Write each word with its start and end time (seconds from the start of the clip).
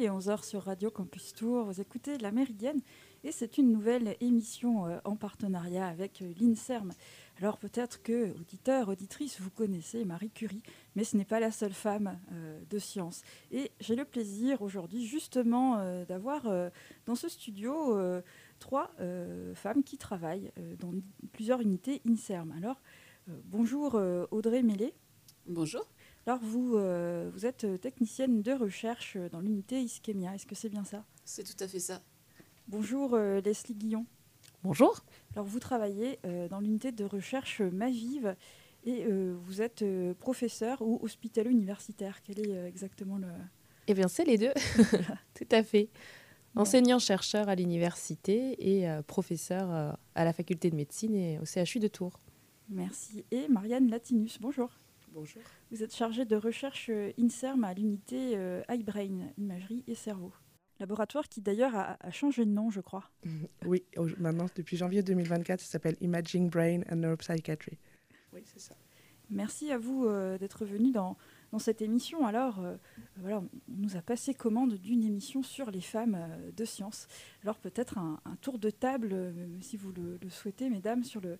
Il 0.00 0.04
est 0.06 0.08
11h 0.08 0.44
sur 0.46 0.62
Radio 0.62 0.90
Campus 0.90 1.34
Tour. 1.34 1.66
Vous 1.66 1.78
écoutez 1.78 2.16
La 2.16 2.32
Méridienne 2.32 2.80
et 3.22 3.32
c'est 3.32 3.58
une 3.58 3.70
nouvelle 3.70 4.16
émission 4.22 4.86
euh, 4.86 4.98
en 5.04 5.14
partenariat 5.14 5.86
avec 5.86 6.22
euh, 6.22 6.32
l'INSERM. 6.40 6.94
Alors 7.38 7.58
peut-être 7.58 8.02
que, 8.02 8.34
auditeurs, 8.40 8.88
auditrices, 8.88 9.42
vous 9.42 9.50
connaissez 9.50 10.06
Marie 10.06 10.30
Curie, 10.30 10.62
mais 10.96 11.04
ce 11.04 11.18
n'est 11.18 11.26
pas 11.26 11.38
la 11.38 11.50
seule 11.50 11.74
femme 11.74 12.18
euh, 12.32 12.58
de 12.70 12.78
science. 12.78 13.20
Et 13.52 13.72
j'ai 13.78 13.94
le 13.94 14.06
plaisir 14.06 14.62
aujourd'hui 14.62 15.04
justement 15.04 15.76
d'avoir 16.06 16.48
dans 17.04 17.14
ce 17.14 17.28
studio 17.28 17.98
trois 18.58 18.90
femmes 19.54 19.82
qui 19.82 19.98
travaillent 19.98 20.50
dans 20.78 20.92
plusieurs 21.32 21.60
unités 21.60 22.00
INSERM. 22.08 22.54
Alors 22.56 22.80
bonjour 23.26 24.00
Audrey 24.30 24.62
Mélé. 24.62 24.94
Bonjour. 25.46 25.84
Alors 26.30 26.44
vous, 26.44 26.78
vous 27.32 27.44
êtes 27.44 27.66
technicienne 27.80 28.40
de 28.40 28.52
recherche 28.52 29.16
dans 29.32 29.40
l'unité 29.40 29.82
Ischemia, 29.82 30.32
est-ce 30.32 30.46
que 30.46 30.54
c'est 30.54 30.68
bien 30.68 30.84
ça? 30.84 31.04
C'est 31.24 31.42
tout 31.42 31.64
à 31.64 31.66
fait 31.66 31.80
ça. 31.80 32.02
Bonjour 32.68 33.14
euh, 33.14 33.40
Leslie 33.40 33.74
Guillon. 33.74 34.06
Bonjour. 34.62 35.04
Alors 35.34 35.44
vous 35.44 35.58
travaillez 35.58 36.20
euh, 36.24 36.46
dans 36.46 36.60
l'unité 36.60 36.92
de 36.92 37.04
recherche 37.04 37.60
Mavive 37.62 38.36
et 38.84 39.06
euh, 39.06 39.34
vous 39.42 39.60
êtes 39.60 39.84
professeur 40.20 40.82
ou 40.82 41.00
hospitalo-universitaire. 41.02 42.22
Quel 42.22 42.38
est 42.38 42.64
exactement 42.68 43.18
le... 43.18 43.26
Eh 43.88 43.94
bien 43.94 44.06
c'est 44.06 44.24
les 44.24 44.38
deux, 44.38 44.54
tout 45.34 45.48
à 45.50 45.64
fait. 45.64 45.88
Enseignant-chercheur 46.54 47.48
à 47.48 47.56
l'université 47.56 48.54
et 48.80 48.88
professeur 49.08 49.96
à 50.14 50.24
la 50.24 50.32
faculté 50.32 50.70
de 50.70 50.76
médecine 50.76 51.16
et 51.16 51.40
au 51.40 51.44
CHU 51.44 51.80
de 51.80 51.88
Tours. 51.88 52.20
Merci. 52.68 53.24
Et 53.32 53.48
Marianne 53.48 53.90
Latinus, 53.90 54.38
bonjour. 54.40 54.70
Bonjour. 55.12 55.42
Vous 55.70 55.82
êtes 55.82 55.94
chargée 55.94 56.24
de 56.24 56.36
recherche 56.36 56.90
INSERM 57.18 57.64
à 57.64 57.74
l'unité 57.74 58.38
iBrain, 58.68 59.28
imagerie 59.36 59.84
et 59.86 59.94
cerveau 59.94 60.32
laboratoire 60.80 61.28
qui 61.28 61.40
d'ailleurs 61.40 61.76
a, 61.76 62.10
changé 62.10 62.44
de 62.44 62.50
nom, 62.50 62.70
je 62.70 62.80
crois. 62.80 63.10
Oui, 63.66 63.84
maintenant, 64.18 64.46
depuis 64.56 64.76
janvier 64.76 65.02
2024, 65.02 65.60
ça 65.60 65.66
s'appelle 65.66 65.96
Imaging 66.00 66.48
Brain 66.48 66.80
and 66.90 66.96
Neuropsychiatry. 66.96 67.78
Oui, 68.32 68.40
c'est 68.46 68.60
ça. 68.60 68.74
Merci 69.28 69.70
à 69.70 69.78
vous 69.78 70.06
euh, 70.06 70.38
d'être 70.38 70.64
venu 70.64 70.90
dans, 70.90 71.16
dans, 71.52 71.60
cette 71.60 71.82
émission. 71.82 72.26
Alors, 72.26 72.58
euh, 72.58 72.76
voilà, 73.18 73.38
on 73.38 73.48
nous 73.68 73.96
a 73.96 74.02
passé 74.02 74.34
commande 74.34 74.74
d'une 74.74 75.04
émission 75.04 75.44
sur 75.44 75.70
les 75.70 75.80
femmes 75.80 76.16
euh, 76.18 76.50
de 76.50 76.64
science. 76.64 77.06
Alors, 77.44 77.58
peut-être 77.58 77.98
un, 77.98 78.18
tour 78.40 78.58
de 78.58 78.70
table, 78.70 79.32
si 79.60 79.76
vous 79.76 79.92
le, 79.92 80.18
le, 80.20 80.30
souhaitez, 80.30 80.68
mesdames, 80.68 81.04
sur 81.04 81.20
le, 81.20 81.30
euh, 81.30 81.36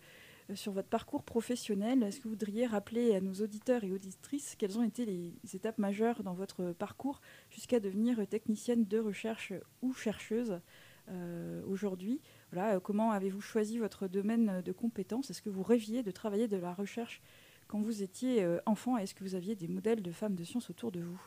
sur 0.54 0.72
votre 0.72 0.88
parcours 0.88 1.22
professionnel. 1.22 2.02
Est-ce 2.02 2.18
que 2.18 2.24
vous 2.24 2.30
voudriez 2.30 2.66
rappeler 2.66 3.14
à 3.14 3.20
nos 3.20 3.34
auditeurs 3.34 3.84
et 3.84 3.92
auditrices 3.92 4.56
quelles 4.58 4.78
ont 4.78 4.82
été 4.82 5.04
les 5.04 5.34
étapes 5.54 5.78
majeures 5.78 6.22
dans 6.22 6.34
votre 6.34 6.72
parcours 6.72 7.20
jusqu'à 7.50 7.80
devenir 7.80 8.26
technicienne 8.26 8.84
de 8.84 8.98
recherche 8.98 9.52
ou 9.82 9.92
chercheuse 9.92 10.60
euh, 11.08 11.62
aujourd'hui? 11.66 12.20
Euh, 12.56 12.80
Comment 12.80 13.10
avez-vous 13.10 13.40
choisi 13.40 13.78
votre 13.78 14.08
domaine 14.08 14.62
de 14.62 14.72
compétences? 14.72 15.30
Est-ce 15.30 15.42
que 15.42 15.50
vous 15.50 15.62
rêviez 15.62 16.02
de 16.02 16.10
travailler 16.10 16.48
de 16.48 16.56
la 16.56 16.74
recherche 16.74 17.22
quand 17.68 17.80
vous 17.80 18.02
étiez 18.02 18.46
enfant? 18.66 18.96
Est-ce 18.96 19.14
que 19.14 19.24
vous 19.24 19.34
aviez 19.34 19.56
des 19.56 19.68
modèles 19.68 20.02
de 20.02 20.12
femmes 20.12 20.34
de 20.34 20.44
science 20.44 20.70
autour 20.70 20.92
de 20.92 21.00
vous? 21.00 21.20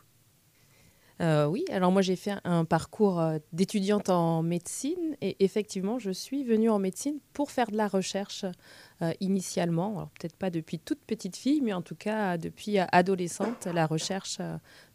Euh, 1.22 1.46
oui, 1.46 1.64
alors 1.70 1.92
moi 1.92 2.02
j'ai 2.02 2.16
fait 2.16 2.34
un 2.44 2.66
parcours 2.66 3.20
euh, 3.20 3.38
d'étudiante 3.52 4.10
en 4.10 4.42
médecine 4.42 5.16
et 5.22 5.44
effectivement 5.44 6.00
je 6.00 6.10
suis 6.10 6.44
venue 6.44 6.70
en 6.70 6.80
médecine 6.80 7.20
pour 7.34 7.52
faire 7.52 7.70
de 7.70 7.78
la 7.78 7.88
recherche 7.88 8.46
euh, 9.02 9.12
initialement. 9.20 9.92
Alors 9.98 10.10
peut-être 10.20 10.36
pas 10.36 10.50
depuis 10.50 10.80
toute 10.80 11.00
petite 11.00 11.36
fille, 11.36 11.62
mais 11.62 11.74
en 11.74 11.84
tout 11.84 11.96
cas 11.96 12.38
depuis 12.38 12.80
adolescente, 12.80 13.68
la 13.68 13.86
recherche 13.86 14.40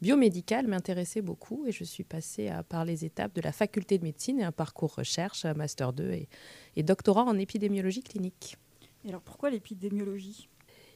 biomédicale 0.02 0.66
m'intéressait 0.66 1.22
beaucoup 1.22 1.64
et 1.66 1.72
je 1.72 1.84
suis 1.84 2.04
passée 2.04 2.50
par 2.68 2.84
les 2.84 3.04
étapes 3.04 3.34
de 3.34 3.40
la 3.40 3.52
faculté 3.52 3.98
de 3.98 4.04
médecine 4.04 4.40
et 4.40 4.44
un 4.44 4.52
parcours 4.52 4.96
recherche, 4.96 5.44
master 5.44 5.92
2 5.92 6.10
et, 6.10 6.28
et 6.76 6.82
doctorat 6.82 7.24
en 7.24 7.38
épidémiologie 7.38 8.02
clinique. 8.02 8.56
Et 9.04 9.10
alors 9.10 9.22
pourquoi 9.22 9.50
l'épidémiologie? 9.50 10.48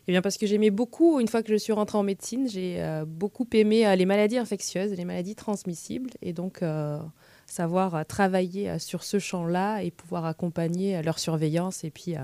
Eh 0.09 0.13
bien 0.13 0.23
parce 0.23 0.37
que 0.37 0.47
j'aimais 0.47 0.71
beaucoup, 0.71 1.21
une 1.21 1.29
fois 1.29 1.43
que 1.43 1.53
je 1.53 1.57
suis 1.57 1.73
rentrée 1.73 1.97
en 1.97 2.03
médecine, 2.03 2.49
j'ai 2.49 2.77
euh, 2.79 3.05
beaucoup 3.07 3.47
aimé 3.53 3.87
euh, 3.87 3.95
les 3.95 4.05
maladies 4.05 4.39
infectieuses, 4.39 4.93
les 4.93 5.05
maladies 5.05 5.37
transmissibles, 5.37 6.11
et 6.23 6.33
donc 6.33 6.63
euh, 6.63 6.99
savoir 7.47 8.05
travailler 8.07 8.79
sur 8.81 9.05
ce 9.05 9.21
champ-là 9.21 9.83
et 9.83 9.93
pouvoir 9.93 10.25
accompagner 10.25 11.01
leur 11.03 11.19
surveillance. 11.21 11.85
Et 11.85 11.91
puis, 11.91 12.15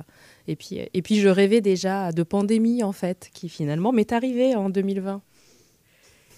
et, 0.48 0.56
puis, 0.56 0.80
et 0.92 1.02
puis 1.02 1.20
je 1.20 1.28
rêvais 1.28 1.60
déjà 1.60 2.10
de 2.10 2.22
pandémie, 2.24 2.82
en 2.82 2.92
fait, 2.92 3.30
qui 3.32 3.48
finalement 3.48 3.92
m'est 3.92 4.12
arrivée 4.12 4.56
en 4.56 4.70
2020. 4.70 5.22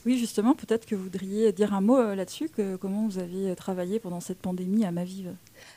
Oui, 0.06 0.18
justement, 0.18 0.54
peut-être 0.54 0.86
que 0.86 0.94
vous 0.94 1.04
voudriez 1.04 1.52
dire 1.52 1.74
un 1.74 1.80
mot 1.80 2.14
là-dessus, 2.14 2.48
que, 2.48 2.76
comment 2.76 3.06
vous 3.06 3.18
avez 3.18 3.54
travaillé 3.54 4.00
pendant 4.00 4.20
cette 4.20 4.38
pandémie 4.38 4.84
à 4.84 4.92
Mavive 4.92 5.34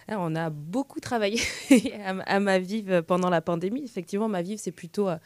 on 0.10 0.36
a 0.36 0.50
beaucoup 0.50 1.00
travaillé 1.00 1.40
à, 2.26 2.40
Mavive 2.40 3.04
pendant 3.04 3.30
la 3.30 3.42
pandémie. 3.42 3.84
Effectivement, 3.84 4.28
Mavive, 4.28 4.60
c'est 4.60 4.72
plutôt 4.72 5.10
euh, 5.10 5.18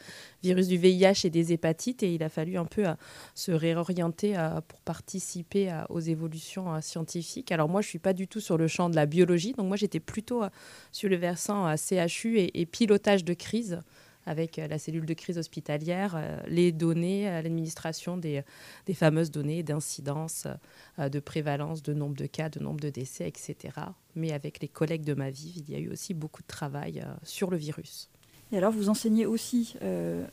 virus 0.42 0.68
du 0.68 0.76
VIH 0.76 1.24
et 1.24 1.30
des 1.30 1.52
hépatites 1.52 2.02
et 2.02 2.14
il 2.14 2.22
a 2.22 2.28
fallu 2.28 2.58
un 2.58 2.64
peu 2.64 2.86
euh, 2.86 2.94
se 3.34 3.52
réorienter 3.52 4.36
euh, 4.36 4.60
pour 4.66 4.80
participer 4.80 5.72
aux 5.88 6.00
évolutions 6.00 6.80
scientifiques. 6.80 7.52
Alors 7.52 7.68
moi, 7.68 7.80
je 7.80 7.88
suis 7.88 7.98
pas 7.98 8.12
du 8.12 8.28
tout 8.28 8.40
sur 8.40 8.56
le 8.56 8.68
champ 8.68 8.90
de 8.90 8.96
la 8.96 9.06
biologie, 9.06 9.52
donc 9.52 9.66
moi 9.66 9.76
j'étais 9.76 10.00
plutôt 10.00 10.42
sur 10.92 11.08
le 11.08 11.16
versant 11.16 11.74
CHU 11.76 12.38
et 12.38 12.66
pilotage 12.66 13.24
de 13.24 13.34
crise 13.34 13.80
avec 14.28 14.58
euh, 14.58 14.68
la 14.68 14.78
cellule 14.78 15.06
de 15.06 15.14
crise 15.14 15.38
hospitalière, 15.38 16.14
euh, 16.14 16.38
les 16.46 16.70
données, 16.70 17.28
euh, 17.28 17.42
l'administration 17.42 18.16
des, 18.18 18.42
des, 18.86 18.94
fameuses 18.94 19.30
données 19.30 19.62
d'incidence, 19.62 20.46
de 20.98 21.20
prévalence, 21.20 21.82
de 21.82 21.94
nombre 21.94 22.16
de 22.16 22.26
cas, 22.26 22.48
de 22.48 22.60
nombre 22.60 22.80
de 22.80 22.90
décès, 22.90 23.26
etc. 23.26 23.74
Mais 24.14 24.32
avec 24.32 24.60
les 24.60 24.68
collègues 24.68 25.04
de 25.04 25.14
ma 25.14 25.30
vie, 25.30 25.54
il 25.56 25.72
y 25.72 25.76
a 25.76 25.78
eu 25.78 25.90
aussi 25.90 26.12
beaucoup 26.12 26.42
de 26.42 26.46
travail 26.46 27.04
sur 27.22 27.50
le 27.50 27.56
virus. 27.56 28.10
Et 28.52 28.58
alors, 28.58 28.72
vous 28.72 28.88
enseignez 28.88 29.26
aussi 29.26 29.74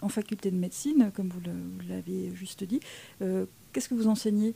en 0.01 0.09
faculté 0.09 0.49
de 0.49 0.57
médecine, 0.57 1.11
comme 1.13 1.29
vous 1.29 1.41
l'avez 1.87 2.33
juste 2.33 2.63
dit. 2.63 2.79
Qu'est-ce 3.19 3.89
que 3.89 3.93
vous 3.93 4.07
enseignez? 4.07 4.55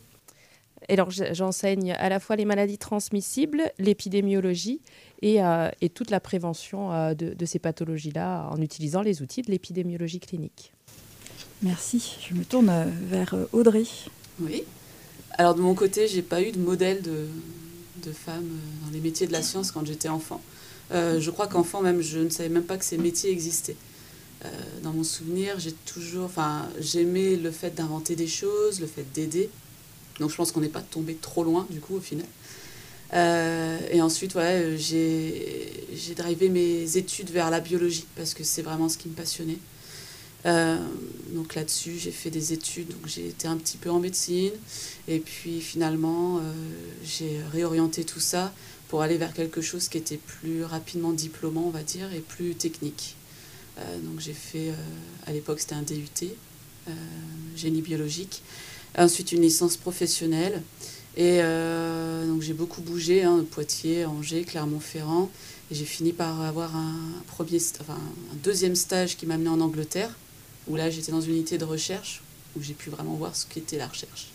Alors, 0.87 1.09
j'enseigne 1.11 1.91
à 1.91 2.09
la 2.09 2.19
fois 2.19 2.35
les 2.35 2.45
maladies 2.45 2.77
transmissibles, 2.77 3.71
l'épidémiologie 3.77 4.81
et, 5.21 5.43
euh, 5.43 5.69
toute 5.93 6.09
la 6.09 6.19
prévention 6.19 6.91
euh, 6.93 7.13
de, 7.13 7.45
ces 7.45 7.59
pathologies-là 7.59 8.49
en 8.51 8.61
utilisant 8.61 9.01
les 9.01 9.21
outils 9.21 9.41
de 9.41 9.51
l'épidémiologie 9.51 10.19
clinique. 10.19 10.71
Merci. 11.61 12.17
Je 12.27 12.33
me 12.33 12.45
tourne 12.45 12.69
euh, 12.69 12.85
vers 13.09 13.35
Audrey. 13.51 13.83
Oui. 14.39 14.63
Alors, 15.37 15.53
de 15.55 15.61
mon 15.61 15.75
côté, 15.75 16.07
j'ai 16.07 16.21
pas 16.21 16.41
eu 16.41 16.51
de 16.51 16.59
modèle 16.59 17.01
de, 17.01 17.27
de 18.05 18.11
femme 18.11 18.47
dans 18.85 18.91
les 18.91 18.99
métiers 18.99 19.27
de 19.27 19.33
la 19.33 19.41
science 19.41 19.71
quand 19.71 19.85
j'étais 19.85 20.09
enfant. 20.09 20.41
je 20.91 21.29
crois 21.29 21.47
qu'enfant, 21.47 21.81
même, 21.81 22.01
je 22.01 22.19
ne 22.19 22.29
savais 22.29 22.49
même 22.49 22.63
pas 22.63 22.77
que 22.77 22.85
ces 22.85 22.97
métiers 22.97 23.31
existaient. 23.31 23.77
dans 24.83 24.91
mon 24.91 25.03
souvenir, 25.03 25.59
j'ai 25.59 25.71
toujours, 25.71 26.25
enfin, 26.25 26.67
j'aimais 26.79 27.35
le 27.35 27.51
fait 27.51 27.75
d'inventer 27.75 28.15
des 28.15 28.27
choses, 28.27 28.81
le 28.81 28.87
fait 28.87 29.05
d'aider. 29.13 29.49
Donc 30.19 30.29
je 30.29 30.35
pense 30.35 30.51
qu'on 30.51 30.61
n'est 30.61 30.67
pas 30.67 30.81
tombé 30.81 31.15
trop 31.15 31.43
loin 31.43 31.65
du 31.69 31.79
coup 31.79 31.95
au 31.95 32.01
final. 32.01 32.25
Euh, 33.13 33.79
et 33.91 34.01
ensuite, 34.01 34.35
ouais, 34.35 34.75
j'ai 34.77 36.15
drivé 36.15 36.49
mes 36.49 36.97
études 36.97 37.31
vers 37.31 37.49
la 37.49 37.59
biologie 37.59 38.05
parce 38.15 38.33
que 38.33 38.43
c'est 38.43 38.61
vraiment 38.61 38.89
ce 38.89 38.97
qui 38.97 39.09
me 39.09 39.13
passionnait. 39.13 39.57
Euh, 40.45 40.77
donc 41.31 41.55
là-dessus, 41.55 41.97
j'ai 41.97 42.11
fait 42.11 42.29
des 42.29 42.53
études, 42.53 42.87
donc 42.87 43.07
j'ai 43.07 43.27
été 43.27 43.47
un 43.47 43.57
petit 43.57 43.75
peu 43.75 43.89
en 43.89 43.99
médecine, 43.99 44.53
et 45.09 45.19
puis 45.19 45.59
finalement, 45.59 46.37
euh, 46.37 46.41
j'ai 47.03 47.41
réorienté 47.51 48.05
tout 48.05 48.21
ça 48.21 48.53
pour 48.87 49.01
aller 49.01 49.17
vers 49.17 49.33
quelque 49.33 49.59
chose 49.59 49.89
qui 49.89 49.97
était 49.97 50.17
plus 50.17 50.63
rapidement 50.63 51.11
diplômant, 51.11 51.65
on 51.67 51.71
va 51.71 51.83
dire, 51.83 52.13
et 52.13 52.21
plus 52.21 52.55
technique. 52.55 53.15
donc 54.03 54.19
j'ai 54.19 54.33
fait, 54.33 54.71
à 55.27 55.31
l'époque, 55.31 55.59
c'était 55.59 55.75
un 55.75 55.83
DUT, 55.83 56.33
génie 57.55 57.81
biologique, 57.81 58.41
ensuite 58.97 59.31
une 59.31 59.41
licence 59.41 59.77
professionnelle. 59.77 60.61
Et 61.17 61.39
euh, 61.41 62.25
donc 62.27 62.41
j'ai 62.41 62.53
beaucoup 62.53 62.81
bougé, 62.81 63.23
hein, 63.23 63.45
Poitiers, 63.51 64.05
Angers, 64.05 64.43
Clermont-Ferrand. 64.43 65.29
Et 65.71 65.75
j'ai 65.75 65.85
fini 65.85 66.13
par 66.13 66.41
avoir 66.41 66.75
un, 66.75 66.95
premier, 67.27 67.59
enfin, 67.81 67.93
un 68.31 68.35
deuxième 68.43 68.75
stage 68.75 69.17
qui 69.17 69.25
m'a 69.25 69.35
amené 69.35 69.49
en 69.49 69.61
Angleterre, 69.61 70.15
où 70.67 70.75
là 70.75 70.89
j'étais 70.89 71.11
dans 71.11 71.21
une 71.21 71.33
unité 71.33 71.57
de 71.57 71.65
recherche, 71.65 72.23
où 72.57 72.61
j'ai 72.61 72.73
pu 72.73 72.89
vraiment 72.89 73.13
voir 73.15 73.35
ce 73.35 73.45
qu'était 73.45 73.77
la 73.77 73.87
recherche. 73.87 74.29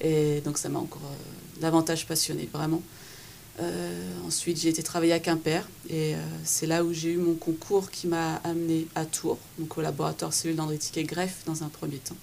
Et 0.00 0.40
donc 0.40 0.56
ça 0.56 0.68
m'a 0.68 0.78
encore 0.78 1.02
euh, 1.04 1.60
davantage 1.60 2.06
passionné, 2.06 2.48
vraiment. 2.52 2.82
Euh, 3.58 4.26
ensuite, 4.26 4.58
j'ai 4.58 4.70
été 4.70 4.82
travailler 4.82 5.12
à 5.12 5.18
Quimper 5.18 5.68
et 5.90 6.14
c'est 6.44 6.66
là 6.66 6.82
où 6.82 6.94
j'ai 6.94 7.10
eu 7.10 7.18
mon 7.18 7.34
concours 7.34 7.90
qui 7.90 8.06
m'a 8.06 8.36
amené 8.36 8.86
à 8.94 9.04
Tours, 9.04 9.38
donc 9.58 9.76
au 9.76 9.82
laboratoire 9.82 10.32
cellule 10.32 10.56
dendritique 10.56 10.96
et 10.96 11.04
greffe 11.04 11.42
dans 11.44 11.62
un 11.62 11.68
premier 11.68 11.98
temps. 11.98 12.16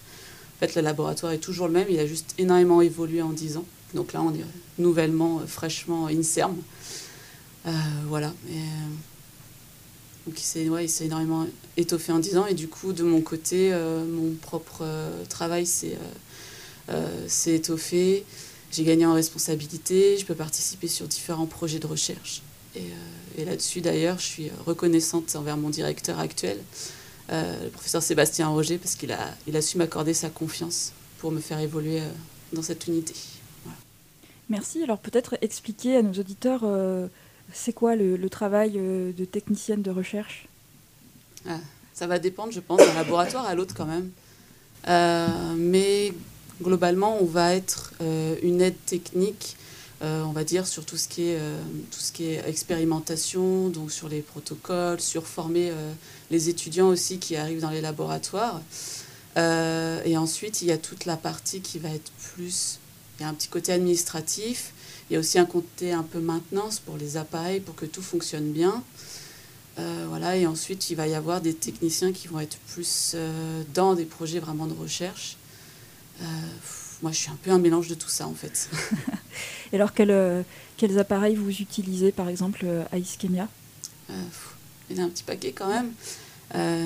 En 0.58 0.66
fait, 0.66 0.76
le 0.76 0.82
laboratoire 0.82 1.34
est 1.34 1.38
toujours 1.38 1.68
le 1.68 1.74
même, 1.74 1.86
il 1.88 2.00
a 2.00 2.08
juste 2.08 2.34
énormément 2.40 2.82
évolué 2.82 3.22
en 3.22 3.30
10 3.30 3.58
ans. 3.58 3.66
Donc 3.94 4.14
là, 4.14 4.22
on 4.24 4.34
est 4.34 4.44
nouvellement, 4.80 5.40
euh, 5.40 5.46
fraîchement 5.46 6.08
INSERM. 6.08 6.58
Euh, 7.68 7.72
voilà. 8.08 8.34
Et, 8.50 8.58
euh, 8.58 8.88
donc 10.26 10.40
il 10.40 10.90
s'est 10.90 11.06
énormément 11.06 11.46
étoffé 11.78 12.12
en 12.12 12.20
10 12.20 12.38
ans. 12.38 12.48
Et 12.48 12.56
du 12.56 12.68
coup, 12.68 12.92
de 12.92 13.04
mon 13.04 13.22
côté, 13.22 13.72
mon 14.10 14.34
propre 14.34 14.84
travail 15.30 15.66
s'est 15.66 15.96
étoffé. 17.46 18.26
j'ai 18.70 18.84
gagné 18.84 19.06
en 19.06 19.14
responsabilité, 19.14 20.18
je 20.18 20.26
peux 20.26 20.36
participer 20.36 20.90
sur 20.90 21.08
différents 21.08 21.46
projets 21.46 21.80
de 21.80 21.88
recherche. 21.88 22.42
Et 23.38 23.46
là-dessus, 23.46 23.80
d'ailleurs, 23.80 24.20
je 24.20 24.26
suis 24.26 24.52
reconnaissante 24.66 25.34
envers 25.38 25.56
mon 25.56 25.70
directeur 25.70 26.20
actuel, 26.20 26.60
le 27.30 27.70
professeur 27.70 28.02
Sébastien 28.02 28.48
Roger, 28.48 28.78
parce 28.78 28.96
qu'il 28.96 29.12
a, 29.12 29.34
il 29.48 29.56
a 29.56 29.62
su 29.62 29.78
m'accorder 29.78 30.14
sa 30.14 30.30
confiance 30.30 30.94
pour 31.20 31.32
me 31.32 31.40
faire 31.40 31.60
évoluer 31.60 32.02
dans 32.54 32.62
cette 32.62 32.88
unité. 32.88 33.14
Merci. 34.50 34.84
Alors 34.84 35.00
peut-être 35.00 35.38
expliquer 35.42 35.98
à 35.98 36.02
nos 36.02 36.14
auditeurs, 36.14 36.64
c'est 37.52 37.74
quoi 37.74 37.96
le, 37.96 38.30
travail 38.30 38.74
de 38.74 39.26
technicienne 39.26 39.82
de 39.82 39.92
recherche? 39.92 40.48
Ah, 41.48 41.60
Ça 41.94 42.08
va 42.08 42.20
dépendre, 42.20 42.54
je 42.54 42.62
pense, 42.62 42.80
d'un 42.80 42.94
laboratoire 42.94 43.46
à 43.46 43.56
l'autre 43.56 43.76
quand 43.76 43.88
même. 43.88 44.10
mais 45.58 46.14
globalement, 46.62 47.18
on 47.22 47.26
va 47.26 47.56
être 47.56 47.94
une 48.42 48.62
aide 48.62 48.78
technique 48.86 49.58
euh, 50.04 50.24
on 50.24 50.32
va 50.32 50.44
dire, 50.44 50.68
sur 50.68 50.86
tout 50.86 50.98
ce, 50.98 51.08
qui 51.08 51.30
est, 51.30 51.40
euh, 51.40 51.60
tout 51.92 52.00
ce 52.00 52.12
qui 52.12 52.26
est 52.26 52.48
expérimentation, 52.48 53.70
donc 53.70 53.92
sur 53.92 54.10
les 54.10 54.22
protocoles, 54.22 55.02
sur 55.02 55.26
former 55.26 55.72
euh, 55.72 55.92
les 56.30 56.50
étudiants 56.50 56.90
aussi 56.90 57.18
qui 57.18 57.36
arrivent 57.36 57.62
dans 57.62 57.72
les 57.72 57.82
laboratoires. 57.82 58.62
et 59.36 60.18
ensuite, 60.18 60.62
il 60.62 60.68
y 60.68 60.72
a 60.72 60.78
toute 60.78 61.06
la 61.06 61.18
partie 61.18 61.62
qui 61.62 61.80
va 61.80 61.90
être 61.90 62.12
plus... 62.34 62.80
Il 63.20 63.24
y 63.24 63.26
a 63.26 63.30
un 63.30 63.34
petit 63.34 63.48
côté 63.48 63.72
administratif, 63.72 64.74
il 65.10 65.14
y 65.14 65.16
a 65.18 65.20
aussi 65.20 65.40
un 65.40 65.46
côté 65.46 65.92
un 65.92 66.04
peu 66.04 66.20
maintenance 66.20 66.78
pour 66.80 66.98
les 66.98 67.18
appareils, 67.18 67.60
pour 67.60 67.76
que 67.76 67.88
tout 67.88 68.04
fonctionne 68.04 68.52
bien. 68.52 68.84
voilà, 69.78 70.38
et 70.38 70.46
ensuite, 70.46 70.92
il 70.92 70.96
va 70.96 71.08
y 71.08 71.16
avoir 71.16 71.42
des 71.42 71.56
techniciens 71.56 72.14
qui 72.14 72.28
vont 72.28 72.40
être 72.40 72.58
plus 72.68 73.16
dans 73.74 73.96
des 73.96 74.06
projets 74.06 74.40
vraiment 74.40 74.68
de 74.68 74.74
recherche 74.74 75.38
moi, 77.02 77.12
je 77.12 77.18
suis 77.18 77.30
un 77.30 77.38
peu 77.42 77.52
un 77.52 77.60
mélange 77.60 77.88
de 77.88 77.96
tout 77.96 78.10
ça, 78.10 78.28
en 78.28 78.34
fait. 78.34 78.70
Et 79.72 79.76
alors, 79.76 79.92
euh, 80.00 80.44
quels 80.78 80.98
appareils 81.00 81.36
vous 81.36 81.50
utilisez, 81.50 82.12
par 82.12 82.30
exemple, 82.30 82.62
euh, 82.64 82.84
à 82.92 82.98
Ischemia? 82.98 83.48
Euh, 84.10 84.24
Il 84.90 84.98
y 84.98 85.00
en 85.00 85.04
a 85.04 85.06
un 85.06 85.10
petit 85.10 85.24
paquet 85.24 85.52
quand 85.52 85.68
même. 85.68 85.92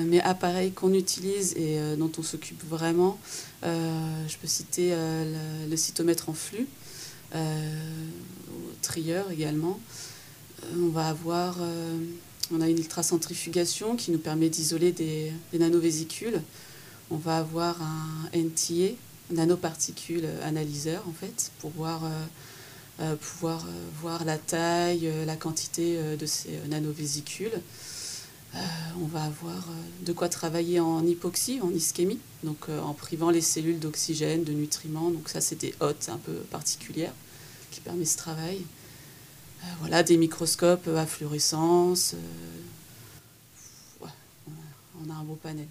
mais 0.08 0.20
appareils 0.20 0.72
qu'on 0.72 0.92
utilise 0.92 1.54
et 1.56 1.78
dont 1.96 2.10
on 2.18 2.22
s'occupe 2.22 2.62
vraiment, 2.68 3.18
je 3.62 4.36
peux 4.40 4.48
citer 4.48 4.92
le, 5.70 5.76
cytomètre 5.76 6.28
en 6.28 6.34
flux, 6.34 6.66
trieur 8.82 9.30
également. 9.30 9.78
on 10.76 10.88
va 10.88 11.08
avoir, 11.08 11.58
on 12.52 12.60
a 12.60 12.68
une 12.68 12.78
ultracentrifugation 12.78 13.94
qui 13.94 14.10
nous 14.10 14.18
permet 14.18 14.48
d'isoler 14.48 14.90
des, 14.90 15.32
des 15.52 15.58
nanovésicules. 15.60 16.42
On 17.12 17.16
va 17.16 17.38
avoir 17.38 17.80
un 17.80 18.36
NTA, 18.36 18.96
nanoparticules 19.30 20.28
analyseur 20.42 21.02
en 21.08 21.12
fait 21.12 21.50
pour 21.60 21.70
voir, 21.70 22.04
euh, 22.04 22.08
euh, 23.00 23.16
pouvoir 23.16 23.64
euh, 23.64 23.70
voir 24.00 24.24
la 24.24 24.38
taille, 24.38 25.10
la 25.26 25.36
quantité 25.36 26.16
de 26.16 26.26
ces 26.26 26.50
nanovésicules. 26.68 27.60
on 29.00 29.06
va 29.06 29.24
avoir 29.24 29.66
de 30.04 30.12
quoi 30.12 30.28
travailler 30.28 30.78
en 30.78 31.06
hypoxie, 31.06 31.60
en 31.62 31.70
ischémie, 31.70 32.18
donc 32.44 32.68
en 32.68 32.92
privant 32.92 33.30
les 33.30 33.40
cellules 33.40 33.78
d'oxygène, 33.78 34.44
de 34.44 34.52
nutriments. 34.52 35.10
Donc 35.10 35.30
ça, 35.30 35.40
c'est 35.40 35.56
des 35.56 35.74
hôtes 35.80 36.10
un 36.10 36.18
peu 36.18 36.34
particulières 36.50 37.14
qui 37.70 37.80
permettent 37.80 38.08
ce 38.08 38.18
travail. 38.18 38.60
voilà, 39.80 40.02
des 40.02 40.18
microscopes 40.18 40.88
à 40.88 41.06
fluorescence. 41.06 42.14
on 44.02 45.10
a 45.10 45.14
un 45.14 45.24
beau 45.24 45.36
panel 45.36 45.66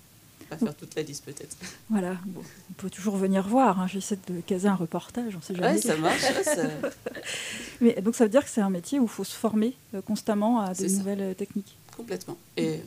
faire 0.58 0.76
toute 0.76 0.96
la 0.96 1.02
liste 1.02 1.26
peut-être. 1.26 1.56
Voilà, 1.90 2.18
on 2.36 2.74
peut 2.74 2.90
toujours 2.90 3.18
venir 3.18 3.48
voir. 3.48 3.80
Hein. 3.80 3.88
J'essaie 3.88 4.18
de 4.28 4.42
caser 4.42 4.68
un 4.68 4.76
reportage, 4.76 5.36
on 5.36 5.42
sait 5.42 5.56
jamais. 5.56 5.80
ça 5.80 5.98
marche. 5.98 6.22
Mais 7.82 8.02
donc 8.02 8.16
ça 8.16 8.26
veut 8.26 8.30
dire 8.30 8.44
que 8.44 8.50
c'est 8.50 8.62
un 8.62 8.70
métier 8.70 9.00
où 9.00 9.04
il 9.04 9.10
faut 9.10 9.24
se 9.24 9.36
former 9.36 9.76
euh, 9.94 10.02
constamment 10.02 10.62
à 10.62 10.74
de 10.74 10.88
nouvelles 10.88 11.22
euh, 11.22 11.34
techniques. 11.34 11.78
Complètement. 11.96 12.38
Et 12.58 12.82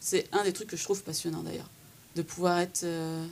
c'est 0.00 0.26
un 0.32 0.44
des 0.44 0.52
trucs 0.52 0.68
que 0.68 0.76
je 0.76 0.84
trouve 0.84 1.02
passionnant 1.02 1.42
d'ailleurs, 1.42 1.68
de 2.16 2.22
pouvoir 2.22 2.58
être 2.58 2.84
euh, 2.84 3.26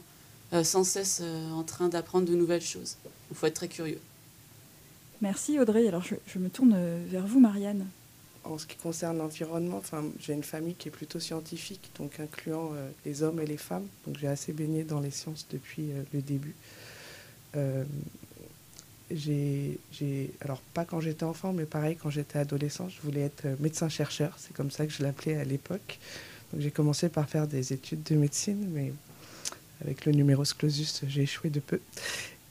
sans 0.62 0.84
cesse 0.84 1.22
en 1.52 1.62
train 1.62 1.88
d'apprendre 1.88 2.26
de 2.26 2.34
nouvelles 2.34 2.62
choses. 2.62 2.96
Il 3.30 3.36
faut 3.36 3.46
être 3.46 3.54
très 3.54 3.68
curieux. 3.68 4.00
Merci 5.20 5.58
Audrey. 5.58 5.88
Alors 5.88 6.04
je 6.04 6.38
me 6.38 6.48
tourne 6.48 6.76
vers 7.08 7.26
vous, 7.26 7.40
Marianne 7.40 7.86
en 8.48 8.58
ce 8.58 8.66
qui 8.66 8.76
concerne 8.76 9.18
l'environnement, 9.18 9.82
j'ai 10.20 10.32
une 10.32 10.42
famille 10.42 10.74
qui 10.74 10.88
est 10.88 10.92
plutôt 10.92 11.20
scientifique, 11.20 11.90
donc 11.98 12.20
incluant 12.20 12.70
euh, 12.72 12.88
les 13.04 13.22
hommes 13.22 13.40
et 13.40 13.46
les 13.46 13.56
femmes. 13.56 13.86
Donc 14.06 14.18
j'ai 14.18 14.28
assez 14.28 14.52
baigné 14.52 14.84
dans 14.84 15.00
les 15.00 15.10
sciences 15.10 15.46
depuis 15.50 15.92
euh, 15.92 16.02
le 16.12 16.22
début. 16.22 16.54
Euh, 17.56 17.84
j'ai, 19.10 19.78
alors 20.40 20.60
pas 20.74 20.84
quand 20.84 21.00
j'étais 21.00 21.24
enfant, 21.24 21.52
mais 21.52 21.64
pareil 21.64 21.96
quand 21.96 22.10
j'étais 22.10 22.38
adolescent, 22.38 22.88
je 22.88 23.00
voulais 23.02 23.22
être 23.22 23.46
médecin-chercheur. 23.60 24.34
C'est 24.38 24.52
comme 24.52 24.70
ça 24.70 24.86
que 24.86 24.92
je 24.92 25.02
l'appelais 25.02 25.36
à 25.36 25.44
l'époque. 25.44 25.98
Donc 26.52 26.62
j'ai 26.62 26.70
commencé 26.70 27.08
par 27.08 27.28
faire 27.28 27.46
des 27.46 27.72
études 27.72 28.02
de 28.02 28.16
médecine, 28.16 28.68
mais 28.72 28.92
avec 29.80 30.06
le 30.06 30.12
numerus 30.12 30.54
clausus, 30.54 31.02
j'ai 31.06 31.22
échoué 31.22 31.50
de 31.50 31.60
peu. 31.60 31.80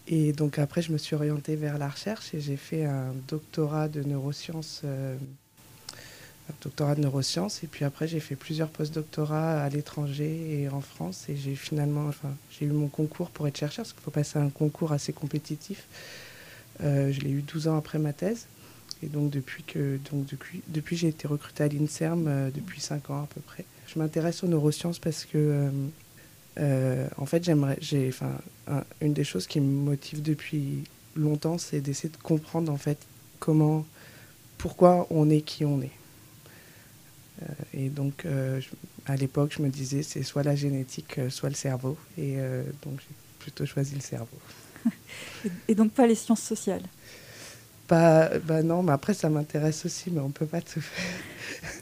Et 0.07 0.31
donc 0.31 0.59
après, 0.59 0.81
je 0.81 0.94
me 0.94 0.97
suis 0.97 1.15
orientée 1.15 1.56
vers 1.56 1.77
la 1.77 1.89
recherche 1.89 2.33
et 2.33 2.39
j'ai 2.39 2.57
fait 2.57 2.86
un 2.86 3.13
doctorat 3.27 3.89
de 3.89 4.03
neurosciences 4.03 4.83
doctorat 6.62 6.95
de 6.95 7.01
neurosciences. 7.01 7.63
Et 7.63 7.68
puis 7.68 7.86
après, 7.86 8.07
j'ai 8.07 8.19
fait 8.19 8.36
plusieurs 8.36 8.69
post-doctorats 8.69 9.63
à 9.63 9.69
l'étranger 9.69 10.62
et 10.62 10.69
en 10.69 10.81
France. 10.81 11.25
Et 11.30 11.36
j'ai 11.36 11.56
finalement, 11.56 12.12
j'ai 12.51 12.65
eu 12.65 12.71
mon 12.71 12.88
concours 12.88 13.30
pour 13.30 13.47
être 13.47 13.57
chercheur, 13.57 13.83
parce 13.83 13.94
qu'il 13.94 14.03
faut 14.03 14.12
passer 14.12 14.39
un 14.39 14.50
concours 14.50 14.92
assez 14.92 15.13
compétitif. 15.13 15.88
Euh, 16.83 17.12
je 17.12 17.21
l'ai 17.21 17.31
eu 17.31 17.42
12 17.42 17.68
ans 17.68 17.77
après 17.77 18.00
ma 18.00 18.13
thèse. 18.13 18.47
Et 19.03 19.07
donc 19.07 19.30
depuis 19.30 19.63
que 19.63 20.00
donc 20.12 20.25
depuis, 20.25 20.62
depuis 20.68 20.95
j'ai 20.95 21.09
été 21.09 21.27
recrutée 21.27 21.64
à 21.64 21.68
l'INSERM 21.68 22.25
euh, 22.28 22.49
depuis 22.54 22.80
5 22.80 23.09
ans 23.09 23.23
à 23.23 23.28
peu 23.33 23.42
près. 23.42 23.66
Je 23.87 23.99
m'intéresse 23.99 24.44
aux 24.44 24.47
neurosciences 24.47 24.99
parce 24.99 25.25
que 25.25 25.69
euh, 26.57 27.07
en 27.18 27.25
fait 27.25 27.44
j'aimerais 27.44 27.78
j'ai 27.81 28.07
enfin 28.07 28.31
une 29.02 29.14
des 29.14 29.25
choses 29.25 29.47
qui 29.47 29.59
me 29.59 29.68
motive 29.68 30.21
depuis 30.21 30.85
longtemps 31.16 31.57
c'est 31.57 31.81
d'essayer 31.81 32.09
de 32.09 32.18
comprendre 32.18 32.71
en 32.71 32.78
fait 32.78 32.97
comment 33.40 33.85
pourquoi 34.57 35.07
on 35.09 35.30
est 35.30 35.42
qui 35.42 35.66
on 35.66 35.81
est. 35.81 35.92
Euh, 37.42 37.45
et 37.73 37.89
donc, 37.89 38.25
euh, 38.25 38.61
à 39.06 39.15
l'époque, 39.15 39.54
je 39.57 39.61
me 39.61 39.69
disais, 39.69 40.04
c'est 40.04 40.23
soit 40.23 40.44
la 40.44 40.56
génétique, 40.56 41.18
euh, 41.18 41.30
soit 41.30 41.49
le 41.49 41.56
cerveau. 41.56 41.97
Et 42.18 42.37
donc, 42.83 42.99
j'ai 42.99 43.15
plutôt 43.39 43.65
choisi 43.65 43.95
le 43.95 44.01
cerveau. 44.01 44.37
et 45.68 45.75
donc, 45.75 45.92
pas 45.92 46.07
les 46.07 46.15
sciences 46.15 46.42
sociales? 46.42 46.83
Pas, 47.87 48.39
bah 48.39 48.63
non, 48.63 48.81
mais 48.81 48.94
après, 48.94 49.13
ça 49.13 49.30
m'intéresse 49.30 49.85
aussi, 49.85 50.09
mais 50.09 50.19
on 50.19 50.27
ne 50.27 50.33
peut 50.33 50.47
pas 50.47 50.61
tout 50.61 50.81
faire. 50.81 51.81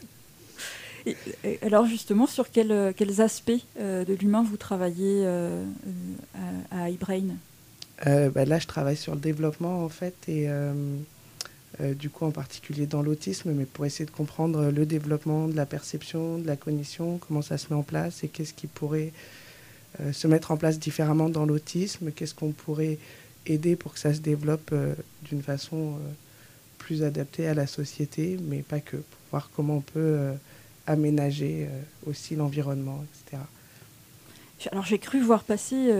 Et, 1.06 1.58
alors 1.60 1.84
justement, 1.84 2.26
sur 2.26 2.50
quels 2.50 3.20
aspects 3.20 3.52
de 3.78 4.14
l'humain 4.14 4.42
vous 4.42 4.56
travaillez 4.56 5.26
à, 5.26 6.84
à 6.84 6.88
iBrain 6.88 7.36
bah 8.06 8.46
Là, 8.46 8.58
je 8.58 8.66
travaille 8.66 8.96
sur 8.96 9.14
le 9.14 9.20
développement 9.20 9.84
en 9.84 9.90
fait 9.90 10.14
et 10.28 10.48
du 11.80 12.08
coup 12.08 12.24
en 12.24 12.30
particulier 12.30 12.86
dans 12.86 13.02
l'autisme, 13.02 13.52
mais 13.52 13.64
pour 13.64 13.84
essayer 13.84 14.04
de 14.04 14.10
comprendre 14.10 14.70
le 14.70 14.86
développement 14.86 15.48
de 15.48 15.56
la 15.56 15.66
perception, 15.66 16.38
de 16.38 16.46
la 16.46 16.56
cognition, 16.56 17.18
comment 17.18 17.42
ça 17.42 17.58
se 17.58 17.66
met 17.70 17.76
en 17.76 17.82
place 17.82 18.22
et 18.22 18.28
qu'est-ce 18.28 18.54
qui 18.54 18.66
pourrait 18.68 19.12
euh, 20.00 20.12
se 20.12 20.26
mettre 20.26 20.50
en 20.50 20.56
place 20.56 20.78
différemment 20.78 21.28
dans 21.28 21.46
l'autisme, 21.46 22.10
qu'est-ce 22.10 22.34
qu'on 22.34 22.50
pourrait 22.50 22.98
aider 23.46 23.76
pour 23.76 23.92
que 23.92 23.98
ça 24.00 24.12
se 24.12 24.18
développe 24.18 24.70
euh, 24.72 24.94
d'une 25.22 25.42
façon 25.42 25.94
plus 26.78 27.04
adaptée 27.04 27.46
à 27.46 27.54
la 27.54 27.66
société, 27.66 28.38
mais 28.48 28.62
pas 28.62 28.80
que, 28.80 28.96
pour 28.96 29.20
voir 29.30 29.50
comment 29.54 29.76
on 29.76 29.80
peut 29.80 30.32
aménager 30.86 31.66
aussi 32.06 32.36
l'environnement, 32.36 33.02
etc. 33.04 33.42
Alors 34.70 34.84
j'ai 34.84 34.98
cru 34.98 35.22
voir 35.22 35.44
passer 35.44 35.94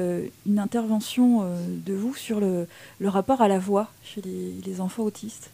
une 0.44 0.58
intervention 0.58 1.48
de 1.66 1.94
vous 1.94 2.14
sur 2.14 2.38
le, 2.38 2.66
rapport 3.02 3.40
à 3.40 3.48
la 3.48 3.58
voix 3.58 3.90
chez 4.02 4.20
les 4.20 4.80
enfants 4.82 5.04
autistes. 5.04 5.53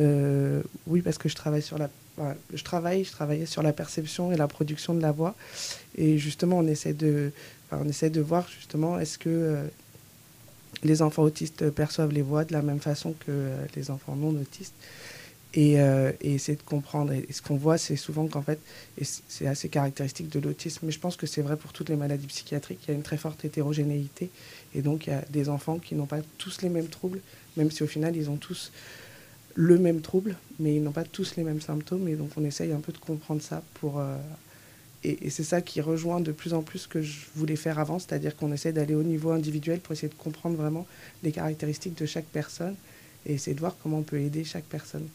Euh, 0.00 0.62
oui, 0.86 1.02
parce 1.02 1.18
que 1.18 1.28
je 1.28 1.34
travaille 1.34 1.62
sur 1.62 1.78
la, 1.78 1.90
je 2.52 2.62
travaille, 2.62 3.04
je 3.04 3.12
travaillais 3.12 3.46
sur 3.46 3.62
la 3.62 3.72
perception 3.72 4.32
et 4.32 4.36
la 4.36 4.48
production 4.48 4.94
de 4.94 5.00
la 5.00 5.12
voix, 5.12 5.34
et 5.96 6.18
justement, 6.18 6.58
on 6.58 6.66
essaie 6.66 6.92
de, 6.92 7.32
on 7.72 7.88
essaie 7.88 8.10
de 8.10 8.20
voir 8.20 8.48
justement 8.48 8.98
est-ce 8.98 9.18
que 9.18 9.28
euh, 9.28 9.66
les 10.84 11.02
enfants 11.02 11.22
autistes 11.22 11.70
perçoivent 11.70 12.12
les 12.12 12.22
voix 12.22 12.44
de 12.44 12.52
la 12.52 12.62
même 12.62 12.80
façon 12.80 13.12
que 13.12 13.26
euh, 13.28 13.64
les 13.74 13.90
enfants 13.90 14.16
non 14.16 14.30
autistes. 14.30 14.74
Et, 15.54 15.72
et, 15.72 16.34
essayer 16.34 16.56
de 16.56 16.62
comprendre. 16.62 17.10
Et, 17.12 17.26
ce 17.32 17.40
qu'on 17.40 17.56
voit, 17.56 17.78
c'est 17.78 17.96
souvent 17.96 18.28
qu'en 18.28 18.42
fait, 18.42 18.60
et 18.98 19.04
c'est 19.04 19.46
assez 19.46 19.70
caractéristique 19.70 20.28
de 20.28 20.38
l'autisme, 20.40 20.80
mais 20.84 20.92
je 20.92 21.00
pense 21.00 21.16
que 21.16 21.26
c'est 21.26 21.40
vrai 21.40 21.56
pour 21.56 21.72
toutes 21.72 21.88
les 21.88 21.96
maladies 21.96 22.26
psychiatriques, 22.26 22.80
il 22.84 22.88
y 22.88 22.92
a 22.92 22.94
une 22.94 23.02
très 23.02 23.16
forte 23.16 23.46
hétérogénéité. 23.46 24.30
Et 24.74 24.82
donc, 24.82 25.06
il 25.06 25.10
y 25.10 25.12
a 25.14 25.24
des 25.30 25.48
enfants 25.48 25.78
qui 25.78 25.94
n'ont 25.94 26.06
pas 26.06 26.20
tous 26.36 26.60
les 26.60 26.68
mêmes 26.68 26.88
troubles, 26.88 27.20
même 27.56 27.70
si 27.70 27.82
au 27.82 27.86
final, 27.86 28.14
ils 28.14 28.28
ont 28.28 28.36
tous 28.36 28.70
le 29.60 29.76
même 29.76 30.02
trouble, 30.02 30.36
mais 30.60 30.76
ils 30.76 30.82
n'ont 30.82 30.92
pas 30.92 31.02
tous 31.02 31.34
les 31.34 31.42
mêmes 31.42 31.60
symptômes. 31.60 32.06
Et 32.06 32.14
donc, 32.14 32.30
on 32.36 32.44
essaye 32.44 32.70
un 32.70 32.78
peu 32.78 32.92
de 32.92 32.98
comprendre 32.98 33.42
ça 33.42 33.60
pour 33.74 33.98
euh, 33.98 34.16
et, 35.02 35.30
c'est 35.30 35.42
ça 35.42 35.60
qui 35.60 35.80
rejoint 35.80 36.20
de 36.20 36.30
plus 36.30 36.54
en 36.54 36.62
plus 36.62 36.80
ce 36.80 36.88
que 36.88 37.02
je 37.02 37.26
voulais 37.34 37.56
faire 37.56 37.80
avant, 37.80 37.98
c'est-à-dire 37.98 38.36
qu'on 38.36 38.52
essaie 38.52 38.72
d'aller 38.72 38.94
au 38.94 39.02
niveau 39.02 39.32
individuel 39.32 39.80
pour 39.80 39.92
essayer 39.94 40.08
de 40.08 40.14
comprendre 40.14 40.56
vraiment 40.56 40.86
les 41.24 41.32
caractéristiques 41.32 41.98
de 41.98 42.06
chaque 42.06 42.26
personne 42.26 42.76
et 43.26 43.34
essayer 43.34 43.56
de 43.56 43.60
voir 43.60 43.74
comment 43.82 43.98
on 43.98 44.02
peut 44.02 44.20
aider 44.20 44.44
chaque 44.44 44.64
personne. 44.64 45.08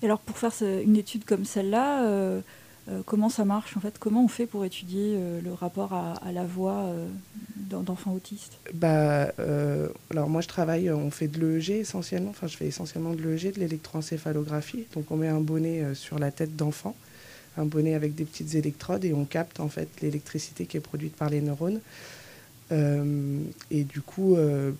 Et 0.00 0.06
alors 0.06 0.18
pour 0.18 0.38
faire 0.38 0.52
une 0.62 0.96
étude 0.96 1.26
comme 1.26 1.44
celle-là, 1.44 2.06
euh, 2.06 2.40
comment 3.06 3.28
ça 3.28 3.44
marche 3.44 3.76
en 3.76 3.80
fait? 3.80 3.98
Comment 3.98 4.24
on 4.24 4.28
fait 4.28 4.46
pour 4.46 4.64
étudier 4.64 5.14
euh, 5.16 5.40
le 5.40 5.52
rapport 5.52 5.92
à, 5.92 6.32
la 6.32 6.44
voix 6.44 6.86
d'enfants 7.56 8.12
autistes? 8.12 8.58
Bah, 8.74 9.32
Alors 10.10 10.28
moi 10.28 10.40
je 10.40 10.48
travaille, 10.48 10.90
on 10.90 11.10
fait 11.10 11.28
de 11.28 11.40
l'EEG 11.40 11.70
essentiellement, 11.80 12.30
enfin 12.30 12.46
je 12.46 12.56
fais 12.56 12.66
essentiellement 12.66 13.14
de 13.14 13.22
l'EEG, 13.22 13.54
de 13.54 13.60
l'électroencéphalographie. 13.60 14.86
Donc 14.94 15.10
on 15.10 15.16
met 15.16 15.28
un 15.28 15.40
bonnet 15.40 15.94
sur 15.94 16.18
la 16.18 16.30
tête 16.30 16.56
d'enfant 16.56 16.94
un 17.56 17.64
bonnet 17.64 17.94
avec 17.94 18.14
des 18.14 18.24
petites 18.24 18.54
électrodes 18.54 19.04
et 19.04 19.12
on 19.12 19.24
capte 19.24 19.60
en 19.60 19.68
fait 19.68 19.88
l'électricité 20.02 20.66
qui 20.66 20.76
est 20.76 20.80
produite 20.80 21.16
par 21.16 21.30
les 21.30 21.40
neurones. 21.40 21.80
Euh, 22.72 23.40
et 23.70 23.84
du 23.84 24.00
coup, 24.00 24.36
euh, 24.36 24.72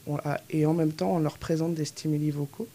et 0.51 0.67
en 0.67 0.75
même 0.75 0.93
temps, 0.93 1.17
on 1.17 1.19
leur 1.19 1.39
présente 1.39 1.75
des 1.75 1.85
stimuli 1.85 2.31
vocaux. 2.31 2.69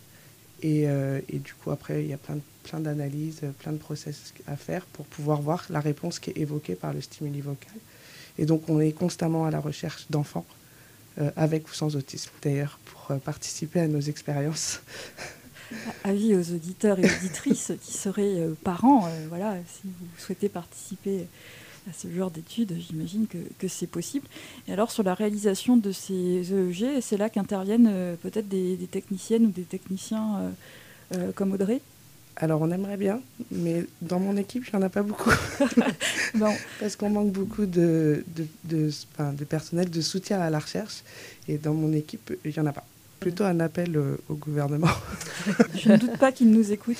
Et, 0.61 0.89
euh, 0.89 1.19
et 1.29 1.39
du 1.39 1.53
coup, 1.53 1.71
après, 1.71 2.03
il 2.03 2.09
y 2.09 2.13
a 2.13 2.17
plein, 2.17 2.37
plein 2.69 2.79
d'analyses, 2.79 3.41
plein 3.59 3.71
de 3.71 3.77
process 3.77 4.33
à 4.47 4.55
faire 4.55 4.85
pour 4.85 5.05
pouvoir 5.05 5.41
voir 5.41 5.65
la 5.69 5.79
réponse 5.79 6.19
qui 6.19 6.29
est 6.31 6.37
évoquée 6.37 6.75
par 6.75 6.93
le 6.93 7.01
stimuli 7.01 7.41
vocal. 7.41 7.73
Et 8.37 8.45
donc, 8.45 8.69
on 8.69 8.79
est 8.79 8.91
constamment 8.91 9.45
à 9.45 9.51
la 9.51 9.59
recherche 9.59 10.05
d'enfants, 10.09 10.45
avec 11.35 11.69
ou 11.69 11.73
sans 11.73 11.95
autisme 11.95 12.31
d'ailleurs, 12.41 12.79
pour 12.85 13.19
participer 13.19 13.81
à 13.81 13.87
nos 13.87 13.99
expériences. 13.99 14.81
avis 16.03 16.35
aux 16.35 16.53
auditeurs 16.53 16.99
et 16.99 17.05
auditrices 17.05 17.73
qui 17.81 17.93
seraient 17.93 18.39
euh, 18.39 18.53
parents. 18.63 19.05
Euh, 19.05 19.25
voilà, 19.29 19.55
si 19.67 19.87
vous 19.87 20.07
souhaitez 20.17 20.49
participer 20.49 21.27
à 21.89 21.93
ce 21.93 22.07
genre 22.11 22.31
d'études, 22.31 22.75
j'imagine 22.77 23.25
que, 23.27 23.67
c'est 23.67 23.87
possible. 23.87 24.27
Et 24.67 24.73
alors 24.73 24.91
sur 24.91 25.03
la 25.03 25.13
réalisation 25.13 25.77
de 25.77 25.91
ces 25.91 26.53
EEG, 26.53 27.01
c'est 27.01 27.17
là 27.17 27.29
qu'interviennent 27.29 27.89
euh, 27.89 28.15
peut-être 28.15 28.47
des, 28.47 28.77
techniciennes 28.91 29.45
ou 29.45 29.51
des 29.51 29.63
techniciens 29.63 30.51
comme 31.33 31.53
Audrey? 31.53 31.81
Alors 32.39 32.61
on 32.61 32.71
aimerait 32.71 32.97
bien, 32.97 33.19
mais 33.51 33.85
dans 34.01 34.19
mon 34.19 34.37
équipe, 34.37 34.65
il 34.67 34.75
n'y 34.75 34.81
en 34.81 34.85
a 34.85 34.89
pas 34.89 35.03
beaucoup. 35.03 35.31
Parce 36.79 36.95
qu'on 36.95 37.09
manque 37.09 37.31
beaucoup 37.31 37.65
de, 37.65 38.23
de, 38.35 38.47
de, 38.65 39.43
personnel 39.45 39.89
de 39.89 40.01
soutien 40.01 40.39
à 40.39 40.49
la 40.49 40.59
recherche. 40.59 41.03
Et 41.47 41.57
dans 41.57 41.73
mon 41.73 41.91
équipe, 41.93 42.33
il 42.45 42.51
n'y 42.51 42.59
en 42.59 42.65
a 42.65 42.73
pas. 42.73 42.85
Plutôt 43.19 43.43
un 43.43 43.59
appel 43.59 43.97
euh, 43.97 44.15
au 44.29 44.35
gouvernement. 44.35 44.87
Je 45.75 45.91
ne 45.91 45.97
doute 45.97 46.17
pas 46.17 46.31
qu'il 46.31 46.51
nous 46.51 46.71
écoute. 46.71 46.97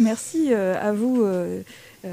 Merci 0.00 0.52
euh, 0.52 0.74
à 0.80 0.92
vous 0.92 1.22
euh, 1.22 1.62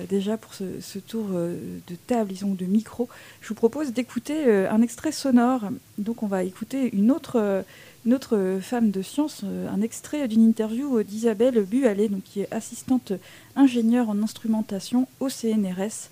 déjà 0.08 0.38
pour 0.38 0.54
ce, 0.54 1.00
tour 1.00 1.30
de 1.30 1.96
table, 2.06 2.30
disons, 2.30 2.54
de 2.54 2.66
micro. 2.66 3.10
Je 3.42 3.48
vous 3.48 3.56
propose 3.56 3.94
d'écouter 3.94 4.52
un 4.68 4.82
extrait 4.84 5.12
sonore. 5.12 5.70
Donc 5.98 6.22
on 6.22 6.28
va 6.28 6.44
écouter 6.44 6.96
une 6.96 7.12
autre, 7.12 7.64
une 8.06 8.14
autre 8.14 8.60
femme 8.62 8.92
de 8.92 9.02
science, 9.02 9.44
un 9.44 9.82
extrait 9.82 10.28
d'une 10.28 10.44
interview 10.44 11.04
d'Isabelle 11.04 11.64
Bualet, 11.64 12.10
donc, 12.10 12.24
qui 12.24 12.42
est 12.42 12.54
assistante 12.54 13.14
ingénieure 13.56 14.10
en 14.10 14.22
instrumentation 14.22 15.08
au 15.20 15.30
CNRS. 15.30 16.10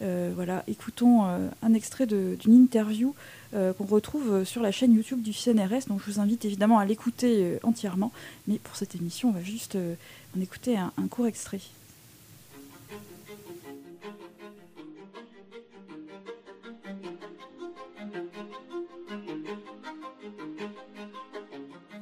voilà, 0.00 0.62
écoutons 0.68 1.24
un 1.24 1.74
extrait 1.74 2.06
d'une 2.06 2.54
interview 2.54 3.14
euh, 3.54 3.74
qu'on 3.74 3.84
retrouve 3.84 4.44
sur 4.44 4.62
la 4.62 4.72
chaîne 4.72 4.94
YouTube 4.94 5.20
du 5.20 5.34
CNRS. 5.34 5.86
Donc 5.88 6.00
je 6.00 6.10
vous 6.10 6.20
invite 6.20 6.46
évidemment 6.46 6.78
à 6.78 6.86
l'écouter 6.86 7.44
euh, 7.44 7.58
entièrement. 7.64 8.10
Mais 8.48 8.58
pour 8.58 8.76
cette 8.76 8.94
émission, 8.94 9.28
on 9.28 9.32
va 9.32 9.42
juste 9.42 9.74
euh, 9.74 9.94
en 10.34 10.40
écouter 10.40 10.78
un 10.78 11.06
court 11.10 11.26
extrait. 11.26 11.60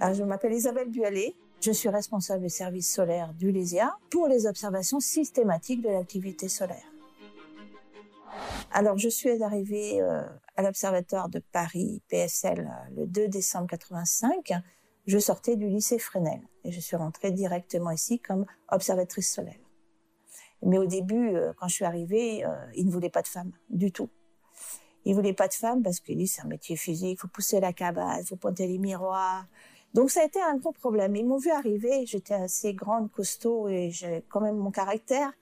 Alors, 0.03 0.15
je 0.15 0.25
m'appelle 0.25 0.55
Isabelle 0.55 0.89
Bualet. 0.89 1.35
Je 1.61 1.73
suis 1.73 1.91
responsable 1.91 2.43
du 2.43 2.49
service 2.49 2.91
solaire 2.91 3.35
du 3.35 3.53
LESIA 3.53 3.95
pour 4.11 4.29
les 4.29 4.47
observations 4.47 4.99
systématiques 4.99 5.83
de 5.83 5.91
l'activité 5.91 6.49
solaire. 6.49 6.87
Alors, 8.73 8.97
je 8.97 9.11
suis 9.11 9.43
arrivée 9.43 10.01
euh, 10.01 10.23
à 10.57 10.63
l'Observatoire 10.63 11.29
de 11.29 11.43
Paris, 11.53 12.01
PSL, 12.09 12.61
euh, 12.61 12.95
le 12.97 13.07
2 13.07 13.29
décembre 13.29 13.67
85. 13.67 14.55
Je 15.07 15.19
sortais 15.19 15.57
du 15.57 15.69
lycée 15.69 15.99
Fresnel 15.99 16.41
et 16.65 16.73
je 16.73 16.81
suis 16.81 16.97
rentrée 16.97 17.31
directement 17.31 17.91
ici 17.91 18.21
comme 18.21 18.47
observatrice 18.71 19.31
solaire. 19.31 19.61
Mais 20.63 20.79
au 20.79 20.87
début, 20.87 21.35
euh, 21.35 21.53
quand 21.59 21.69
je 21.69 21.75
suis 21.75 21.85
arrivée, 21.85 22.43
ils 22.75 22.87
ne 22.87 22.91
voulaient 22.91 23.11
pas 23.11 23.23
de 23.23 23.29
femmes 23.29 23.53
du 23.69 23.93
tout. 23.93 24.09
Ils 25.05 25.15
voulaient 25.15 25.35
pas 25.35 25.49
de 25.49 25.55
femmes 25.55 25.83
parce 25.83 26.01
qu'ils 26.01 26.17
disent 26.17 26.37
c'est 26.37 26.43
un 26.43 26.49
métier 26.49 26.77
physique, 26.77 27.19
il 27.19 27.21
faut 27.21 27.29
pousser 27.29 27.61
la 27.61 27.75
cabane, 27.75 28.25
faut 28.25 28.37
pointer 28.37 28.67
les 28.67 28.79
miroirs. 28.79 29.47
Donc 29.95 30.11
ça 30.11 30.21
a 30.21 30.25
été 30.25 30.41
un 30.41 30.57
gros 30.57 30.73
problème. 30.73 31.17
Ils 31.17 31.27
m'ont 31.27 31.39
vu 31.39 31.51
arriver, 31.51 32.07
j'étais 32.07 32.35
assez 32.35 32.75
grande, 32.75 33.11
costaud 33.11 33.69
et 33.69 33.91
j'ai 33.91 34.25
quand 34.29 34.41
même 34.41 34.57
mon 34.57 34.71
caractère. 34.71 35.33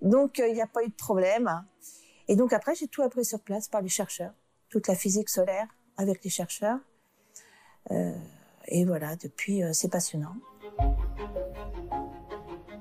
Donc 0.00 0.38
il 0.38 0.54
n'y 0.54 0.62
a 0.62 0.66
pas 0.66 0.82
eu 0.84 0.88
de 0.88 0.94
problème. 0.94 1.64
Et 2.28 2.36
donc 2.36 2.52
après, 2.52 2.74
j'ai 2.74 2.88
tout 2.88 3.02
appris 3.02 3.24
sur 3.24 3.40
place 3.40 3.68
par 3.68 3.82
les 3.82 3.88
chercheurs, 3.88 4.32
toute 4.70 4.88
la 4.88 4.94
physique 4.94 5.28
solaire 5.28 5.68
avec 5.96 6.24
les 6.24 6.30
chercheurs. 6.30 6.78
Euh, 7.90 8.14
et 8.66 8.84
voilà, 8.84 9.16
depuis, 9.16 9.62
euh, 9.62 9.72
c'est 9.72 9.90
passionnant. 9.90 10.34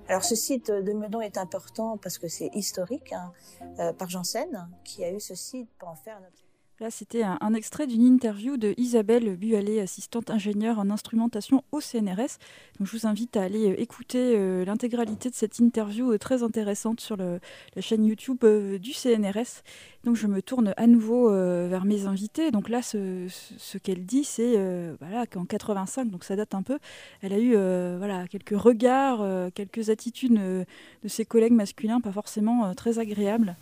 Alors 0.08 0.24
ce 0.24 0.36
site 0.36 0.70
de 0.72 0.94
Meudon 0.94 1.22
est 1.22 1.38
important 1.38 1.98
parce 1.98 2.18
que 2.18 2.28
c'est 2.28 2.50
historique, 2.54 3.14
hein, 3.14 3.34
euh, 3.80 3.94
par 3.94 4.10
Janssen, 4.10 4.70
qui 4.84 5.04
a 5.04 5.12
eu 5.12 5.20
ce 5.20 5.36
site 5.36 5.70
pour 5.78 5.90
en 5.90 5.96
faire 5.96 6.20
notre... 6.20 6.44
Là, 6.84 6.92
c'était 6.92 7.24
un, 7.24 7.54
extrait 7.54 7.88
d'une 7.88 8.02
interview 8.02 8.58
de 8.58 8.74
Isabelle 8.76 9.38
Bualet, 9.38 9.80
assistante 9.80 10.30
ingénieure 10.30 10.80
en 10.80 10.90
instrumentation 10.90 11.64
au 11.72 11.80
CNRS. 11.80 12.40
Donc, 12.78 12.90
je 12.90 12.98
vous 12.98 13.08
invite 13.08 13.38
à 13.38 13.44
aller 13.44 13.72
euh, 13.72 13.80
écouter 13.80 14.34
euh, 14.36 14.66
l'intégralité 14.66 15.30
de 15.30 15.34
cette 15.34 15.60
interview 15.60 16.12
euh, 16.12 16.18
très 16.18 16.44
intéressante 16.44 17.00
sur 17.00 17.16
la 17.16 17.40
chaîne 17.80 18.04
YouTube 18.04 18.44
du 18.44 18.92
CNRS. 18.92 19.64
Donc, 20.04 20.18
je 20.18 20.28
me 20.28 20.42
tourne 20.42 20.74
à 20.76 20.86
nouveau 20.86 21.30
vers 21.30 21.86
mes 21.86 22.06
invités. 22.06 22.52
Donc 22.52 22.68
là, 22.68 22.82
ce, 22.82 23.78
qu'elle 23.78 24.06
dit, 24.06 24.26
c'est 24.26 24.58
voilà, 25.00 25.26
qu'en 25.26 25.46
85, 25.46 26.12
donc 26.12 26.26
ça 26.26 26.36
date 26.36 26.54
un 26.54 26.64
peu, 26.64 26.80
elle 27.22 27.32
a 27.32 27.40
eu 27.40 27.52
voilà, 27.98 28.28
quelques 28.28 28.60
regards, 28.60 29.26
quelques 29.54 29.90
attitudes 29.90 30.34
de 30.34 31.08
ses 31.08 31.24
collègues 31.24 31.54
masculins 31.54 32.02
pas 32.02 32.12
forcément 32.12 32.74
très 32.76 33.00
agréables 33.00 33.56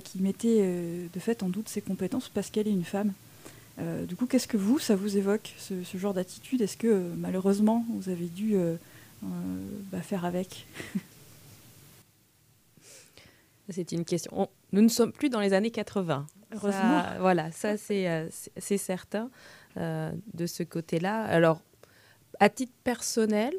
qui 0.00 0.20
mettait 0.20 0.60
euh, 0.60 1.06
de 1.12 1.20
fait 1.20 1.42
en 1.42 1.48
doute 1.48 1.68
ses 1.68 1.80
compétences 1.80 2.28
parce 2.28 2.50
qu'elle 2.50 2.68
est 2.68 2.72
une 2.72 2.84
femme. 2.84 3.12
Euh, 3.78 4.04
du 4.04 4.14
coup, 4.16 4.26
qu'est-ce 4.26 4.46
que 4.46 4.56
vous, 4.56 4.78
ça 4.78 4.94
vous 4.94 5.16
évoque, 5.16 5.52
ce, 5.58 5.74
genre 5.96 6.14
d'attitude? 6.14 6.60
Est-ce 6.60 6.76
que 6.76 6.86
euh, 6.86 7.14
malheureusement, 7.16 7.84
vous 7.90 8.08
avez 8.08 8.26
dû 8.26 8.56
bah, 9.22 10.00
faire 10.00 10.24
avec? 10.24 10.66
C'est 13.70 13.92
une 13.92 14.04
question. 14.04 14.48
nous 14.72 14.82
ne 14.82 14.88
sommes 14.88 15.12
plus 15.12 15.30
dans 15.30 15.40
les 15.40 15.54
années 15.54 15.70
80. 15.70 16.26
Heureusement. 16.52 17.02
voilà, 17.18 17.50
ça 17.50 17.76
c'est 17.78 18.30
certain 18.76 19.30
de 19.76 20.46
ce 20.46 20.62
côté-là. 20.62 21.24
Alors, 21.24 21.60
à 22.38 22.50
titre 22.50 22.74
personnel, 22.84 23.54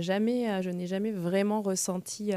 jamais, 0.00 0.62
je 0.62 0.70
n'ai 0.70 0.86
jamais 0.86 1.10
vraiment 1.10 1.62
ressenti 1.62 2.32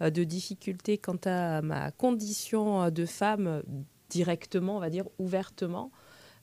de 0.00 0.24
difficultés 0.24 0.98
quant 0.98 1.18
à 1.24 1.62
ma 1.62 1.90
condition 1.90 2.82
euh, 2.82 2.90
de 2.90 3.06
femme 3.06 3.46
euh, 3.46 3.62
directement, 4.08 4.76
on 4.76 4.80
va 4.80 4.90
dire 4.90 5.06
ouvertement. 5.18 5.90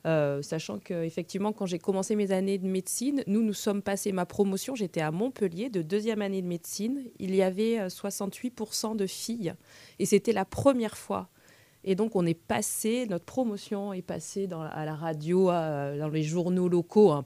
sachant 0.04 0.78
qu'effectivement, 0.78 1.52
quand 1.54 1.64
j'ai 1.64 1.78
commencé 1.78 2.14
mes 2.14 2.30
années 2.30 2.58
de 2.58 2.66
médecine, 2.66 3.24
nous 3.26 3.42
nous 3.42 3.54
sommes 3.54 3.80
passés 3.80 4.12
ma 4.12 4.26
promotion, 4.26 4.74
j'étais 4.74 5.00
à 5.00 5.10
Montpellier 5.10 5.70
de 5.70 5.80
deuxième 5.80 6.20
année 6.20 6.42
de 6.42 6.46
médecine, 6.46 7.04
il 7.18 7.34
y 7.34 7.40
avait 7.40 7.86
68% 7.86 8.96
de 8.96 9.06
filles, 9.06 9.54
et 9.98 10.04
c'était 10.04 10.34
la 10.34 10.44
première 10.44 10.98
fois 10.98 11.30
et 11.84 11.94
donc, 11.94 12.16
on 12.16 12.24
est 12.26 12.34
passé, 12.34 13.06
notre 13.08 13.24
promotion 13.24 13.92
est 13.92 14.02
passée 14.02 14.48
à 14.72 14.84
la 14.84 14.94
radio, 14.94 15.46
dans 15.48 16.10
les 16.12 16.22
journaux 16.22 16.68
locaux, 16.68 17.12
hein, 17.12 17.24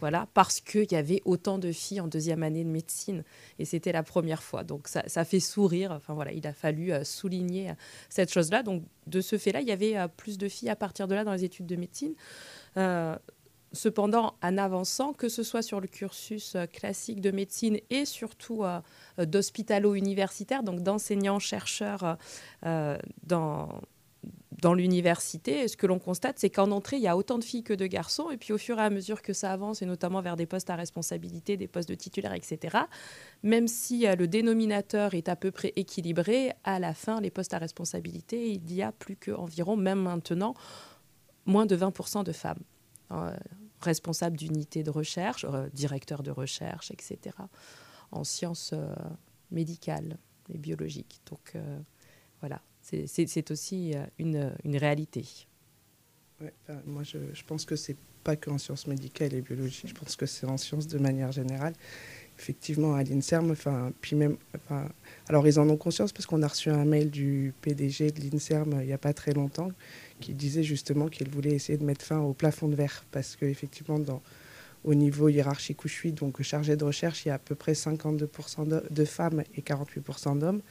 voilà, 0.00 0.26
parce 0.34 0.60
qu'il 0.60 0.90
y 0.90 0.96
avait 0.96 1.20
autant 1.24 1.58
de 1.58 1.70
filles 1.72 2.00
en 2.00 2.08
deuxième 2.08 2.42
année 2.42 2.64
de 2.64 2.68
médecine. 2.68 3.22
Et 3.58 3.64
c'était 3.64 3.92
la 3.92 4.02
première 4.02 4.42
fois. 4.42 4.64
Donc, 4.64 4.88
ça, 4.88 5.24
fait 5.24 5.40
sourire. 5.40 6.00
Voilà, 6.08 6.32
il 6.32 6.46
a 6.46 6.52
fallu 6.52 6.92
euh, 6.92 7.04
souligner 7.04 7.70
euh, 7.70 7.74
cette 8.08 8.32
chose-là. 8.32 8.62
Donc, 8.62 8.82
de 9.06 9.20
ce 9.20 9.38
fait-là, 9.38 9.60
il 9.60 9.68
y 9.68 9.72
avait 9.72 9.96
euh, 9.96 10.08
plus 10.08 10.38
de 10.38 10.48
filles 10.48 10.70
à 10.70 10.76
partir 10.76 11.08
de 11.08 11.14
là 11.14 11.24
dans 11.24 11.32
les 11.32 11.44
études 11.44 11.66
de 11.66 11.76
médecine. 11.76 12.14
Cependant, 13.72 14.34
en 14.42 14.58
avançant, 14.58 15.12
que 15.12 15.28
ce 15.28 15.42
soit 15.42 15.62
sur 15.62 15.80
le 15.80 15.86
cursus 15.86 16.56
classique 16.72 17.20
de 17.20 17.30
médecine 17.30 17.78
et 17.90 18.04
surtout 18.04 18.64
d'hospitalo-universitaire, 19.18 20.62
donc 20.62 20.82
d'enseignants-chercheurs 20.82 22.18
dans, 22.62 23.68
dans 24.62 24.74
l'université, 24.74 25.66
ce 25.66 25.76
que 25.76 25.86
l'on 25.86 25.98
constate, 25.98 26.38
c'est 26.38 26.48
qu'en 26.48 26.70
entrée, 26.70 26.96
il 26.96 27.02
y 27.02 27.08
a 27.08 27.16
autant 27.16 27.38
de 27.38 27.44
filles 27.44 27.64
que 27.64 27.74
de 27.74 27.86
garçons. 27.86 28.30
Et 28.30 28.36
puis 28.36 28.52
au 28.52 28.58
fur 28.58 28.78
et 28.78 28.82
à 28.82 28.90
mesure 28.90 29.20
que 29.20 29.32
ça 29.32 29.52
avance, 29.52 29.82
et 29.82 29.86
notamment 29.86 30.22
vers 30.22 30.36
des 30.36 30.46
postes 30.46 30.70
à 30.70 30.76
responsabilité, 30.76 31.56
des 31.56 31.66
postes 31.66 31.88
de 31.88 31.94
titulaires, 31.94 32.32
etc., 32.32 32.78
même 33.42 33.66
si 33.66 34.06
euh, 34.06 34.14
le 34.14 34.28
dénominateur 34.28 35.14
est 35.14 35.28
à 35.28 35.34
peu 35.34 35.50
près 35.50 35.72
équilibré, 35.74 36.52
à 36.62 36.78
la 36.78 36.94
fin, 36.94 37.20
les 37.20 37.30
postes 37.30 37.54
à 37.54 37.58
responsabilité, 37.58 38.52
il 38.52 38.72
y 38.72 38.82
a 38.82 38.92
plus 38.92 39.16
qu'environ, 39.16 39.76
même 39.76 40.00
maintenant, 40.00 40.54
moins 41.44 41.66
de 41.66 41.76
20% 41.76 42.22
de 42.22 42.32
femmes. 42.32 42.62
Euh, 43.12 43.36
responsables 43.80 44.36
d'unités 44.36 44.84
de 44.84 44.90
recherche, 44.90 45.44
euh, 45.44 45.68
directeurs 45.72 46.22
de 46.22 46.30
recherche, 46.30 46.92
etc., 46.92 47.34
en 48.12 48.22
sciences 48.22 48.74
médicales 49.50 50.18
et 50.48 50.56
biologiques. 50.56 51.20
Donc 51.28 51.56
voilà, 52.40 52.62
c'est 52.82 53.50
aussi 53.50 53.94
euh, 53.94 54.04
une, 54.64 54.76
réalité. 54.76 55.24
moi, 56.84 57.02
je, 57.02 57.18
je, 57.32 57.44
pense 57.44 57.64
que 57.64 57.74
c'est 57.74 57.96
pas 58.22 58.36
qu'en 58.36 58.58
sciences 58.58 58.86
médicales 58.86 59.34
et 59.34 59.40
biologiques, 59.40 59.88
je 59.88 59.94
pense 59.94 60.14
que 60.14 60.26
c'est 60.26 60.46
en 60.46 60.56
sciences 60.56 60.86
de 60.86 60.98
manière 60.98 61.32
générale. 61.32 61.74
Effectivement, 62.42 62.96
à 62.96 63.04
l'INSERM, 63.04 63.54
puis 64.00 64.16
même, 64.16 64.36
alors 65.28 65.46
ils 65.46 65.60
en 65.60 65.68
ont 65.70 65.76
conscience 65.76 66.12
parce 66.12 66.26
qu'on 66.26 66.42
a 66.42 66.48
reçu 66.48 66.70
un 66.70 66.84
mail 66.84 67.08
du 67.08 67.54
PDG 67.62 68.10
de 68.10 68.20
l'INSERM 68.20 68.80
il 68.80 68.86
n'y 68.86 68.92
a 68.92 68.98
pas 68.98 69.12
très 69.12 69.32
longtemps 69.32 69.70
qui 70.18 70.34
disait 70.34 70.64
justement 70.64 71.06
qu'il 71.06 71.28
voulait 71.28 71.52
essayer 71.52 71.78
de 71.78 71.84
mettre 71.84 72.04
fin 72.04 72.18
au 72.18 72.32
plafond 72.32 72.66
de 72.66 72.74
verre 72.74 73.04
parce 73.12 73.36
qu'effectivement, 73.36 74.00
au 74.82 74.94
niveau 74.94 75.28
hiérarchique 75.28 75.84
où 75.84 75.88
je 75.88 75.92
suis, 75.92 76.10
donc 76.10 76.42
chargé 76.42 76.74
de 76.74 76.82
recherche, 76.82 77.24
il 77.24 77.28
y 77.28 77.30
a 77.30 77.34
à 77.34 77.38
peu 77.38 77.54
près 77.54 77.74
52% 77.74 78.90
de 78.90 79.04
femmes 79.04 79.44
et 79.54 79.60
48% 79.60 80.40
d'hommes 80.40 80.62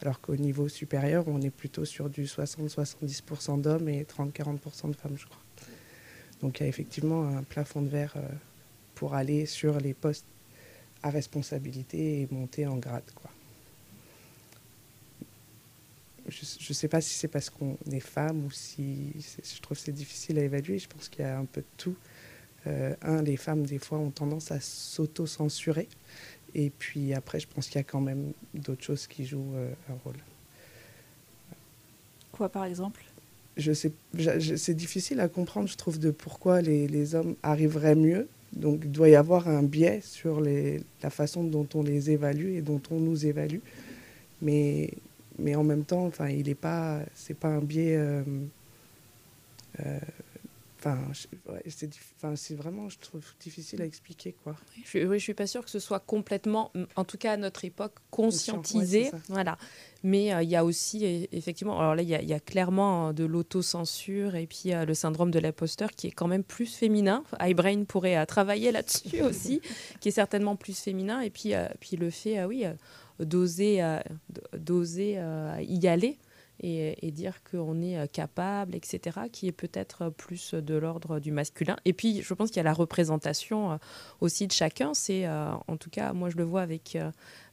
alors 0.00 0.22
qu'au 0.22 0.36
niveau 0.36 0.66
supérieur, 0.68 1.24
on 1.26 1.42
est 1.42 1.50
plutôt 1.50 1.84
sur 1.84 2.08
du 2.08 2.24
60-70% 2.24 3.60
d'hommes 3.60 3.90
et 3.90 4.04
30-40% 4.04 4.92
de 4.92 4.96
femmes, 4.96 5.18
je 5.18 5.26
crois. 5.26 5.42
Donc 6.40 6.60
il 6.60 6.62
y 6.62 6.66
a 6.66 6.68
effectivement 6.70 7.28
un 7.28 7.42
plafond 7.42 7.82
de 7.82 7.88
verre 7.88 8.14
euh, 8.16 8.26
pour 8.94 9.14
aller 9.14 9.44
sur 9.44 9.78
les 9.78 9.92
postes 9.92 10.24
à 11.02 11.10
responsabilité 11.10 12.22
et 12.22 12.28
monter 12.30 12.66
en 12.66 12.76
grade. 12.76 13.10
Quoi. 13.14 13.30
Je 16.28 16.42
ne 16.68 16.74
sais 16.74 16.88
pas 16.88 17.00
si 17.00 17.14
c'est 17.14 17.28
parce 17.28 17.48
qu'on 17.48 17.78
est 17.90 18.00
femme 18.00 18.44
ou 18.44 18.50
si 18.50 19.12
je 19.16 19.60
trouve 19.60 19.78
c'est 19.78 19.92
difficile 19.92 20.38
à 20.38 20.42
évaluer. 20.42 20.78
Je 20.78 20.88
pense 20.88 21.08
qu'il 21.08 21.24
y 21.24 21.28
a 21.28 21.38
un 21.38 21.46
peu 21.46 21.62
de 21.62 21.66
tout. 21.76 21.96
Euh, 22.66 22.94
un, 23.02 23.22
les 23.22 23.36
femmes, 23.36 23.64
des 23.64 23.78
fois, 23.78 23.98
ont 23.98 24.10
tendance 24.10 24.52
à 24.52 24.60
s'auto-censurer. 24.60 25.88
Et 26.54 26.70
puis 26.70 27.14
après, 27.14 27.40
je 27.40 27.46
pense 27.46 27.66
qu'il 27.66 27.76
y 27.76 27.80
a 27.80 27.84
quand 27.84 28.00
même 28.00 28.32
d'autres 28.54 28.82
choses 28.82 29.06
qui 29.06 29.24
jouent 29.24 29.54
euh, 29.54 29.72
un 29.90 29.94
rôle. 30.04 30.16
Quoi, 32.32 32.48
par 32.48 32.64
exemple? 32.64 33.02
Je 33.56 33.72
sais, 33.72 33.92
c'est 34.56 34.74
difficile 34.74 35.20
à 35.20 35.28
comprendre, 35.28 35.68
je 35.68 35.76
trouve, 35.76 35.98
de 35.98 36.10
pourquoi 36.10 36.60
les, 36.60 36.86
les, 36.86 37.14
hommes 37.14 37.34
arriveraient 37.42 37.96
mieux. 37.96 38.28
Donc, 38.52 38.80
il 38.84 38.90
doit 38.90 39.08
y 39.08 39.14
avoir 39.14 39.48
un 39.48 39.62
biais 39.62 40.00
sur 40.02 40.40
les, 40.40 40.80
la 41.02 41.10
façon 41.10 41.44
dont 41.44 41.68
on 41.74 41.82
les 41.82 42.10
évalue 42.10 42.56
et 42.56 42.62
dont 42.62 42.80
on 42.90 42.98
nous 42.98 43.26
évalue. 43.26 43.60
Mais, 44.42 44.90
mais 45.38 45.54
en 45.54 45.64
même 45.64 45.84
temps, 45.84 46.06
enfin, 46.06 46.28
il 46.28 46.46
n'est 46.46 46.54
pas, 46.54 47.00
c'est 47.14 47.36
pas 47.38 47.48
un 47.48 47.60
biais 47.60 47.96
euh, 47.96 48.22
euh, 49.80 49.98
Enfin, 50.78 52.36
c'est 52.36 52.54
vraiment, 52.54 52.88
je 52.88 52.98
trouve, 52.98 53.24
difficile 53.40 53.82
à 53.82 53.84
expliquer. 53.84 54.34
Quoi. 54.44 54.56
Je, 54.84 54.98
oui, 55.00 55.18
je 55.18 55.24
suis 55.24 55.34
pas 55.34 55.46
sûre 55.46 55.64
que 55.64 55.70
ce 55.70 55.80
soit 55.80 56.00
complètement, 56.00 56.72
en 56.96 57.04
tout 57.04 57.18
cas 57.18 57.32
à 57.32 57.36
notre 57.36 57.64
époque, 57.64 57.94
conscientisé. 58.10 59.10
voilà. 59.28 59.58
Mais 60.04 60.32
euh, 60.32 60.42
il 60.42 60.48
y 60.48 60.56
a 60.56 60.64
aussi, 60.64 61.04
effectivement, 61.32 61.78
alors 61.78 61.94
là, 61.94 62.02
il 62.02 62.08
y, 62.08 62.32
a 62.32 62.40
clairement 62.40 63.08
euh, 63.08 63.12
de 63.12 63.24
l'autocensure 63.24 64.36
et 64.36 64.46
puis 64.46 64.72
euh, 64.72 64.84
le 64.84 64.94
syndrome 64.94 65.30
de 65.30 65.40
l'imposteur 65.40 65.90
qui 65.90 66.06
est 66.06 66.12
quand 66.12 66.28
même 66.28 66.44
plus 66.44 66.66
féminin. 66.66 67.24
iBrain 67.40 67.84
pourrait 67.84 68.24
travailler 68.26 68.70
là-dessus 68.70 69.22
aussi, 69.22 69.60
qui 70.00 70.08
est 70.08 70.12
certainement 70.12 70.54
plus 70.54 70.78
féminin. 70.78 71.20
Et 71.20 71.30
puis, 71.30 71.54
puis 71.80 71.96
le 71.96 72.10
fait, 72.10 72.44
oui, 72.44 72.64
d'oser 73.18 73.82
d'oser 74.52 75.20
y 75.60 75.88
aller 75.88 76.18
et, 76.60 77.10
dire 77.12 77.40
qu'on 77.50 77.80
est 77.80 77.98
euh, 77.98 78.06
capable, 78.06 78.74
etc., 78.74 79.20
qui 79.32 79.46
est 79.48 79.52
peut-être 79.52 80.10
plus 80.10 80.54
de 80.54 80.74
l'ordre 80.74 81.20
du 81.20 81.30
masculin. 81.30 81.76
Et 81.84 81.92
puis, 81.92 82.22
je 82.22 82.34
pense 82.34 82.48
qu'il 82.48 82.58
y 82.58 82.60
a 82.60 82.64
la 82.64 82.72
représentation 82.72 83.72
euh, 83.72 83.76
aussi 84.20 84.46
de 84.46 84.52
chacun. 84.52 84.92
C'est, 84.94 85.26
euh, 85.26 85.52
en 85.66 85.76
tout 85.76 85.90
cas, 85.90 86.12
moi, 86.12 86.30
je 86.30 86.36
le 86.36 86.44
vois 86.44 86.62
avec 86.62 86.98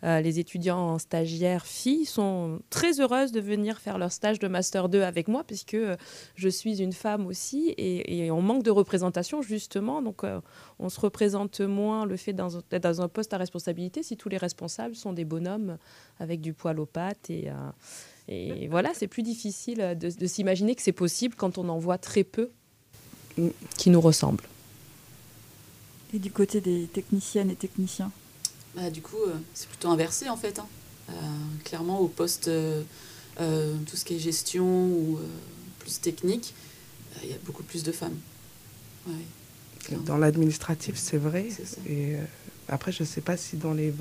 les 0.03 0.39
étudiants 0.39 0.99
stagiaires 0.99 1.65
filles, 1.65 2.05
sont 2.05 2.59
très 2.69 2.99
heureuses 2.99 3.31
de 3.31 3.39
venir 3.39 3.79
faire 3.79 3.97
leur 3.97 4.11
stage 4.11 4.37
de 4.37 4.47
Master 4.47 4.87
2 4.87 5.01
avec 5.01 5.27
moi, 5.27 5.43
puisque 5.43 5.77
je 6.35 6.49
suis 6.49 6.79
une 6.79 6.93
femme 6.93 7.25
aussi, 7.25 7.73
et, 7.77 8.29
on 8.29 8.41
manque 8.41 8.61
de 8.61 8.69
représentation, 8.69 9.41
justement. 9.41 10.03
Donc, 10.03 10.21
on 10.77 10.89
se 10.89 10.99
représente 10.99 11.59
moins 11.61 12.05
le 12.05 12.17
fait 12.17 12.33
d'être 12.33 12.83
dans 12.83 13.01
un 13.01 13.07
poste 13.07 13.33
à 13.33 13.37
responsabilité 13.37 14.03
si 14.03 14.15
tous 14.15 14.29
les 14.29 14.37
responsables 14.37 14.95
sont 14.95 15.11
des 15.11 15.25
bonhommes 15.25 15.77
avec 16.19 16.39
du 16.39 16.53
poil 16.53 16.79
aux 16.79 16.85
pattes 16.85 17.31
et 17.31 17.49
et 18.27 18.67
voilà, 18.69 18.91
c'est 18.95 19.07
plus 19.07 19.23
difficile 19.23 19.97
de, 19.99 20.27
s'imaginer 20.27 20.75
que 20.75 20.81
c'est 20.81 20.91
possible 20.91 21.35
quand 21.35 21.57
on 21.57 21.69
en 21.69 21.77
voit 21.77 21.97
très 21.97 22.23
peu 22.23 22.49
qui 23.77 23.89
nous 23.89 24.01
ressemblent. 24.01 24.47
Et 26.13 26.19
du 26.19 26.31
côté 26.31 26.61
des 26.61 26.87
techniciennes 26.87 27.51
et 27.51 27.55
techniciens 27.55 28.11
bah, 28.75 28.89
Du 28.89 29.01
coup, 29.01 29.21
euh, 29.27 29.35
c'est 29.53 29.67
plutôt 29.67 29.89
inversé 29.89 30.29
en 30.29 30.37
fait. 30.37 30.59
Hein. 30.59 30.67
Euh, 31.09 31.13
clairement, 31.65 31.99
au 31.99 32.07
poste, 32.07 32.47
euh, 32.47 32.83
tout 33.37 33.95
ce 33.95 34.05
qui 34.05 34.15
est 34.15 34.19
gestion 34.19 34.65
ou 34.65 35.19
plus 35.79 35.99
technique, 35.99 36.55
il 37.23 37.29
y 37.29 37.33
a 37.33 37.37
beaucoup 37.45 37.63
plus 37.63 37.83
de 37.83 37.91
femmes. 37.91 38.17
dans 40.05 40.17
l'administratif, 40.17 40.95
c'est 40.97 41.17
vrai. 41.17 41.47
Et 41.87 42.15
après, 42.69 42.91
je 42.91 43.03
ne 43.03 43.07
sais 43.07 43.21
pas 43.21 43.37
si 43.37 43.57
dans 43.57 43.73
les, 43.73 43.93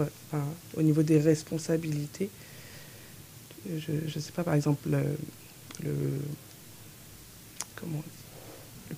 au 0.77 0.83
niveau 0.83 1.03
des 1.03 1.19
responsabilités, 1.19 2.31
je 3.79 3.93
ne 3.93 4.21
sais 4.21 4.33
pas, 4.33 4.45
par 4.45 4.55
exemple, 4.55 4.89
le, 5.83 5.91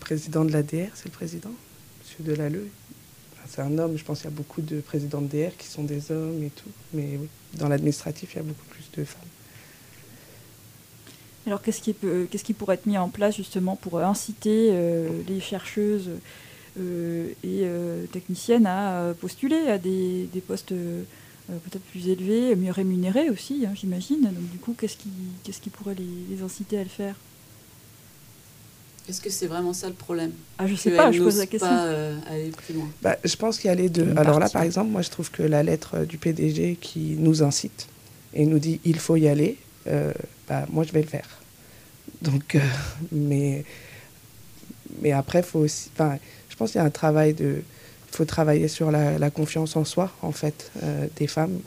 président 0.00 0.44
de 0.44 0.52
l'ADR, 0.52 0.90
c'est 0.94 1.06
le 1.06 1.10
président, 1.10 1.50
M. 1.50 2.26
Delalleux? 2.26 2.68
c'est 3.48 3.62
un 3.62 3.78
homme, 3.78 3.96
je 3.96 4.04
pense 4.04 4.20
qu'il 4.20 4.30
y 4.30 4.32
a 4.32 4.36
beaucoup 4.36 4.60
de 4.60 4.80
présidents 4.80 5.20
de 5.20 5.28
DR 5.28 5.56
qui 5.56 5.66
sont 5.66 5.84
des 5.84 6.10
hommes 6.10 6.42
et 6.42 6.50
tout. 6.50 6.70
Mais 6.92 7.16
oui, 7.18 7.28
dans 7.54 7.68
l'administratif, 7.68 8.34
il 8.34 8.36
y 8.36 8.40
a 8.40 8.42
beaucoup 8.42 8.64
plus 8.70 8.84
de 8.96 9.04
femmes. 9.04 9.22
Alors, 11.46 11.62
qu'est-ce 11.62 11.80
qui, 11.80 11.92
peut, 11.92 12.26
qu'est-ce 12.30 12.42
qui 12.44 12.54
pourrait 12.54 12.74
être 12.74 12.86
mis 12.86 12.98
en 12.98 13.08
place 13.08 13.36
justement 13.36 13.76
pour 13.76 14.00
inciter 14.00 14.70
euh, 14.72 15.08
les 15.28 15.40
chercheuses 15.40 16.10
euh, 16.78 17.28
et 17.44 17.62
euh, 17.62 18.06
techniciennes 18.06 18.66
à 18.66 19.14
postuler 19.20 19.68
à 19.68 19.78
des, 19.78 20.28
postes 20.46 20.74
peut-être 21.46 21.84
plus 21.84 22.08
élevés, 22.08 22.56
mieux 22.56 22.72
rémunérés 22.72 23.30
aussi, 23.30 23.64
hein, 23.66 23.72
j'imagine. 23.74 24.22
Donc 24.22 24.50
du 24.50 24.58
coup, 24.58 24.74
qu'est-ce 24.78 24.96
qui, 24.96 25.10
qu'est-ce 25.44 25.60
qui 25.60 25.70
pourrait 25.70 25.94
les, 25.94 26.42
inciter 26.42 26.78
à 26.78 26.82
le 26.82 26.88
faire? 26.88 27.14
Est-ce 29.08 29.20
que 29.20 29.30
c'est 29.30 29.46
vraiment 29.46 29.72
ça 29.72 29.86
le 29.86 29.94
problème? 29.94 30.32
Ah, 30.58 30.66
je 30.66 30.74
sais 30.74 30.90
pas, 30.90 31.12
je 31.12 31.22
pose 31.22 31.38
la 31.38 31.46
question. 31.46 31.68
Pas, 31.68 31.84
euh, 31.84 32.18
aller 32.28 32.50
plus 32.50 32.74
loin. 32.74 32.88
Bah, 33.02 33.16
je 33.24 33.36
pense 33.36 33.58
qu'il 33.58 33.68
y 33.68 33.70
a 33.70 33.76
les 33.76 33.88
deux. 33.88 34.12
Alors 34.16 34.40
là, 34.40 34.48
par 34.48 34.62
exemple, 34.62 34.90
moi, 34.90 35.02
je 35.02 35.10
trouve 35.10 35.30
que 35.30 35.44
la 35.44 35.62
lettre 35.62 36.04
du 36.04 36.18
PDG 36.18 36.76
qui 36.80 37.14
nous 37.16 37.44
incite 37.44 37.86
et 38.34 38.44
nous 38.46 38.58
dit 38.58 38.80
il 38.84 38.98
faut 38.98 39.14
y 39.14 39.28
aller, 39.28 39.58
euh, 39.86 40.12
bah, 40.48 40.66
moi, 40.70 40.82
je 40.82 40.90
vais 40.90 41.02
le 41.02 41.08
faire. 41.08 41.28
Donc, 42.22 42.58
mais, 43.12 43.64
mais 45.00 45.12
après, 45.12 45.44
faut 45.44 45.60
aussi. 45.60 45.90
Je 45.96 46.56
pense 46.56 46.72
qu'il 46.72 46.80
y 46.80 46.82
a 46.82 46.86
un 46.86 46.90
travail 46.90 47.34
de 47.34 47.62
faut 48.16 48.24
travailler 48.24 48.68
sur 48.68 48.90
la, 48.90 49.30
confiance 49.30 49.76
en 49.76 49.84
soi, 49.84 50.10
en 50.22 50.32
fait, 50.32 50.72
euh, 50.82 51.06
des 51.16 51.26
femmes. 51.26 51.60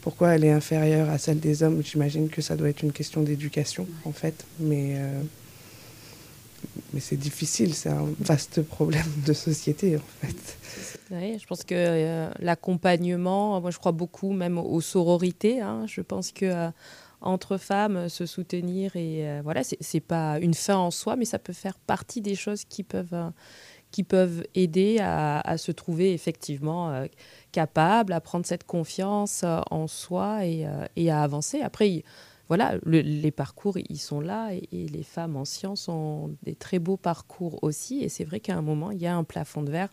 Pourquoi 0.00 0.34
elle 0.34 0.44
est 0.44 0.50
inférieure 0.50 1.10
à 1.10 1.18
celle 1.18 1.40
des 1.40 1.62
hommes? 1.62 1.82
J'imagine 1.82 2.28
que 2.30 2.40
ça 2.40 2.56
doit 2.56 2.70
être 2.70 2.82
une 2.82 2.92
question 2.92 3.22
d'éducation, 3.22 3.86
en 4.04 4.12
fait. 4.12 4.46
Mais, 4.60 4.94
euh, 4.96 5.20
mais 6.94 7.00
c'est 7.00 7.16
difficile, 7.16 7.74
c'est 7.74 7.90
un 7.90 8.06
vaste 8.18 8.62
problème 8.62 9.06
de 9.26 9.32
société, 9.34 9.96
en 9.96 10.26
fait. 10.26 10.58
Oui, 11.10 11.38
je 11.38 11.46
pense 11.46 11.64
que 11.64 11.74
euh, 11.74 12.30
l'accompagnement, 12.38 13.60
moi 13.60 13.70
je 13.70 13.78
crois 13.78 13.92
beaucoup 13.92 14.32
même 14.32 14.56
aux 14.56 14.80
sororités. 14.80 15.60
Hein. 15.60 15.84
Je 15.86 16.00
pense 16.00 16.32
que 16.32 16.70
entre 17.20 17.58
femmes, 17.58 18.08
se 18.08 18.24
soutenir 18.24 18.96
et 18.96 19.40
voilà, 19.42 19.62
c'est 19.64 20.00
pas 20.00 20.38
une 20.40 20.54
fin 20.54 20.76
en 20.76 20.90
soi, 20.90 21.16
mais 21.16 21.24
ça 21.24 21.38
peut 21.38 21.52
faire 21.52 21.78
partie 21.78 22.20
des 22.20 22.34
choses 22.34 22.64
qui 22.64 22.82
peuvent 22.82 23.32
qui 23.94 24.02
peuvent 24.02 24.44
aider 24.56 24.98
à, 25.00 25.56
se 25.56 25.70
trouver 25.70 26.14
effectivement 26.14 26.90
euh, 26.90 27.06
capable, 27.52 28.12
à 28.12 28.20
prendre 28.20 28.44
cette 28.44 28.64
confiance 28.64 29.42
euh, 29.44 29.60
en 29.70 29.86
soi 29.86 30.44
et, 30.44 30.66
euh, 30.66 30.84
et 30.96 31.12
à 31.12 31.22
avancer. 31.22 31.60
Après, 31.60 32.02
voilà, 32.48 32.74
les 32.86 33.30
parcours, 33.30 33.78
ils 33.78 34.00
sont 34.00 34.20
là 34.20 34.50
et, 34.52 34.88
les 34.88 35.04
femmes 35.04 35.36
en 35.36 35.44
sciences 35.44 35.88
ont 35.88 36.34
des 36.42 36.56
très 36.56 36.80
beaux 36.80 36.96
parcours 36.96 37.62
aussi. 37.62 38.02
Et 38.02 38.08
c'est 38.08 38.24
vrai 38.24 38.40
qu'à 38.40 38.56
un 38.56 38.62
moment, 38.62 38.90
il 38.90 39.00
y 39.00 39.06
a 39.06 39.14
un 39.14 39.22
plafond 39.22 39.62
de 39.62 39.70
verre 39.70 39.92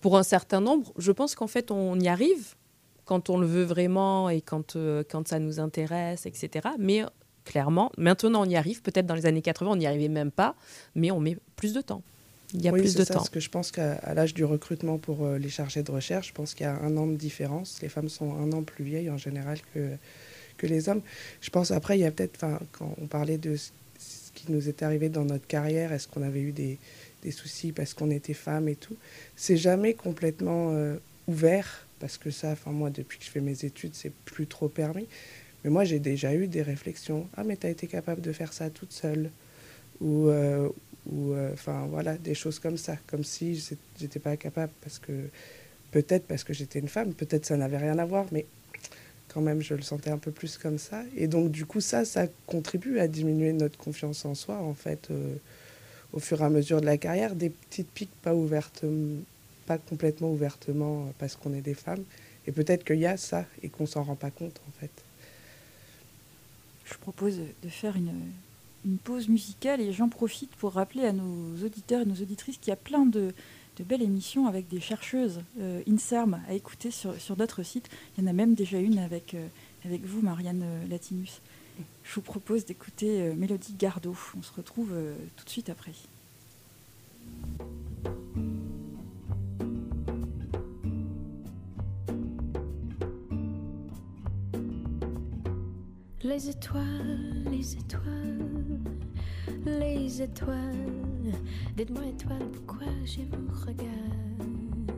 pour 0.00 0.16
un 0.16 0.22
certain 0.22 0.60
nombre. 0.60 0.92
Je 0.96 1.10
pense 1.10 1.34
qu'en 1.34 1.48
fait, 1.48 1.72
on 1.72 1.98
y 1.98 2.06
arrive 2.06 2.54
quand 3.06 3.28
on 3.28 3.38
le 3.38 3.46
veut 3.48 3.64
vraiment 3.64 4.28
et 4.28 4.40
quand, 4.40 4.76
quand 5.10 5.26
ça 5.26 5.40
nous 5.40 5.58
intéresse, 5.58 6.26
etc. 6.26 6.68
Mais 6.78 7.02
clairement. 7.44 7.90
Maintenant, 7.98 8.42
on 8.42 8.48
y 8.48 8.54
arrive. 8.54 8.82
Peut-être 8.82 9.06
dans 9.06 9.16
les 9.16 9.26
années 9.26 9.42
80, 9.42 9.72
on 9.72 9.76
n'y 9.76 9.86
arrivait 9.88 10.06
même 10.06 10.30
pas, 10.30 10.54
mais 10.94 11.10
on 11.10 11.18
met 11.18 11.36
plus 11.56 11.72
de 11.72 11.80
temps. 11.80 12.02
Il 12.54 12.62
y 12.62 12.68
a 12.68 12.72
oui, 12.72 12.80
plus 12.80 12.94
de 12.94 13.04
ça, 13.04 13.14
temps. 13.14 13.20
Parce 13.20 13.30
que 13.30 13.40
je 13.40 13.48
pense 13.48 13.70
qu'à 13.70 14.14
l'âge 14.14 14.34
du 14.34 14.44
recrutement 14.44 14.98
pour 14.98 15.24
euh, 15.24 15.38
les 15.38 15.48
chargés 15.48 15.82
de 15.82 15.90
recherche, 15.90 16.28
je 16.28 16.32
pense 16.32 16.54
qu'il 16.54 16.64
y 16.64 16.68
a 16.68 16.76
un 16.76 16.96
an 16.96 17.06
de 17.06 17.16
différence. 17.16 17.80
Les 17.82 17.88
femmes 17.88 18.08
sont 18.08 18.34
un 18.34 18.52
an 18.52 18.62
plus 18.62 18.84
vieilles 18.84 19.10
en 19.10 19.16
général 19.16 19.58
que, 19.74 19.90
que 20.58 20.66
les 20.66 20.88
hommes. 20.88 21.02
Je 21.40 21.50
pense 21.50 21.70
après, 21.70 21.98
il 21.98 22.02
y 22.02 22.06
a 22.06 22.10
peut-être, 22.10 22.44
quand 22.72 22.94
on 23.00 23.06
parlait 23.06 23.38
de 23.38 23.56
ce 23.56 23.70
qui 24.34 24.50
nous 24.50 24.68
est 24.68 24.82
arrivé 24.82 25.08
dans 25.08 25.24
notre 25.24 25.46
carrière, 25.46 25.92
est-ce 25.92 26.08
qu'on 26.08 26.22
avait 26.22 26.40
eu 26.40 26.52
des, 26.52 26.78
des 27.22 27.30
soucis 27.30 27.72
parce 27.72 27.94
qu'on 27.94 28.10
était 28.10 28.34
femme 28.34 28.68
et 28.68 28.76
tout, 28.76 28.96
c'est 29.36 29.56
jamais 29.56 29.94
complètement 29.94 30.70
euh, 30.72 30.96
ouvert 31.28 31.86
parce 32.00 32.18
que 32.18 32.30
ça, 32.30 32.50
enfin 32.50 32.72
moi, 32.72 32.90
depuis 32.90 33.18
que 33.18 33.24
je 33.24 33.30
fais 33.30 33.40
mes 33.40 33.64
études, 33.64 33.94
c'est 33.94 34.12
plus 34.24 34.46
trop 34.46 34.68
permis. 34.68 35.06
Mais 35.62 35.70
moi, 35.70 35.84
j'ai 35.84 36.00
déjà 36.00 36.34
eu 36.34 36.48
des 36.48 36.62
réflexions. 36.62 37.28
Ah, 37.36 37.44
mais 37.44 37.56
tu 37.56 37.66
as 37.68 37.70
été 37.70 37.86
capable 37.86 38.20
de 38.20 38.32
faire 38.32 38.52
ça 38.52 38.70
toute 38.70 38.92
seule. 38.92 39.30
Ou, 40.00 40.26
euh, 40.26 40.68
ou 41.10 41.32
euh, 41.32 41.50
enfin, 41.52 41.86
voilà, 41.90 42.16
des 42.16 42.34
choses 42.34 42.58
comme 42.58 42.76
ça. 42.76 42.96
Comme 43.06 43.24
si 43.24 43.62
j'étais 43.98 44.20
pas 44.20 44.36
capable 44.36 44.72
parce 44.82 44.98
que, 44.98 45.12
peut-être 45.90 46.26
parce 46.26 46.44
que 46.44 46.52
j'étais 46.52 46.78
une 46.78 46.88
femme, 46.88 47.14
peut-être 47.14 47.46
ça 47.46 47.56
n'avait 47.56 47.78
rien 47.78 47.98
à 47.98 48.04
voir, 48.04 48.26
mais 48.32 48.46
quand 49.28 49.40
même, 49.40 49.62
je 49.62 49.74
le 49.74 49.82
sentais 49.82 50.10
un 50.10 50.18
peu 50.18 50.30
plus 50.30 50.58
comme 50.58 50.78
ça. 50.78 51.02
Et 51.16 51.26
donc, 51.26 51.50
du 51.50 51.64
coup, 51.64 51.80
ça, 51.80 52.04
ça 52.04 52.26
contribue 52.46 52.98
à 52.98 53.08
diminuer 53.08 53.52
notre 53.52 53.78
confiance 53.78 54.24
en 54.24 54.34
soi, 54.34 54.56
en 54.56 54.74
fait, 54.74 55.08
euh, 55.10 55.34
au 56.12 56.18
fur 56.18 56.40
et 56.42 56.44
à 56.44 56.50
mesure 56.50 56.80
de 56.80 56.86
la 56.86 56.98
carrière. 56.98 57.34
Des 57.34 57.50
petites 57.50 57.90
piques 57.90 58.14
pas 58.22 58.34
ouvertes, 58.34 58.84
pas 59.66 59.78
complètement 59.78 60.30
ouvertement 60.30 61.12
parce 61.18 61.36
qu'on 61.36 61.54
est 61.54 61.62
des 61.62 61.74
femmes. 61.74 62.04
Et 62.46 62.52
peut-être 62.52 62.84
qu'il 62.84 62.98
y 62.98 63.06
a 63.06 63.16
ça 63.16 63.46
et 63.62 63.68
qu'on 63.68 63.86
s'en 63.86 64.02
rend 64.02 64.16
pas 64.16 64.30
compte, 64.30 64.60
en 64.68 64.80
fait 64.80 64.90
je 66.92 66.98
propose 66.98 67.38
de 67.62 67.68
faire 67.68 67.96
une, 67.96 68.12
une 68.84 68.98
pause 68.98 69.28
musicale 69.28 69.80
et 69.80 69.92
j'en 69.92 70.08
profite 70.08 70.54
pour 70.56 70.72
rappeler 70.72 71.04
à 71.04 71.12
nos 71.12 71.64
auditeurs 71.64 72.02
et 72.02 72.04
nos 72.04 72.14
auditrices 72.14 72.58
qu'il 72.58 72.68
y 72.68 72.72
a 72.72 72.76
plein 72.76 73.06
de, 73.06 73.32
belles 73.80 74.02
émissions 74.02 74.46
avec 74.46 74.68
des 74.68 74.80
chercheuses 74.80 75.40
euh, 75.60 75.82
INSERM 75.88 76.40
à 76.48 76.54
écouter 76.54 76.92
sur, 76.92 77.20
sur 77.20 77.36
notre 77.36 77.64
site. 77.64 77.88
Il 78.16 78.22
y 78.22 78.26
en 78.26 78.30
a 78.30 78.32
même 78.32 78.54
déjà 78.54 78.78
une 78.78 78.98
avec, 78.98 79.34
euh, 79.34 79.46
avec 79.84 80.04
vous, 80.04 80.20
Marianne 80.20 80.64
Latinus. 80.88 81.40
Je 82.04 82.14
vous 82.14 82.20
propose 82.20 82.64
d'écouter 82.64 83.22
euh, 83.22 83.34
Mélodie 83.34 83.74
Gardot. 83.76 84.16
On 84.38 84.42
se 84.42 84.52
retrouve 84.52 84.92
tout 85.36 85.44
de 85.44 85.50
suite 85.50 85.68
après. 85.68 85.92
Les 96.24 96.48
étoiles, 96.48 97.44
les 97.50 97.74
étoiles, 97.74 98.61
les 99.66 100.22
étoiles. 100.22 101.32
Dites-moi 101.76 102.06
étoiles, 102.06 102.48
pourquoi 102.52 102.86
je 103.04 103.20
vous 103.20 103.66
regarde 103.66 104.92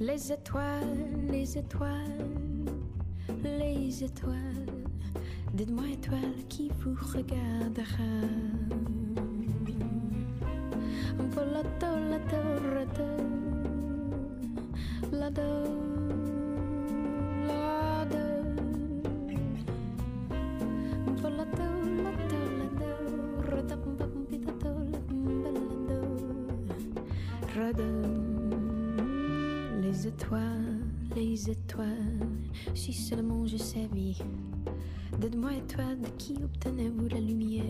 Les 0.00 0.32
étoiles, 0.32 1.28
les 1.30 1.58
étoiles, 1.58 2.28
les 3.44 4.04
étoiles. 4.04 4.66
Dites-moi 5.54 5.84
étoiles 5.92 6.44
qui 6.48 6.70
vous 6.80 6.96
regardera? 7.12 8.10
Volato, 11.30 11.86
lato, 12.10 12.40
rato, 12.74 13.08
lado. 15.12 15.93
Les 15.93 15.93
si 32.74 32.92
seulement 32.92 33.46
je 33.46 33.56
savais. 33.56 34.14
Dites-moi 35.18 35.54
étoiles, 35.54 36.00
de 36.00 36.08
qui 36.18 36.34
obtenez-vous 36.42 37.08
la 37.08 37.20
lumière 37.20 37.64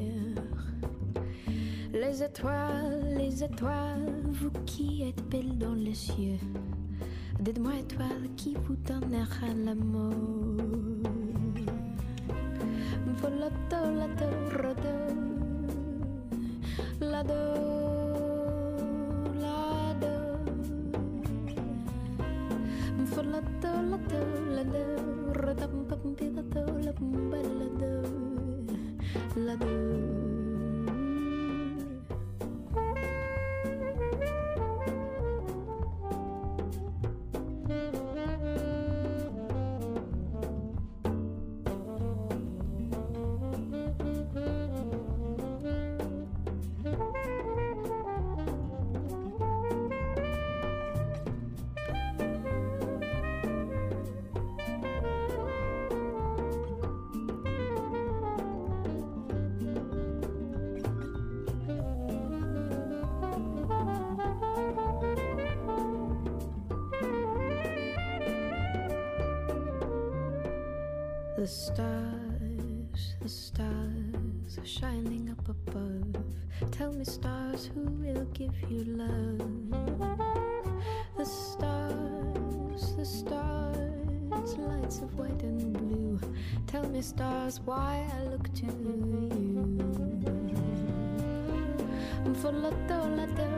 Les 1.93 2.23
étoiles, 2.23 3.15
les 3.17 3.45
étoiles, 3.45 4.23
vous 4.31 4.51
qui 4.65 5.03
êtes 5.03 5.29
belles 5.29 5.59
dans 5.59 5.75
les 5.75 5.95
cieux. 5.95 6.39
Dites-moi 7.41 7.77
étoiles, 7.77 8.29
qui 8.37 8.55
vous 8.67 8.77
donnera 8.77 9.49
l'amour 9.65 10.15
The 71.45 71.51
stars, 71.51 73.17
the 73.21 73.29
stars 73.29 74.57
are 74.57 74.65
shining 74.65 75.29
up 75.29 75.47
above. 75.47 76.25
Tell 76.71 76.91
me, 76.91 77.05
stars, 77.05 77.67
who 77.75 77.83
will 77.83 78.25
give 78.33 78.59
you 78.71 78.85
love? 78.85 79.51
The 81.19 81.25
stars, 81.27 82.97
the 82.97 83.05
stars, 83.05 84.57
lights 84.57 85.01
of 85.03 85.19
white 85.19 85.43
and 85.43 85.75
blue. 85.75 86.19
Tell 86.67 86.89
me, 86.89 87.03
stars, 87.03 87.61
why 87.61 88.09
I 88.19 88.25
look 88.25 88.51
to 88.55 88.65
you. 88.65 89.29
For 92.41 92.53
la 92.53 92.71
do, 92.71 93.54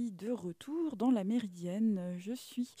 de 0.00 0.30
retour 0.30 0.96
dans 0.96 1.10
la 1.10 1.22
Méridienne. 1.22 2.14
Je 2.18 2.32
suis 2.32 2.74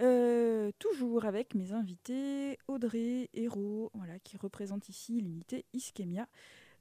euh, 0.00 0.70
toujours 0.78 1.24
avec 1.24 1.54
mes 1.54 1.72
invités 1.72 2.58
Audrey 2.68 3.28
Hérault, 3.34 3.90
voilà, 3.94 4.20
qui 4.20 4.36
représente 4.36 4.88
ici 4.88 5.20
l'unité 5.20 5.64
Ischemia. 5.72 6.28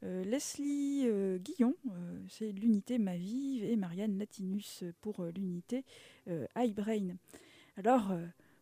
Euh, 0.04 0.24
Leslie 0.26 1.06
euh, 1.06 1.40
Guillon, 1.40 1.76
c'est 2.30 2.52
l'unité 2.52 3.00
Mavive, 3.00 3.64
et 3.64 3.76
Marianne 3.76 4.20
Latinus 4.20 4.84
pour 5.02 5.26
l'unité 5.36 5.84
iBrain. 6.56 7.16
Alors, 7.78 8.14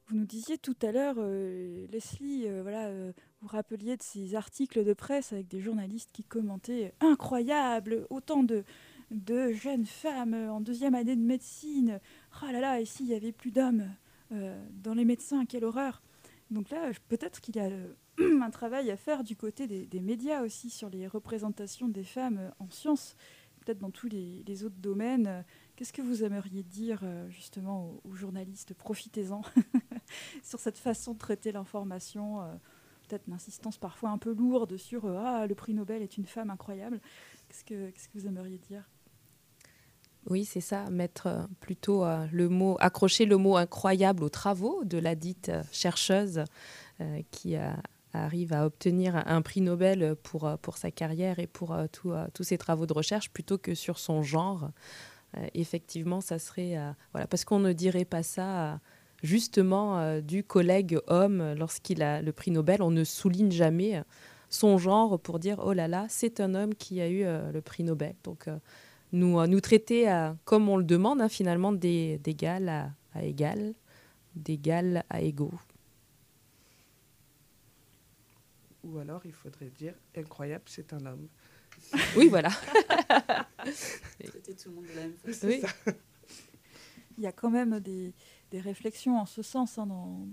Vous 0.08 0.15
nous 0.15 0.26
disiez 0.26 0.58
tout 0.58 0.78
à 0.82 0.93
l'heure, 0.93 1.17
Leslie, 1.91 2.47
voilà, 2.62 2.89
vous 3.41 3.47
rappeliez 3.47 3.97
de 3.97 4.04
ces 4.04 4.36
articles 4.36 4.86
de 4.86 4.93
presse 4.93 5.34
avec 5.34 5.50
des 5.50 5.60
journalistes 5.60 6.12
qui 6.13 6.24
commentaient 6.24 6.93
incroyable, 7.02 8.08
autant 8.10 8.43
de, 8.43 8.63
de 9.12 9.52
jeunes 9.52 9.86
femmes 9.86 10.34
en 10.34 10.62
deuxième 10.62 10.95
année 10.95 11.15
de 11.15 11.21
médecine. 11.21 12.00
Ah 12.41 12.52
là 12.52 12.60
là, 12.60 12.82
et 12.82 12.86
s'il 12.86 13.08
y 13.08 13.13
avait 13.13 13.32
plus 13.32 13.52
d'hommes 13.52 13.88
dans 14.71 14.93
les 14.93 15.04
médecins, 15.04 15.45
quelle 15.45 15.65
horreur. 15.65 16.02
Donc 16.52 16.69
là, 16.69 16.91
peut-être 17.08 17.41
qu'il 17.41 17.56
y 17.56 17.60
a 17.60 17.69
un 18.43 18.50
travail 18.50 18.91
à 18.91 18.97
faire 18.97 19.24
du 19.24 19.36
côté 19.36 19.67
des, 19.67 20.00
médias 20.02 20.41
aussi 20.43 20.69
sur 20.69 20.89
les 20.89 21.08
représentations 21.08 21.88
des 21.88 22.04
femmes 22.04 22.52
en 22.60 22.69
sciences, 22.69 23.15
peut-être 23.62 23.80
dans 23.80 23.91
tous 23.91 24.10
les, 24.10 24.63
autres 24.63 24.78
domaines. 24.78 25.45
Qu'est-ce 25.76 25.93
que 25.93 26.02
vous 26.02 26.24
aimeriez 26.24 26.63
dire 26.63 27.04
justement 27.30 28.00
aux, 28.04 28.13
journalistes? 28.13 28.74
Profitez-en 28.74 29.41
sur 30.43 30.60
cette 30.60 30.78
façon 30.78 31.13
de 31.13 31.19
traiter 31.19 31.52
l'information, 31.52 32.41
euh, 32.41 32.54
peut-être 33.08 33.28
une 33.28 33.34
insistance 33.34 33.78
parfois 33.78 34.10
un 34.10 34.17
peu 34.17 34.34
lourde 34.34 34.78
sur 34.78 35.06
euh, 35.06 35.17
Ah, 35.17 35.47
le 35.47 35.56
prix 35.56 35.74
Nobel 35.74 36.02
est 36.02 36.17
une 36.17 36.26
femme 36.26 36.50
incroyable. 36.50 37.00
Qu'est-ce 37.47 37.63
que, 37.63 37.89
qu'est-ce 37.91 38.10
que 38.10 38.17
vous 38.17 38.28
aimeriez 38.28 38.58
dire? 38.58 38.89
Oui, 40.29 40.45
c'est 40.45 40.62
ça, 40.62 40.89
mettre 40.89 41.27
euh, 41.27 41.41
plutôt 41.60 42.05
euh, 42.05 42.27
le 42.31 42.47
mot, 42.47 42.77
accrocher 42.79 43.25
le 43.25 43.38
mot 43.38 43.57
incroyable 43.57 44.23
aux 44.23 44.29
travaux 44.29 44.84
de 44.84 44.97
la 44.97 45.15
dite 45.15 45.49
euh, 45.49 45.63
chercheuse 45.71 46.43
qui 47.31 47.55
arrive 48.13 48.53
à 48.53 48.63
obtenir 48.63 49.23
un 49.25 49.41
prix 49.41 49.62
Nobel 49.62 50.15
pour, 50.21 50.77
sa 50.77 50.91
carrière 50.91 51.39
et 51.39 51.47
pour 51.47 51.75
tous 51.91 52.43
ses 52.43 52.60
travaux 52.60 52.86
de 52.86 52.93
recherche 52.93 53.31
plutôt 53.31 53.57
que 53.57 53.73
sur 53.73 53.97
son 53.97 54.21
genre. 54.21 54.69
effectivement, 55.55 56.21
ça 56.21 56.38
serait. 56.38 56.77
voilà, 57.12 57.25
parce 57.25 57.43
qu'on 57.43 57.57
ne 57.57 57.73
dirait 57.73 58.05
pas 58.05 58.21
ça 58.21 58.79
justement 59.23 60.19
du 60.21 60.43
collègue 60.43 60.99
homme 61.07 61.55
lorsqu'il 61.57 62.03
a 62.03 62.21
le 62.21 62.31
prix 62.31 62.51
Nobel. 62.51 62.84
On 62.84 62.91
ne 62.91 63.03
souligne 63.03 63.49
jamais 63.51 64.03
son 64.51 64.77
genre 64.77 65.19
pour 65.19 65.39
dire 65.39 65.60
oh 65.65 65.73
là 65.73 65.88
là, 65.88 66.05
c'est 66.07 66.39
un 66.39 66.53
homme 66.53 66.75
qui 66.75 67.01
a 67.01 67.10
eu 67.10 67.23
le 67.23 67.62
prix 67.62 67.81
Nobel. 67.81 68.13
Donc 68.23 68.47
nous, 69.12 69.39
euh, 69.39 69.47
nous 69.47 69.62
traiter 69.62 70.08
à, 70.08 70.36
comme 70.45 70.69
on 70.69 70.78
le 70.78 70.84
demande 70.84 71.21
hein, 71.21 71.30
finalement 71.30 71.71
d'égal 71.71 72.69
à, 72.69 72.91
à 73.13 73.24
égal, 73.24 73.74
d'égal 74.36 75.04
à 75.10 75.21
égaux. 75.21 75.54
Ou 78.84 78.97
alors 78.97 79.21
il 79.26 79.34
faudrait 79.34 79.71
dire 79.78 79.93
incroyable, 80.15 80.63
c'est 80.67 80.93
un 80.93 81.06
homme. 81.06 81.28
Oui, 82.15 82.28
voilà. 82.28 82.50
Traiter 82.50 84.56
tout 84.56 84.69
le 84.69 84.76
monde 84.76 84.86
de 84.86 84.95
la 84.95 85.02
même 85.02 85.13
façon. 85.13 85.47
Oui. 85.47 85.62
Il 87.17 87.24
y 87.24 87.28
a 87.28 87.32
quand 87.32 87.50
même 87.50 87.80
des, 87.80 88.13
des 88.51 88.59
réflexions 88.59 89.17
en 89.17 89.25
ce 89.25 89.41
sens 89.41 89.77
hein, 89.77 89.87
dans, 89.87 90.27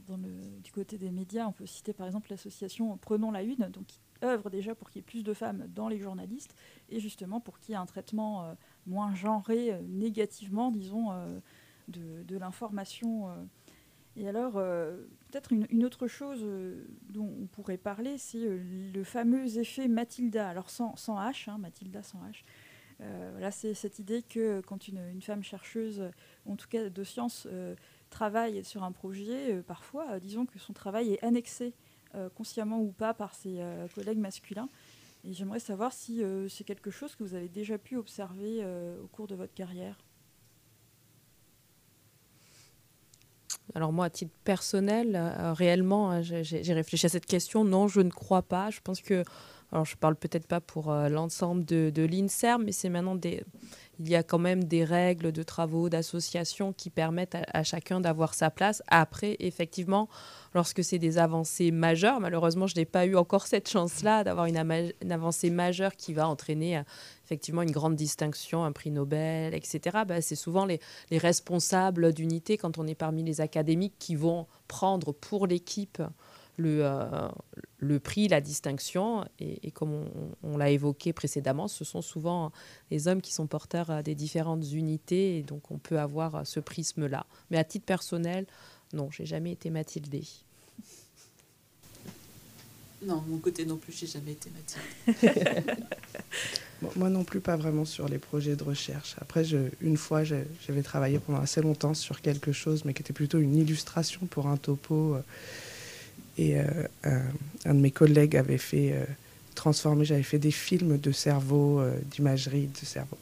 du 0.62 0.72
côté 0.72 0.98
des 0.98 1.11
médias. 1.11 1.46
On 1.46 1.52
peut 1.52 1.66
citer 1.66 1.92
par 1.92 2.07
exemple 2.07 2.31
l'association 2.31 2.98
Prenons 2.98 3.31
la 3.31 3.42
Une, 3.42 3.68
donc, 3.68 3.87
qui 3.87 4.00
œuvre 4.24 4.50
déjà 4.50 4.74
pour 4.74 4.90
qu'il 4.90 5.00
y 5.00 5.02
ait 5.02 5.07
plus 5.07 5.22
de 5.22 5.33
femmes 5.33 5.68
dans 5.74 5.88
les 5.88 5.98
journalistes 5.98 6.54
et 6.88 6.98
justement 6.98 7.40
pour 7.40 7.61
qu'il 7.61 7.72
y 7.72 7.74
ait 7.74 7.81
un 7.81 7.87
traitement 7.87 8.44
euh, 8.44 8.54
moins 8.87 9.14
genré 9.14 9.72
euh, 9.72 9.81
négativement, 9.87 10.72
disons, 10.72 11.12
euh, 11.12 11.38
de, 11.87 12.37
l'information. 12.37 13.28
Et 14.16 14.28
alors, 14.28 14.54
peut-être 14.54 15.52
une, 15.52 15.85
autre 15.85 16.07
chose 16.07 16.46
dont 17.09 17.33
on 17.40 17.46
pourrait 17.46 17.78
parler, 17.78 18.18
c'est 18.18 18.46
le 18.46 19.04
fameux 19.04 19.59
effet 19.59 19.88
Mathilda. 19.88 20.48
Alors 20.48 20.68
sans, 20.68 20.94
sans 20.96 21.18
H, 21.18 21.48
hein, 21.48 21.57
Mathilda 21.57 22.02
sans 22.02 22.18
H. 22.18 22.44
Voilà, 23.33 23.50
c'est 23.50 23.72
cette 23.72 23.98
idée 23.98 24.22
que 24.22 24.61
quand 24.61 24.87
une, 24.87 25.00
une 25.11 25.22
femme 25.22 25.42
chercheuse, 25.42 26.11
en 26.46 26.57
tout 26.57 26.68
cas 26.68 26.88
de 26.88 27.04
sciences, 27.04 27.46
euh, 27.50 27.74
travaille 28.09 28.64
sur 28.64 28.83
un 28.83 28.92
projet, 28.92 29.55
euh, 29.55 29.62
parfois, 29.62 30.12
euh, 30.12 30.18
disons 30.18 30.47
que 30.47 30.59
son 30.59 30.73
travail 30.73 31.12
est 31.14 31.25
annexé, 31.25 31.75
euh, 32.14 32.29
consciemment 32.31 32.81
ou 32.81 32.90
pas, 32.90 33.14
par 33.14 33.35
ses 33.35 33.61
collègues 33.94 34.18
masculins. 34.18 34.68
Et 35.25 35.33
j'aimerais 35.33 35.61
savoir 35.61 35.92
si 35.92 36.23
c'est 36.49 36.64
quelque 36.64 36.90
chose 36.90 37.16
que 37.16 37.25
vous 37.25 37.35
avez 37.35 37.49
déjà 37.49 37.77
pu 37.77 37.97
observer 37.97 38.64
au 39.03 39.09
cours 39.09 39.27
de 39.27 39.35
votre 39.35 39.53
carrière. 39.53 39.99
Alors 43.75 43.92
moi, 43.92 44.07
à 44.07 44.11
titre 44.11 44.33
personnel, 44.44 45.21
réellement, 45.57 46.12
euh, 46.12 46.23
j'ai 46.23 46.73
réfléchi 46.73 47.07
à 47.07 47.09
cette 47.09 47.27
question. 47.27 47.64
Non, 47.64 47.88
je 47.88 48.01
ne 48.01 48.11
crois 48.11 48.42
pas. 48.42 48.71
Je 48.71 48.81
pense 48.81 49.03
que, 49.03 49.25
alors 49.73 49.85
je 49.85 49.97
parle 49.97 50.14
peut-être 50.14 50.47
pas 50.47 50.61
pour 50.61 50.92
l'ensemble 50.92 51.64
de, 51.64 51.90
de 51.90 52.03
l'INSERM, 52.03 52.64
mais 52.64 52.73
c'est 52.73 52.88
maintenant 52.88 53.16
des, 53.16 53.42
il 53.99 54.09
y 54.09 54.15
a 54.15 54.23
quand 54.23 54.39
même 54.39 54.65
des 54.65 54.85
règles 54.85 55.33
de 55.33 55.43
travaux, 55.43 55.89
d'associations 55.89 56.73
qui 56.73 56.91
permettent 56.91 57.37
à, 57.53 57.63
chacun 57.63 58.01
d'avoir 58.01 58.35
sa 58.35 58.51
place. 58.51 58.83
Après, 58.89 59.37
effectivement, 59.41 60.09
lorsque 60.55 60.85
c'est 60.85 60.99
des 60.99 61.19
avancées 61.19 61.71
majeures, 61.71 62.21
malheureusement, 62.21 62.67
je 62.67 62.77
n'ai 62.77 62.85
pas 62.85 63.07
eu 63.07 63.17
encore 63.17 63.47
cette 63.47 63.69
chance-là 63.69 64.25
d'avoir 64.25 64.47
une 64.47 64.57
avancée 65.11 65.51
majeure 65.51 65.97
qui 65.97 66.15
va 66.15 66.29
entraîner 66.29 66.79
euh, 66.79 66.83
effectivement 67.25 67.63
une 67.63 67.73
grande 67.73 67.97
distinction, 67.97 68.65
un 68.65 68.73
prix 68.73 68.91
Nobel, 68.91 69.55
etc. 69.55 69.99
Bah, 70.07 70.21
c'est 70.21 70.37
souvent 70.37 70.65
les, 70.65 70.81
les 71.11 71.19
responsables 71.19 72.13
d'unité, 72.13 72.57
quand 72.57 72.79
on 72.79 72.87
est 72.87 72.95
parmi 72.95 73.23
les 73.25 73.41
académiques, 73.41 73.95
qui 73.99 74.15
vont 74.15 74.47
prendre 74.69 75.13
pour 75.13 75.47
l'équipe 75.47 76.01
le, 76.59 76.81
euh, 76.85 77.29
le 77.79 77.99
prix, 78.01 78.29
la 78.29 78.40
distinction. 78.42 79.25
Et, 79.38 79.66
et 79.66 79.71
comme 79.71 79.92
on, 79.92 80.07
on 80.42 80.57
l'a 80.59 80.71
évoqué 80.71 81.12
précédemment, 81.14 81.68
ce 81.68 81.85
sont 81.85 82.03
souvent 82.03 82.53
les 82.90 83.09
hommes 83.09 83.23
qui 83.23 83.33
sont 83.33 83.47
porteurs 83.47 83.90
euh, 83.90 84.03
des 84.03 84.14
différentes 84.14 84.71
unités. 84.73 85.38
Et 85.38 85.42
donc, 85.42 85.71
on 85.71 85.79
peut 85.79 85.99
avoir 85.99 86.35
euh, 86.35 86.44
ce 86.44 86.61
prisme-là. 86.61 87.25
Mais 87.51 87.57
à 87.59 87.64
titre 87.64 87.87
personnel, 87.87 88.47
non, 88.92 89.11
j'ai 89.11 89.25
jamais 89.25 89.53
été 89.53 89.71
Mathildée. 89.71 90.25
Non, 93.01 93.23
mon 93.29 93.38
côté 93.38 93.64
non 93.64 93.77
plus, 93.77 93.92
j'ai 93.92 94.09
jamais 94.09 94.33
été 94.33 94.51
Mathilde. 94.51 95.77
Bon, 96.81 96.90
moi 96.94 97.11
non 97.11 97.25
plus, 97.25 97.40
pas 97.40 97.57
vraiment 97.57 97.85
sur 97.85 98.09
les 98.09 98.18
projets 98.18 98.55
de 98.55 98.62
recherche. 98.62 99.16
Après, 99.21 99.42
je, 99.42 99.57
une 99.81 99.97
fois, 99.97 100.23
j'avais 100.23 100.83
travaillé 100.85 101.18
pendant 101.18 101.40
assez 101.40 101.61
longtemps 101.61 101.92
sur 101.94 102.21
quelque 102.21 102.53
chose, 102.53 102.85
mais 102.85 102.94
qui 102.94 103.03
était 103.03 103.12
plutôt 103.12 103.38
une 103.38 103.57
illustration 103.57 104.27
pour 104.27 104.47
un 104.47 104.57
topo. 104.57 105.16
euh, 105.16 105.23
Et 106.38 106.59
euh, 106.59 106.64
un, 107.05 107.20
un 107.64 107.74
de 107.74 107.81
mes 107.81 107.90
collègues 107.90 108.37
avait 108.37 108.59
fait 108.59 108.92
euh, 108.92 109.05
transformer, 109.59 110.05
j'avais 110.05 110.22
fait 110.22 110.38
des 110.38 110.53
films 110.53 110.98
de 110.98 111.12
cerveau, 111.12 111.81
euh, 111.81 111.98
d'imagerie 112.12 112.68
de 112.68 112.87
cerveau 112.87 113.18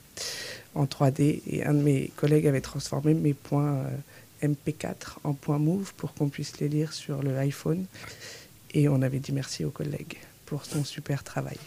en 0.74 0.84
3D. 0.84 1.40
Et 1.46 1.64
un 1.64 1.72
de 1.72 1.82
mes 1.82 2.08
collègues 2.16 2.46
avait 2.46 2.60
transformé 2.60 3.14
mes 3.14 3.32
points 3.32 3.86
euh, 4.42 4.46
MP4 4.46 5.16
en 5.24 5.32
points 5.32 5.58
Move 5.58 5.94
pour 5.96 6.12
qu'on 6.12 6.28
puisse 6.28 6.60
les 6.60 6.68
lire 6.68 6.92
sur 6.92 7.22
le 7.22 7.36
iPhone. 7.38 7.86
Et 8.74 8.88
on 8.88 9.00
avait 9.00 9.18
dit 9.18 9.32
merci 9.32 9.64
au 9.64 9.70
collègue 9.70 10.18
pour 10.44 10.66
son 10.66 10.84
super 10.84 11.24
travail. 11.24 11.58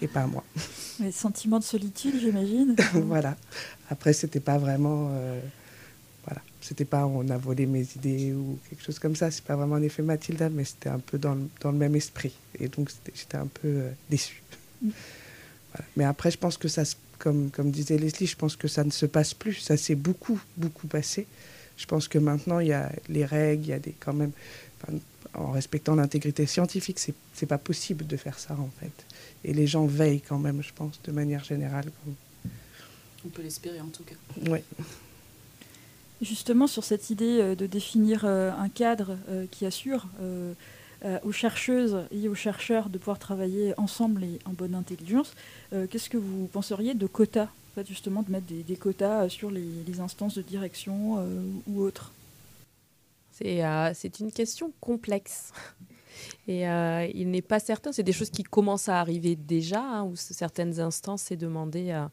Et 0.00 0.06
pas 0.06 0.22
à 0.22 0.26
moi. 0.26 0.44
Les 1.00 1.12
sentiments 1.12 1.58
de 1.58 1.64
solitude, 1.64 2.14
j'imagine. 2.20 2.76
voilà. 2.94 3.36
Après, 3.90 4.12
c'était 4.12 4.40
pas 4.40 4.58
vraiment. 4.58 5.10
C'était 6.62 6.84
pas 6.84 7.06
on 7.06 7.28
a 7.28 7.36
volé 7.36 7.66
mes 7.66 7.86
idées 7.96 8.32
ou 8.32 8.58
quelque 8.68 8.84
chose 8.84 8.98
comme 8.98 9.16
ça. 9.16 9.30
C'est 9.30 9.44
pas 9.44 9.56
vraiment 9.56 9.74
un 9.74 9.82
effet 9.82 10.02
Mathilda, 10.02 10.48
mais 10.48 10.64
c'était 10.64 10.88
un 10.88 11.00
peu 11.00 11.18
dans 11.18 11.34
le, 11.34 11.48
dans 11.60 11.72
le 11.72 11.78
même 11.78 11.96
esprit. 11.96 12.32
Et 12.58 12.68
donc, 12.68 12.90
j'étais 13.14 13.36
un 13.36 13.48
peu 13.48 13.68
euh, 13.68 13.90
déçue. 14.08 14.42
Mm. 14.80 14.90
Voilà. 15.72 15.88
Mais 15.96 16.04
après, 16.04 16.30
je 16.30 16.38
pense 16.38 16.56
que 16.56 16.68
ça, 16.68 16.84
comme, 17.18 17.50
comme 17.50 17.70
disait 17.70 17.98
Leslie, 17.98 18.26
je 18.26 18.36
pense 18.36 18.56
que 18.56 18.68
ça 18.68 18.84
ne 18.84 18.90
se 18.90 19.06
passe 19.06 19.34
plus. 19.34 19.54
Ça 19.54 19.76
s'est 19.76 19.96
beaucoup, 19.96 20.40
beaucoup 20.56 20.86
passé. 20.86 21.26
Je 21.76 21.86
pense 21.86 22.06
que 22.06 22.18
maintenant, 22.18 22.60
il 22.60 22.68
y 22.68 22.72
a 22.72 22.92
les 23.08 23.24
règles, 23.24 23.64
il 23.64 23.70
y 23.70 23.72
a 23.72 23.78
des 23.78 23.94
quand 23.98 24.12
même. 24.14 24.32
enfin, 24.82 24.98
en 25.34 25.50
respectant 25.50 25.94
l'intégrité 25.94 26.46
scientifique, 26.46 26.98
c'est 26.98 27.14
c'est 27.34 27.46
pas 27.46 27.58
possible 27.58 28.06
de 28.06 28.16
faire 28.16 28.38
ça 28.38 28.54
en 28.54 28.70
fait. 28.80 28.92
Et 29.44 29.52
les 29.52 29.66
gens 29.66 29.86
veillent 29.86 30.20
quand 30.20 30.38
même, 30.38 30.62
je 30.62 30.72
pense, 30.72 31.00
de 31.02 31.12
manière 31.12 31.42
générale. 31.42 31.90
On 33.24 33.28
peut 33.28 33.42
l'espérer 33.42 33.80
en 33.80 33.88
tout 33.88 34.04
cas. 34.04 34.50
Ouais. 34.50 34.62
Justement, 36.22 36.68
sur 36.68 36.84
cette 36.84 37.10
idée 37.10 37.40
euh, 37.40 37.54
de 37.56 37.66
définir 37.66 38.22
euh, 38.24 38.52
un 38.52 38.68
cadre 38.68 39.18
euh, 39.28 39.46
qui 39.50 39.66
assure 39.66 40.06
aux 41.24 41.32
chercheuses 41.32 42.04
et 42.12 42.28
aux 42.28 42.36
chercheurs 42.36 42.88
de 42.88 42.96
pouvoir 42.96 43.18
travailler 43.18 43.74
ensemble 43.76 44.22
et 44.22 44.38
en 44.44 44.52
bonne 44.52 44.76
intelligence, 44.76 45.34
qu'est-ce 45.90 46.08
que 46.08 46.16
vous 46.16 46.46
penseriez 46.46 46.94
de 46.94 47.08
quotas 47.08 47.46
En 47.46 47.74
fait, 47.74 47.88
Justement, 47.88 48.22
de 48.22 48.30
mettre 48.30 48.46
des, 48.46 48.76
quotas 48.76 49.28
sur 49.28 49.50
les, 49.50 49.98
instances 49.98 50.36
de 50.36 50.42
direction 50.42 51.26
ou 51.66 51.80
autres? 51.80 52.12
C'est 53.32 54.20
une 54.20 54.30
question 54.30 54.70
complexe. 54.80 55.50
Et 56.46 56.62
il 57.14 57.30
n'est 57.30 57.42
pas 57.42 57.58
certain, 57.58 57.90
c'est 57.90 58.04
des 58.04 58.12
choses 58.12 58.30
qui 58.30 58.44
commencent 58.44 58.88
à 58.88 59.00
arriver 59.00 59.34
déjà, 59.34 59.80
hein, 59.80 60.04
où 60.04 60.14
certaines 60.14 60.78
instances 60.78 61.22
s'est 61.22 61.36
demandé, 61.36 61.90
euh, 61.90 62.06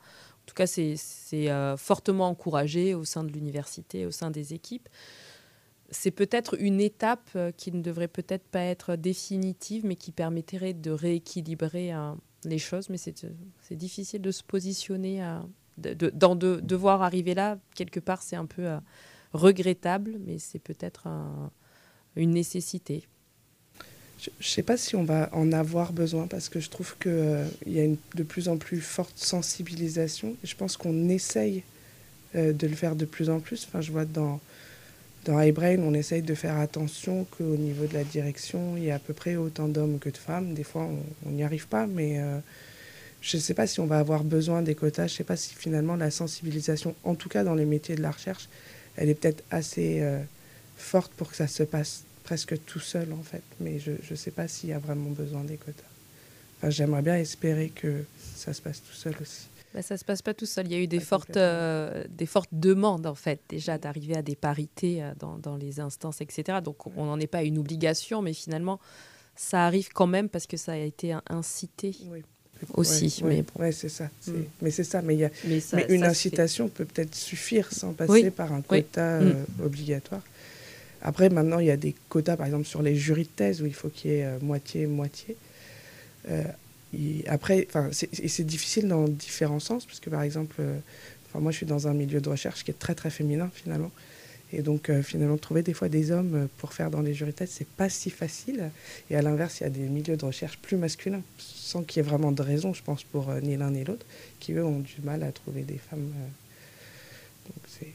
tout 0.50 0.56
cas 0.56 0.68
c'est 0.68 0.98
euh, 1.34 1.78
fortement 1.78 2.28
encouragé 2.28 2.94
au 2.96 3.06
sein 3.06 3.24
de 3.24 3.32
l'université, 3.32 4.06
au 4.06 4.12
sein 4.12 4.32
des 4.32 4.54
équipes. 4.54 4.90
C'est 5.92 6.12
peut-être 6.12 6.56
une 6.60 6.82
étape 6.82 7.30
euh, 7.36 7.52
qui 7.52 7.72
ne 7.72 7.82
devrait 7.82 8.08
peut-être 8.08 8.48
pas 8.48 8.62
être 8.62 8.96
définitive, 8.96 9.86
mais 9.86 9.96
qui 9.96 10.12
permettrait 10.12 10.74
de 10.74 10.92
rééquilibrer 10.92 11.94
euh, 11.94 12.14
les 12.44 12.60
choses. 12.60 12.90
Mais 12.90 12.98
c'est 12.98 13.76
difficile 13.76 14.22
de 14.22 14.32
se 14.32 14.44
positionner, 14.44 15.24
euh, 15.24 15.40
de, 15.78 15.94
de- 15.94 16.60
devoir 16.62 17.02
arriver 17.02 17.34
là, 17.34 17.58
quelque 17.76 18.00
part 18.00 18.22
c'est 18.22 18.36
un 18.36 18.46
peu... 18.46 18.68
regrettable, 19.34 20.18
mais 20.26 20.40
c'est 20.40 20.60
peut-être 20.60 21.06
un- 21.08 21.52
une 22.16 22.32
nécessité. 22.32 23.08
Je 24.20 24.30
ne 24.38 24.44
sais 24.44 24.64
pas 24.64 24.76
si 24.76 24.96
on 24.96 25.04
va 25.04 25.30
en 25.32 25.52
avoir 25.54 25.94
besoin 25.94 26.28
parce 26.28 26.50
que 26.50 26.60
je 26.60 26.70
trouve 26.70 26.96
qu'il 27.00 27.48
y 27.68 27.80
a 27.80 27.84
une 27.84 27.98
de 28.16 28.24
plus 28.24 28.50
en 28.50 28.58
plus 28.58 28.82
forte 28.82 29.18
sensibilisation. 29.18 30.36
Je 30.44 30.56
pense 30.56 30.76
qu'on 30.76 31.08
essaye 31.08 31.64
euh, 32.36 32.52
de 32.52 32.68
le 32.68 32.76
faire 32.76 32.96
de 32.96 33.06
plus 33.06 33.30
en 33.30 33.40
plus. 33.40 33.66
Enfin, 33.68 33.80
je 33.80 33.92
vois 33.92 34.06
dans, 34.06 34.42
dans 35.24 35.42
iBrain, 35.42 35.78
on 35.80 35.94
essaye 35.94 36.22
de 36.22 36.36
faire 36.36 36.58
attention 36.58 37.26
qu'au 37.38 37.56
niveau 37.56 37.86
de 37.86 37.94
la 37.94 38.04
direction, 38.04 38.76
il 38.76 38.84
y 38.84 38.92
a 38.92 38.96
à 38.96 39.00
peu 39.00 39.14
près 39.14 39.38
autant 39.38 39.70
d'hommes 39.70 40.00
que 40.00 40.10
de 40.10 40.18
femmes. 40.18 40.54
Des 40.54 40.64
fois, 40.64 40.84
on 40.84 41.00
on 41.26 41.32
n'y 41.32 41.44
arrive 41.44 41.68
pas, 41.68 41.88
mais 41.88 42.20
euh, 42.20 42.40
je 43.22 43.38
ne 43.38 43.42
sais 43.42 43.54
pas 43.54 43.68
si 43.68 43.80
on 43.80 43.86
va 43.86 44.00
avoir 44.00 44.24
besoin 44.24 44.62
des 44.62 44.76
quotas. 44.76 45.08
Je 45.08 45.14
ne 45.14 45.18
sais 45.18 45.24
pas 45.24 45.38
si 45.38 45.54
finalement 45.56 45.96
la 45.96 46.12
sensibilisation, 46.12 46.94
en 47.04 47.16
tout 47.16 47.30
cas 47.30 47.44
dans 47.44 47.56
les 47.56 47.66
métiers 47.66 47.96
de 47.96 48.02
la 48.02 48.12
recherche, 48.12 48.50
elle 48.96 49.10
est 49.10 49.16
peut-être 49.16 49.44
assez 49.52 50.02
euh, 50.02 50.20
forte 50.78 51.12
pour 51.14 51.30
que 51.30 51.36
ça 51.36 51.48
se 51.48 51.64
passe 51.64 52.04
presque 52.30 52.64
tout 52.66 52.80
seul 52.80 53.12
en 53.14 53.24
fait. 53.24 53.42
Mais 53.60 53.80
je 53.80 53.92
ne 54.10 54.16
sais 54.16 54.30
pas 54.30 54.48
s'il 54.48 54.70
y 54.70 54.74
a 54.74 54.78
vraiment 54.80 55.10
besoin 55.10 55.44
des 55.44 55.58
quotas. 55.58 55.82
Enfin, 56.58 56.70
J'aimerais 56.70 57.02
bien 57.02 57.16
espérer 57.16 57.70
que 57.70 58.04
ça 58.36 58.54
se 58.54 58.62
passe 58.62 58.84
tout 58.84 58.94
seul 58.94 59.16
aussi. 59.20 59.48
Bah, 59.74 59.82
ça 59.82 59.98
se 59.98 60.06
passe 60.06 60.22
pas 60.22 60.36
tout 60.36 60.46
seul. 60.46 60.68
Il 60.68 60.74
y 60.74 60.76
a 60.76 60.80
eu 60.80 60.88
des 60.88 61.00
fortes, 61.00 61.38
euh, 61.38 62.04
des 62.10 62.28
fortes 62.28 62.50
demandes 62.52 63.08
en 63.08 63.16
fait 63.16 63.40
déjà 63.50 63.80
d'arriver 63.80 64.16
à 64.16 64.22
des 64.22 64.36
parités 64.36 65.02
euh, 65.02 65.12
dans, 65.20 65.38
dans 65.40 65.58
les 65.58 65.80
instances, 65.80 66.22
etc. 66.22 66.60
Donc 66.64 66.86
on 66.96 67.06
n'en 67.06 67.20
est 67.20 67.28
pas 67.28 67.40
à 67.40 67.44
une 67.44 67.58
obligation, 67.58 68.22
mais 68.22 68.34
finalement 68.34 68.80
ça 69.36 69.66
arrive 69.66 69.90
quand 69.94 70.08
même 70.08 70.30
parce 70.30 70.46
que 70.46 70.58
ça 70.58 70.74
a 70.74 70.78
été 70.78 71.16
incité. 71.30 71.96
Oui. 72.12 72.22
Aussi, 72.74 73.06
Ouais, 73.24 73.30
mais 73.30 73.36
ouais, 73.38 73.46
bon. 73.56 73.62
ouais, 73.64 73.72
c'est 73.72 73.88
ça. 73.90 74.10
Mm. 74.28 74.32
Mais 74.62 74.70
c'est 74.72 74.84
ça. 74.84 75.02
Mais, 75.02 75.14
il 75.16 75.20
y 75.22 75.26
a, 75.26 75.30
Mais, 75.46 75.62
ça- 75.62 75.78
mais 75.78 75.86
une 75.90 76.02
ça 76.02 76.10
incitation 76.10 76.68
peut 76.68 76.84
peut-être 76.84 77.16
suffire 77.16 77.72
sans 77.72 77.94
passer 77.94 78.12
Oui. 78.12 78.30
par 78.32 78.52
un 78.52 78.58
Oui. 78.58 78.84
quota 78.84 79.22
Mm. 79.22 79.28
euh, 79.62 79.66
obligatoire. 79.66 80.22
Après, 81.02 81.30
maintenant, 81.30 81.60
il 81.60 81.68
y 81.68 81.72
a 81.72 81.78
des 81.78 81.96
quotas, 82.10 82.36
par 82.38 82.46
exemple, 82.46 82.66
sur 82.66 82.82
les 82.82 82.96
jurys 82.96 83.24
de 83.24 83.30
thèse 83.30 83.62
où 83.62 83.66
il 83.66 83.74
faut 83.74 83.90
qu'il 83.90 84.12
y 84.12 84.14
ait 84.16 84.26
euh, 84.26 84.40
moitié-moitié. 84.42 85.38
Euh, 86.30 86.44
et 86.94 87.24
après, 87.28 87.68
c'est 87.92 88.46
difficile 88.46 88.88
dans 88.88 89.08
différents 89.08 89.60
sens, 89.60 89.86
parce 89.86 90.00
que, 90.00 90.10
par 90.10 90.24
exemple, 90.24 90.56
euh, 90.60 90.78
moi, 91.36 91.52
je 91.52 91.58
suis 91.58 91.66
dans 91.66 91.88
un 91.88 91.94
milieu 91.94 92.20
de 92.20 92.30
recherche 92.30 92.64
qui 92.64 92.72
est 92.72 92.80
très, 92.80 92.96
très 92.96 93.10
féminin, 93.12 93.50
finalement. 93.54 93.92
Et 94.52 94.64
donc, 94.64 94.90
euh, 94.90 95.04
finalement, 95.04 95.38
trouver 95.38 95.62
des 95.62 95.74
fois 95.74 95.90
des 95.90 96.10
hommes 96.12 96.36
euh, 96.36 96.48
pour 96.58 96.74
faire 96.74 96.90
dans 96.90 97.02
les 97.02 97.14
jurys 97.14 97.32
de 97.32 97.36
thèse, 97.36 97.52
c'est 97.54 97.68
pas 97.68 97.88
si 97.88 98.10
facile. 98.10 98.72
Et 99.12 99.16
à 99.16 99.22
l'inverse, 99.22 99.60
il 99.60 99.64
y 99.64 99.68
a 99.68 99.70
des 99.70 99.88
milieux 99.88 100.18
de 100.18 100.26
recherche 100.26 100.58
plus 100.58 100.76
masculins, 100.76 101.22
sans 101.38 101.84
qu'il 101.84 102.02
y 102.02 102.06
ait 102.06 102.10
vraiment 102.10 102.32
de 102.32 102.42
raison, 102.42 102.74
je 102.74 102.82
pense, 102.82 103.04
pour 103.04 103.30
euh, 103.30 103.40
ni 103.42 103.56
l'un 103.58 103.70
ni 103.70 103.84
l'autre, 103.84 104.06
qui, 104.40 104.54
eux, 104.54 104.66
ont 104.66 104.80
du 104.80 104.96
mal 105.04 105.22
à 105.22 105.32
trouver 105.32 105.62
des 105.62 105.78
femmes. 105.78 106.12
euh. 107.84 107.86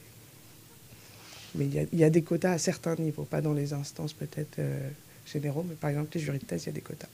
Mais 1.55 1.67
il 1.67 1.75
y, 1.75 1.79
a, 1.79 1.83
il 1.93 1.99
y 1.99 2.05
a 2.05 2.11
des 2.11 2.23
quotas 2.23 2.53
à 2.53 2.59
certains 2.59 2.97
niveaux, 2.97 3.25
pas 3.25 3.41
dans 3.41 3.53
les 3.53 3.73
instances 3.73 4.13
peut-être 4.13 4.59
euh, 4.59 4.91
généraux, 5.27 5.65
mais 5.69 5.75
par 5.77 5.91
exemple, 5.91 6.11
les 6.15 6.21
jurys 6.21 6.39
de 6.39 6.45
thèse, 6.45 6.65
il 6.65 6.67
y 6.67 6.69
a 6.71 6.73
des 6.73 6.81
quotas. 6.81 7.09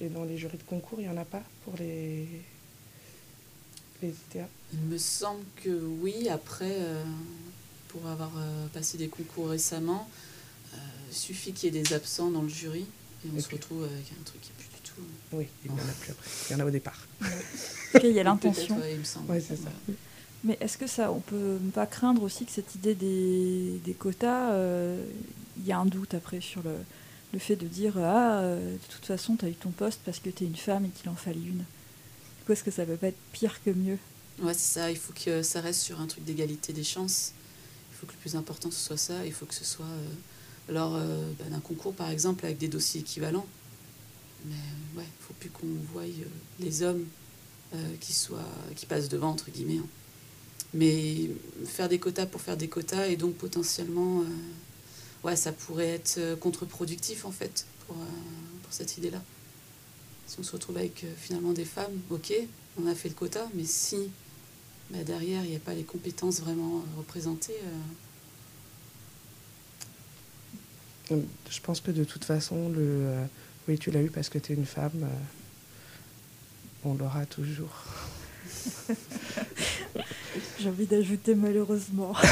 Et 0.00 0.08
dans 0.08 0.24
les 0.24 0.38
jurys 0.38 0.56
de 0.58 0.62
concours, 0.62 1.00
il 1.00 1.08
n'y 1.08 1.12
en 1.12 1.16
a 1.20 1.24
pas 1.24 1.42
pour 1.64 1.74
les, 1.78 2.28
les 4.02 4.08
ITA 4.10 4.46
Il 4.72 4.78
me 4.80 4.98
semble 4.98 5.42
que 5.56 5.70
oui. 6.00 6.28
Après, 6.28 6.70
euh, 6.70 7.02
pour 7.88 8.06
avoir 8.06 8.30
euh, 8.38 8.66
passé 8.68 8.96
des 8.98 9.08
concours 9.08 9.48
récemment, 9.50 10.08
euh, 10.74 10.76
il 11.10 11.16
suffit 11.16 11.52
qu'il 11.52 11.74
y 11.74 11.78
ait 11.78 11.82
des 11.82 11.92
absents 11.92 12.30
dans 12.30 12.42
le 12.42 12.48
jury 12.48 12.86
et 13.24 13.28
on 13.34 13.36
Et 13.36 13.40
se 13.40 13.48
puis- 13.48 13.56
retrouve 13.56 13.82
avec 13.82 14.04
un 14.12 14.22
truc 14.24 14.40
qui 14.40 14.50
n'est 14.50 14.56
plus 14.58 14.68
du 14.76 14.80
tout. 14.88 15.02
Oui, 15.32 15.48
il 15.64 15.72
n'y 15.72 15.80
en 15.80 15.82
a 15.82 15.92
plus 16.00 16.12
après. 16.12 16.30
Il 16.48 16.52
y 16.52 16.54
en 16.54 16.60
a 16.60 16.64
au 16.66 16.70
départ. 16.70 17.08
Il 18.04 18.12
y 18.12 18.20
a 18.20 18.22
l'intention. 18.22 18.78
Ouais, 18.78 18.92
il 18.92 18.98
me 18.98 19.04
semble. 19.04 19.30
Ouais, 19.32 19.40
c'est 19.40 19.56
ça. 19.56 19.70
Mais 20.44 20.56
est-ce 20.60 20.78
que 20.78 20.86
ça, 20.86 21.10
on 21.10 21.20
peut 21.20 21.58
pas 21.74 21.86
craindre 21.86 22.22
aussi 22.22 22.44
que 22.46 22.52
cette 22.52 22.74
idée 22.76 22.94
des, 22.94 23.94
quotas, 23.98 24.52
euh, 24.52 25.04
il 25.58 25.66
y 25.66 25.72
a 25.72 25.78
un 25.78 25.86
doute 25.86 26.14
après 26.14 26.40
sur 26.40 26.62
le, 26.62 26.76
le 27.32 27.38
fait 27.38 27.56
de 27.56 27.66
dire 27.66 27.94
ah 27.98 28.38
euh, 28.40 28.72
de 28.74 28.92
toute 28.94 29.04
façon 29.04 29.36
tu 29.36 29.44
as 29.44 29.48
eu 29.48 29.54
ton 29.54 29.70
poste 29.70 30.00
parce 30.04 30.20
que 30.20 30.30
tu 30.30 30.44
es 30.44 30.46
une 30.46 30.54
femme 30.56 30.84
et 30.84 30.90
qu'il 30.90 31.08
en 31.08 31.16
fallait 31.16 31.40
une. 31.40 31.58
Du 32.38 32.44
coup, 32.46 32.52
est-ce 32.52 32.62
que 32.62 32.70
ça 32.70 32.86
peut 32.86 32.96
pas 32.96 33.08
être 33.08 33.18
pire 33.32 33.62
que 33.64 33.70
mieux? 33.70 33.98
Ouais, 34.40 34.54
c'est 34.54 34.78
ça. 34.80 34.90
Il 34.90 34.96
faut 34.96 35.12
que 35.12 35.42
ça 35.42 35.60
reste 35.60 35.80
sur 35.80 36.00
un 36.00 36.06
truc 36.06 36.24
d'égalité 36.24 36.72
des 36.72 36.84
chances. 36.84 37.32
Il 37.92 37.96
faut 37.96 38.06
que 38.06 38.12
le 38.12 38.18
plus 38.18 38.36
important 38.36 38.70
ce 38.70 38.78
soit 38.78 38.96
ça. 38.96 39.26
Il 39.26 39.32
faut 39.32 39.46
que 39.46 39.54
ce 39.54 39.64
soit 39.64 39.84
euh, 39.84 40.72
lors 40.72 40.94
euh, 40.94 41.32
bah, 41.40 41.46
d'un 41.50 41.58
concours, 41.60 41.94
par 41.94 42.10
exemple, 42.10 42.44
avec 42.46 42.58
des 42.58 42.68
dossiers 42.68 43.00
équivalents. 43.00 43.46
Mais 44.46 44.54
euh, 44.54 44.98
ouais, 45.00 45.04
il 45.04 45.24
faut 45.26 45.34
plus 45.34 45.50
qu'on 45.50 45.66
voie 45.92 46.02
euh, 46.02 46.24
les 46.60 46.82
hommes 46.84 47.04
euh, 47.74 47.94
qui 47.98 48.12
soient 48.12 48.38
qui 48.76 48.86
passent 48.86 49.08
devant 49.08 49.30
entre 49.30 49.50
guillemets. 49.50 49.78
hein. 49.78 49.86
Mais 50.78 51.28
faire 51.66 51.88
des 51.88 51.98
quotas 51.98 52.26
pour 52.26 52.40
faire 52.40 52.56
des 52.56 52.68
quotas 52.68 53.08
et 53.08 53.16
donc 53.16 53.34
potentiellement, 53.34 54.20
euh, 54.20 54.24
ouais, 55.24 55.34
ça 55.34 55.50
pourrait 55.50 55.88
être 55.88 56.18
euh, 56.18 56.36
contre-productif 56.36 57.24
en 57.24 57.32
fait 57.32 57.66
pour, 57.84 57.96
euh, 57.96 58.04
pour 58.62 58.72
cette 58.72 58.96
idée-là. 58.96 59.20
Si 60.28 60.38
on 60.38 60.44
se 60.44 60.52
retrouve 60.52 60.76
avec 60.76 61.02
euh, 61.02 61.12
finalement 61.16 61.52
des 61.52 61.64
femmes, 61.64 61.98
ok, 62.10 62.32
on 62.80 62.86
a 62.86 62.94
fait 62.94 63.08
le 63.08 63.16
quota, 63.16 63.48
mais 63.54 63.64
si 63.64 63.96
bah, 64.90 65.02
derrière 65.04 65.42
il 65.44 65.50
n'y 65.50 65.56
a 65.56 65.60
pas 65.60 65.74
les 65.74 65.82
compétences 65.82 66.40
vraiment 66.40 66.76
euh, 66.76 66.98
représentées, 66.98 67.58
Je 71.10 71.60
pense 71.60 71.80
que 71.80 71.90
de 71.90 72.04
toute 72.04 72.24
façon, 72.24 72.68
le 72.68 72.78
euh, 72.78 73.24
oui, 73.66 73.78
tu 73.78 73.90
l'as 73.90 74.02
eu 74.02 74.10
parce 74.10 74.28
que 74.28 74.38
tu 74.38 74.52
es 74.52 74.54
une 74.54 74.66
femme, 74.66 75.02
euh, 75.02 75.08
on 76.84 76.94
l'aura 76.94 77.26
toujours. 77.26 77.84
J'ai 80.60 80.68
envie 80.68 80.86
d'ajouter 80.86 81.34
malheureusement. 81.36 82.14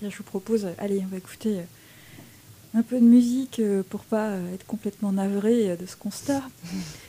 Bien, 0.00 0.08
je 0.10 0.16
vous 0.16 0.22
propose, 0.22 0.68
allez, 0.78 1.02
on 1.04 1.08
va 1.08 1.16
écouter 1.16 1.58
euh, 1.58 1.62
un 2.74 2.82
peu 2.82 3.00
de 3.00 3.04
musique 3.04 3.58
euh, 3.58 3.82
pour 3.88 4.04
pas 4.04 4.28
euh, 4.28 4.54
être 4.54 4.64
complètement 4.66 5.12
navré 5.12 5.70
euh, 5.70 5.76
de 5.76 5.86
ce 5.86 5.96
constat. 5.96 6.42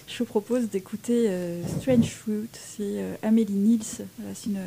Je 0.08 0.18
vous 0.18 0.26
propose 0.26 0.70
d'écouter 0.70 1.30
euh, 1.30 1.62
Strange 1.80 2.10
Fruit, 2.10 2.50
c'est 2.54 2.80
euh, 2.82 3.16
Amélie 3.22 3.54
Niels, 3.54 4.08
Voilà, 4.18 4.34
c'est 4.36 4.48
une, 4.50 4.60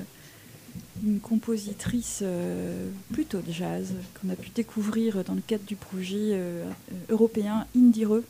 une 1.04 1.20
compositrice 1.20 2.20
euh, 2.22 2.88
plutôt 3.12 3.40
de 3.40 3.52
jazz 3.52 3.92
qu'on 4.20 4.30
a 4.30 4.36
pu 4.36 4.50
découvrir 4.54 5.24
dans 5.24 5.34
le 5.34 5.42
cadre 5.44 5.64
du 5.64 5.76
projet 5.76 6.30
euh, 6.32 6.64
euh, 6.64 6.94
européen 7.10 7.66
Indireux, 7.76 8.24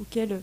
auquel 0.00 0.32
euh, 0.32 0.38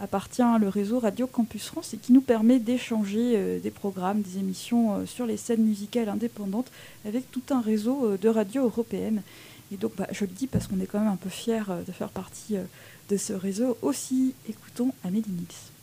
appartient 0.00 0.42
le 0.60 0.68
réseau 0.68 0.98
Radio 0.98 1.26
Campus 1.26 1.66
France 1.66 1.94
et 1.94 1.96
qui 1.96 2.12
nous 2.12 2.20
permet 2.20 2.58
d'échanger 2.58 3.34
euh, 3.36 3.58
des 3.60 3.70
programmes, 3.70 4.22
des 4.22 4.38
émissions 4.38 4.94
euh, 4.94 5.06
sur 5.06 5.26
les 5.26 5.36
scènes 5.36 5.62
musicales 5.62 6.08
indépendantes 6.08 6.70
avec 7.06 7.30
tout 7.30 7.42
un 7.50 7.60
réseau 7.60 8.06
euh, 8.06 8.18
de 8.18 8.28
radios 8.28 8.64
européennes. 8.64 9.22
Et 9.72 9.76
donc, 9.76 9.92
bah, 9.96 10.06
je 10.12 10.24
le 10.24 10.30
dis 10.30 10.46
parce 10.46 10.66
qu'on 10.66 10.80
est 10.80 10.86
quand 10.86 11.00
même 11.00 11.08
un 11.08 11.16
peu 11.16 11.30
fiers 11.30 11.62
de 11.86 11.92
faire 11.92 12.10
partie 12.10 12.54
de 13.08 13.16
ce 13.16 13.32
réseau. 13.32 13.76
Aussi, 13.82 14.32
écoutons 14.48 14.92
Amélie 15.02 15.28
Nils. 15.28 15.75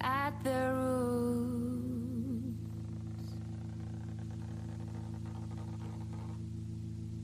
At 0.00 0.32
the 0.44 0.72
roots. 0.74 1.08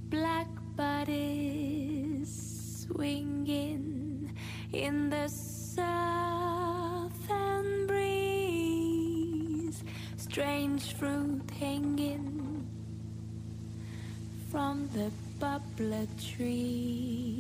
black 0.08 0.48
bodies 0.76 2.30
swinging 2.86 4.32
in 4.72 5.10
the 5.10 5.28
southern 5.28 5.86
breeze. 7.86 9.82
strange 10.16 10.94
fruit 10.94 11.50
hanging 11.58 12.66
from 14.50 14.88
the 14.94 15.10
poplar 15.40 16.06
tree. 16.30 17.33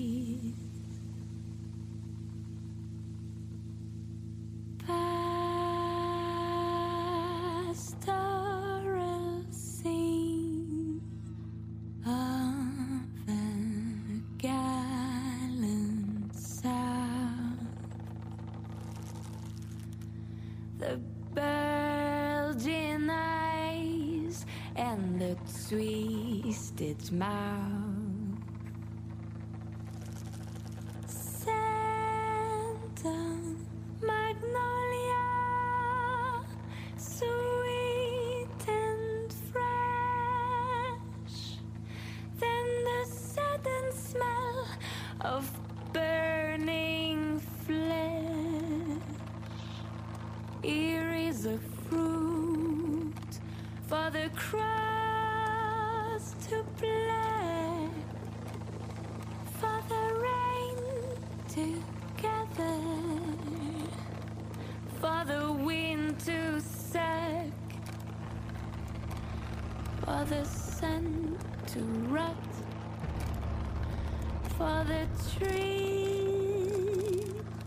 For 74.56 74.84
the 74.86 75.06
tree 75.36 76.44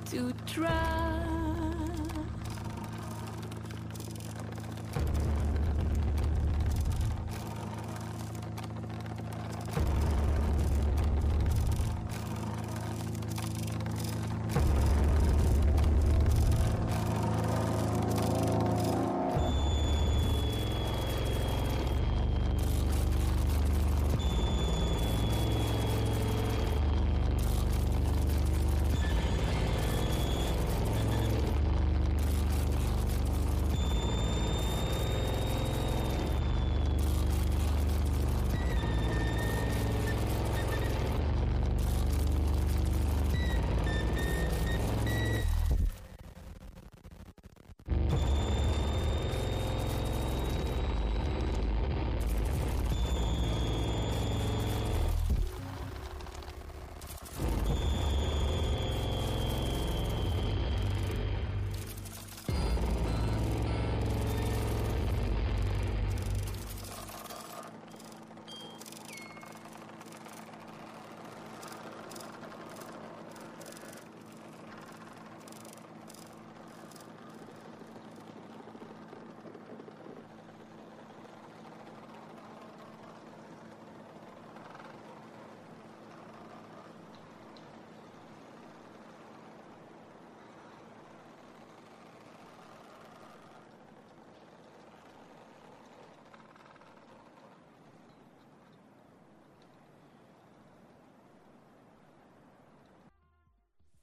to 0.10 0.34
drop. 0.46 1.27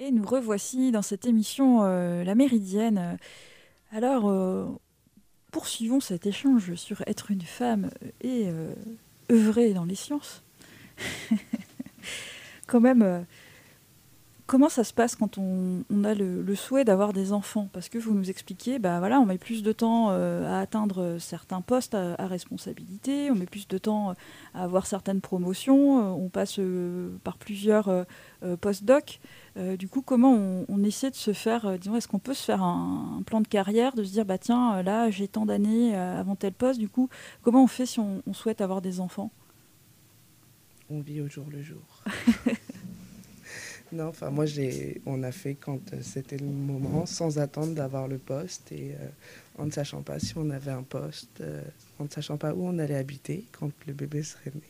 Et 0.04 0.10
nous 0.10 0.26
revoici 0.26 0.92
dans 0.92 1.00
cette 1.00 1.24
émission 1.24 1.78
euh, 1.82 2.24
La 2.24 2.34
Méridienne. 2.34 3.16
Alors, 3.90 4.28
euh, 4.28 4.66
poursuivons 5.50 5.98
cet 5.98 6.26
échange 6.26 6.74
sur 6.74 7.02
être 7.06 7.30
une 7.30 7.40
femme 7.40 7.88
et 8.20 8.50
euh, 8.50 8.74
œuvrer 9.32 9.72
dans 9.72 9.86
les 9.86 9.94
sciences. 9.94 10.42
Quand 12.66 12.80
même, 12.80 13.24
comment 14.46 14.68
ça 14.68 14.84
se 14.84 14.92
passe 14.92 15.16
quand 15.16 15.38
on, 15.38 15.84
on 15.90 16.04
a 16.04 16.14
le, 16.14 16.42
le 16.42 16.54
souhait 16.54 16.84
d'avoir 16.84 17.12
des 17.12 17.32
enfants? 17.32 17.68
Parce 17.72 17.88
que 17.88 17.98
vous 17.98 18.14
nous 18.14 18.28
expliquiez, 18.30 18.78
bah 18.78 18.98
voilà, 18.98 19.20
on 19.20 19.26
met 19.26 19.38
plus 19.38 19.62
de 19.62 19.72
temps 19.72 20.08
euh, 20.10 20.46
à 20.46 20.60
atteindre 20.60 21.16
certains 21.18 21.60
postes 21.60 21.94
à, 21.94 22.14
à 22.18 22.26
responsabilité, 22.26 23.30
on 23.30 23.34
met 23.34 23.46
plus 23.46 23.66
de 23.68 23.78
temps 23.78 24.14
à 24.54 24.64
avoir 24.64 24.86
certaines 24.86 25.20
promotions, 25.20 25.98
euh, 26.00 26.10
on 26.10 26.28
passe 26.28 26.58
euh, 26.58 27.10
par 27.24 27.38
plusieurs 27.38 27.88
euh, 27.88 28.04
euh, 28.42 28.56
post-doc. 28.56 29.20
Euh, 29.56 29.76
du 29.76 29.88
coup, 29.88 30.02
comment 30.02 30.32
on, 30.34 30.66
on 30.68 30.82
essaie 30.82 31.10
de 31.10 31.16
se 31.16 31.32
faire, 31.32 31.64
euh, 31.66 31.76
disons, 31.78 31.96
est-ce 31.96 32.08
qu'on 32.08 32.18
peut 32.18 32.34
se 32.34 32.44
faire 32.44 32.62
un, 32.62 33.18
un 33.20 33.22
plan 33.22 33.40
de 33.40 33.48
carrière, 33.48 33.94
de 33.94 34.02
se 34.04 34.12
dire, 34.12 34.24
bah 34.24 34.38
tiens, 34.38 34.76
euh, 34.76 34.82
là, 34.82 35.10
j'ai 35.10 35.28
tant 35.28 35.46
d'années 35.46 35.96
euh, 35.96 36.20
avant 36.20 36.34
tel 36.36 36.52
poste, 36.52 36.80
du 36.80 36.88
coup, 36.88 37.08
comment 37.42 37.62
on 37.62 37.68
fait 37.68 37.86
si 37.86 38.00
on, 38.00 38.22
on 38.26 38.32
souhaite 38.32 38.60
avoir 38.60 38.82
des 38.82 39.00
enfants? 39.00 39.30
On 40.90 41.00
vit 41.00 41.20
au 41.22 41.28
jour 41.28 41.46
le 41.50 41.62
jour. 41.62 42.02
non, 43.94 44.08
enfin 44.08 44.30
moi 44.30 44.44
j'ai, 44.44 45.00
on 45.06 45.22
a 45.22 45.30
fait 45.30 45.54
quand 45.54 45.92
euh, 45.92 45.98
c'était 46.02 46.36
le 46.36 46.46
moment, 46.46 47.06
sans 47.06 47.38
attendre 47.38 47.74
d'avoir 47.74 48.08
le 48.08 48.18
poste 48.18 48.72
et 48.72 48.92
euh, 48.92 49.08
en 49.58 49.66
ne 49.66 49.70
sachant 49.70 50.02
pas 50.02 50.18
si 50.18 50.36
on 50.36 50.50
avait 50.50 50.72
un 50.72 50.82
poste, 50.82 51.40
euh, 51.40 51.62
en 52.00 52.04
ne 52.04 52.08
sachant 52.08 52.36
pas 52.36 52.52
où 52.54 52.66
on 52.66 52.78
allait 52.78 52.96
habiter 52.96 53.44
quand 53.52 53.70
le 53.86 53.92
bébé 53.92 54.24
serait 54.24 54.50
né. 54.52 54.62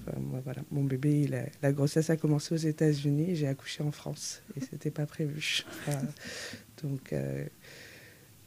Enfin, 0.00 0.18
moi, 0.18 0.40
voilà, 0.44 0.62
mon 0.70 0.84
bébé, 0.84 1.28
la 1.62 1.72
grossesse 1.72 2.08
a 2.08 2.16
commencé 2.16 2.54
aux 2.54 2.58
États-Unis, 2.58 3.36
j'ai 3.36 3.48
accouché 3.48 3.82
en 3.82 3.92
France 3.92 4.42
et 4.56 4.60
c'était 4.60 4.90
pas 4.90 5.06
prévu. 5.06 5.64
Donc 6.82 7.14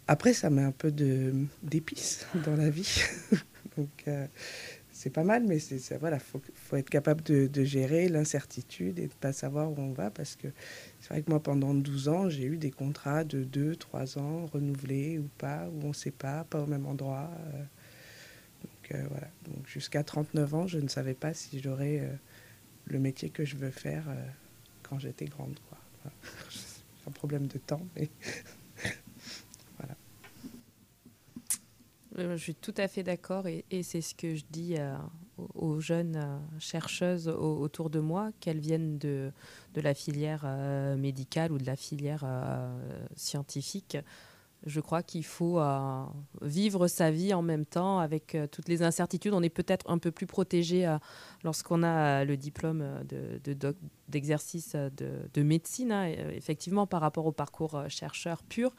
après, 0.08 0.34
ça 0.34 0.50
met 0.50 0.64
un 0.64 0.72
peu 0.72 0.92
de 0.92 1.34
d'épices 1.62 2.26
dans 2.46 2.56
la 2.56 2.70
vie. 2.70 3.02
c'est 5.00 5.10
pas 5.10 5.24
mal, 5.24 5.46
mais 5.46 5.60
c'est 5.60 5.98
voilà, 5.98 6.20
faut, 6.20 6.42
être 6.74 6.90
capable 6.90 7.22
de, 7.24 7.64
gérer 7.64 8.10
l'incertitude 8.10 9.00
et 9.00 9.08
de 9.08 9.14
pas 9.14 9.32
savoir 9.32 9.72
où 9.72 9.76
on 9.78 9.94
va 9.94 10.12
parce 10.12 10.36
que 10.36 10.50
c'est 11.00 11.12
vrai 11.12 11.22
que 11.22 11.30
moi 11.30 11.42
pendant 11.42 11.74
12 11.74 12.10
ans, 12.10 12.28
j'ai 12.28 12.44
eu 12.44 12.58
des 12.58 12.70
contrats 12.70 13.24
de 13.24 13.46
2, 13.46 13.78
3 13.78 14.18
ans 14.20 14.46
renouvelés 14.48 15.18
ou 15.18 15.30
pas, 15.38 15.70
où 15.70 15.86
on 15.86 15.94
sait 15.94 16.12
pas, 16.12 16.44
pas 16.44 16.60
au 16.62 16.66
même 16.66 16.86
endroit. 16.86 17.32
euh. 17.54 17.64
donc 18.62 18.92
euh, 18.92 19.08
voilà, 19.10 19.30
donc 19.46 19.66
jusqu'à 19.68 20.04
39 20.04 20.54
ans, 20.54 20.68
je 20.68 20.80
ne 20.80 20.90
savais 20.90 21.14
pas 21.14 21.34
si 21.34 21.62
j'aurais 21.62 22.02
euh, 22.02 22.14
le 22.88 23.00
métier 23.00 23.30
que 23.30 23.46
je 23.46 23.56
veux 23.56 23.72
faire 23.72 24.04
quand 24.84 25.00
j'étais 25.00 25.28
grande. 25.28 25.58
Quoi. 25.70 26.12
C'est 26.50 27.08
un 27.08 27.12
problème 27.12 27.48
de 27.48 27.58
temps, 27.58 27.88
mais 27.96 28.10
Euh, 32.09 32.09
Je 32.20 32.36
suis 32.36 32.56
tout 32.56 32.74
à 32.78 32.88
fait 32.88 33.04
d'accord 33.04 33.48
et, 33.48 33.64
c'est 33.84 34.02
ce 34.02 34.14
que 34.14 34.36
je 34.36 34.44
dis 34.50 34.76
euh, 34.78 34.96
aux, 35.56 35.80
jeunes 35.80 36.18
euh, 36.18 36.60
chercheuses 36.60 37.30
au- 37.30 37.60
autour 37.60 37.90
de 37.90 38.00
moi, 38.00 38.32
qu'elles 38.40 38.60
viennent 38.60 38.98
de, 38.98 39.32
de 39.74 39.82
la 39.82 39.94
filière 39.94 40.44
euh, 40.46 40.98
médicale 40.98 41.52
ou 41.52 41.58
de 41.58 41.66
la 41.66 41.76
filière 41.78 42.24
euh, 42.26 42.78
scientifique. 43.16 43.98
je 44.66 44.82
crois 44.82 45.02
qu'il 45.02 45.24
faut 45.24 45.60
euh, 45.60 46.04
vivre 46.42 46.88
sa 46.88 47.10
vie 47.10 47.34
en 47.34 47.42
même 47.42 47.66
temps 47.66 48.00
avec 48.00 48.36
euh, 48.36 48.48
toutes 48.48 48.68
les 48.68 48.84
incertitudes. 48.84 49.34
On 49.34 49.42
est 49.42 49.50
peut-être 49.50 49.90
un 49.90 49.98
peu 49.98 50.12
plus 50.12 50.28
protégé 50.28 50.86
euh, 50.86 50.98
lorsqu'on 51.46 51.84
a 51.84 52.26
le 52.26 52.36
diplôme 52.36 52.84
d'exercice 54.10 54.76
de, 54.76 55.12
de, 55.34 55.44
médecine, 55.44 55.94
hein, 55.94 56.06
effectivement, 56.34 56.86
par 56.86 57.00
rapport 57.00 57.26
au 57.26 57.32
parcours 57.32 57.82
chercheur 57.88 58.44
pur 58.44 58.76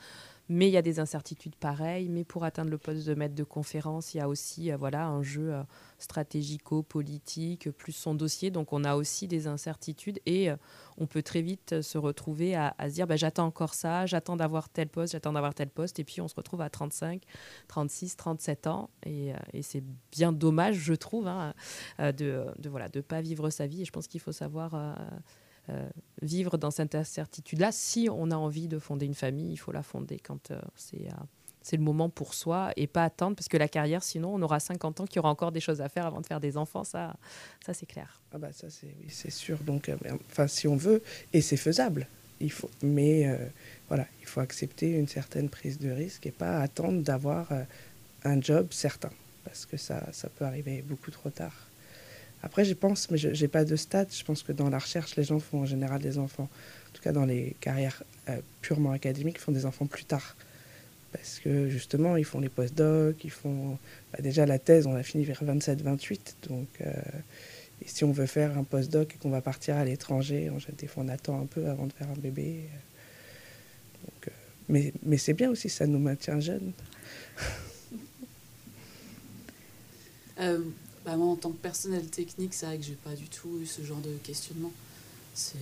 mais 0.51 0.67
il 0.67 0.73
y 0.73 0.77
a 0.77 0.83
des 0.83 0.99
incertitudes 0.99 1.55
pareilles. 1.55 2.09
Mais 2.09 2.25
pour 2.25 2.43
atteindre 2.43 2.71
le 2.71 2.77
poste 2.77 3.07
de 3.07 3.15
maître 3.15 3.37
de 3.37 3.45
conférence, 3.45 4.15
il 4.15 4.19
y 4.19 4.21
a 4.21 4.29
aussi 4.29 4.73
euh, 4.73 4.77
voilà, 4.77 5.07
un 5.07 5.23
jeu 5.23 5.55
euh, 5.55 5.63
stratégico-politique, 5.99 7.71
plus 7.71 7.93
son 7.93 8.17
dossier. 8.17 8.51
Donc 8.51 8.73
on 8.73 8.83
a 8.83 8.97
aussi 8.97 9.29
des 9.29 9.47
incertitudes 9.47 10.19
et 10.27 10.51
euh, 10.51 10.57
on 10.99 11.07
peut 11.07 11.23
très 11.23 11.41
vite 11.41 11.81
se 11.83 11.99
retrouver 11.99 12.57
à, 12.57 12.75
se 12.81 12.95
dire 12.95 13.07
bah, 13.07 13.15
j'attends 13.15 13.47
encore 13.47 13.75
ça, 13.75 14.07
j'attends 14.07 14.35
d'avoir 14.35 14.69
tel 14.69 14.89
poste, 14.89 15.13
j'attends 15.13 15.33
d'avoir 15.33 15.55
tel 15.55 15.71
poste. 15.71 16.01
Et 16.01 16.05
puis 16.05 16.21
on 16.21 16.27
se 16.27 16.35
retrouve 16.35 16.63
à 16.63 16.69
35, 16.69 17.23
36, 17.69 18.17
37 18.17 18.67
ans. 18.67 18.91
Et, 19.07 19.33
c'est 19.63 19.85
bien 20.11 20.33
dommage, 20.33 20.75
je 20.77 20.95
trouve, 20.95 21.29
hein, 21.29 21.55
de 21.99 22.45
ne 22.59 22.69
voilà, 22.69 22.89
de 22.89 23.01
pas 23.01 23.21
vivre 23.21 23.51
sa 23.51 23.69
vie. 23.69 23.83
Et 23.83 23.85
je 23.85 23.93
pense 23.93 24.09
qu'il 24.09 24.21
faut 24.21 24.33
savoir 24.33 24.75
vivre 26.23 26.59
dans 26.59 26.71
cette 26.71 26.95
incertitude-là. 26.95 27.73
Si 27.73 28.09
on 28.11 28.31
a 28.31 28.37
envie 28.37 28.69
de 28.69 28.79
fonder 28.79 29.07
une 29.07 29.15
famille, 29.15 29.53
il 29.53 29.57
faut 29.57 29.73
la 29.73 29.83
fonder 29.83 30.19
quand 30.19 30.51
euh, 30.51 30.61
c'est 30.77 31.09
euh, 31.09 31.25
c'est 31.63 31.77
le 31.77 31.83
moment 31.83 32.09
pour 32.09 32.33
soi 32.33 32.73
et 32.77 32.87
pas 32.87 33.05
attendre 33.05 33.37
parce 33.37 33.49
que 33.49 33.59
la 33.59 33.69
carrière, 33.69 34.03
sinon, 34.03 34.35
on 34.35 34.41
aura 34.41 34.61
50 34.61 35.01
ans 35.01 35.05
qu'il 35.05 35.17
y 35.17 35.19
aura 35.19 35.29
encore 35.29 35.53
des 35.53 35.61
choses 35.61 35.83
à 35.83 35.91
faire 35.91 36.07
avant 36.07 36.23
de 36.23 36.27
faire 36.27 36.41
des 36.41 36.57
enfants. 36.57 36.85
Ça, 36.85 37.17
ça 37.65 37.75
c'est 37.75 37.85
clair. 37.85 38.23
Ah 38.33 38.39
bah 38.39 38.51
ça, 38.51 38.71
c'est 38.71 38.95
oui, 38.99 39.31
sûr. 39.31 39.59
Donc, 39.59 39.91
enfin, 40.31 40.47
si 40.47 40.67
on 40.67 40.77
veut, 40.77 41.03
et 41.35 41.43
c'est 41.43 41.59
faisable, 41.59 42.09
il 42.41 42.51
faut, 42.51 42.71
mais 42.83 43.29
voilà, 43.89 44.07
il 44.21 44.27
faut 44.27 44.41
accepter 44.41 44.93
une 44.93 45.07
certaine 45.07 45.51
prise 45.51 45.79
de 45.79 45.91
risque 45.91 46.25
et 46.27 46.31
pas 46.31 46.61
attendre 46.61 47.03
d'avoir 47.03 47.49
un 48.25 48.41
job 48.41 48.69
certain 48.71 49.11
parce 49.45 49.67
que 49.67 49.77
ça, 49.77 50.07
ça 50.13 50.29
peut 50.29 50.45
arriver 50.47 50.83
beaucoup 50.83 51.11
trop 51.11 51.31
tard. 51.31 51.70
Après, 52.43 52.65
je 52.65 52.75
pense, 52.75 53.11
mais 53.11 53.19
je 53.19 53.29
n'ai 53.29 53.49
pas 53.49 53.65
de 53.65 53.77
stats, 53.77 54.07
je 54.11 54.25
pense 54.25 54.43
que 54.43 54.53
dans 54.53 54.71
la 54.71 54.79
recherche, 54.79 55.17
les 55.17 55.25
gens 55.25 55.39
font 55.39 55.61
en 55.61 55.67
général 55.67 56.01
des 56.01 56.19
enfants, 56.19 56.49
en 56.89 56.93
tout 56.93 57.03
cas 57.03 57.13
dans 57.13 57.27
les 57.27 57.55
carrières 57.61 58.03
euh, 58.29 58.41
purement 58.63 58.93
académiques, 58.93 59.39
font 59.39 59.53
des 59.53 59.67
enfants 59.67 59.87
plus 59.87 60.05
tard. 60.05 60.37
Parce 61.13 61.41
que 61.41 61.69
justement, 61.69 62.17
ils 62.17 62.25
font 62.25 62.41
les 62.41 62.49
post-docs, 62.49 63.23
ils 63.25 63.31
font. 63.31 63.79
Bah, 64.13 64.21
déjà, 64.23 64.47
la 64.47 64.59
thèse, 64.59 64.87
on 64.87 64.95
a 64.95 65.03
fini 65.03 65.25
vers 65.25 65.43
27-28. 65.43 66.19
Donc, 66.49 66.69
euh, 66.81 66.93
si 67.85 68.05
on 68.05 68.13
veut 68.13 68.27
faire 68.27 68.57
un 68.57 68.65
post-doc 68.65 69.15
et 69.15 69.19
qu'on 69.19 69.31
va 69.31 69.41
partir 69.41 69.77
à 69.77 69.85
l'étranger, 69.85 70.51
des 70.79 70.87
fois, 70.87 71.03
on 71.05 71.09
attend 71.09 71.41
un 71.41 71.47
peu 71.47 71.67
avant 71.69 71.87
de 71.87 71.93
faire 71.93 72.09
un 72.09 72.19
bébé. 72.19 72.61
Euh, 74.27 74.31
mais 74.69 74.93
mais 75.03 75.19
c'est 75.19 75.35
bien 75.35 75.51
aussi, 75.51 75.69
ça 75.69 75.87
nous 75.87 75.99
maintient 75.99 76.39
jeunes. 76.39 76.73
Bah, 81.05 81.17
moi, 81.17 81.29
en 81.29 81.37
tant 81.37 81.51
que 81.51 81.57
personnel 81.57 82.07
technique, 82.07 82.53
c'est 82.53 82.67
vrai 82.67 82.79
que 82.79 82.85
j'ai 82.85 82.95
pas 82.95 83.15
du 83.15 83.29
tout 83.29 83.59
eu 83.61 83.67
ce 83.67 83.83
genre 83.83 84.01
de 84.01 84.15
questionnement. 84.23 84.73
C'est... 85.35 85.57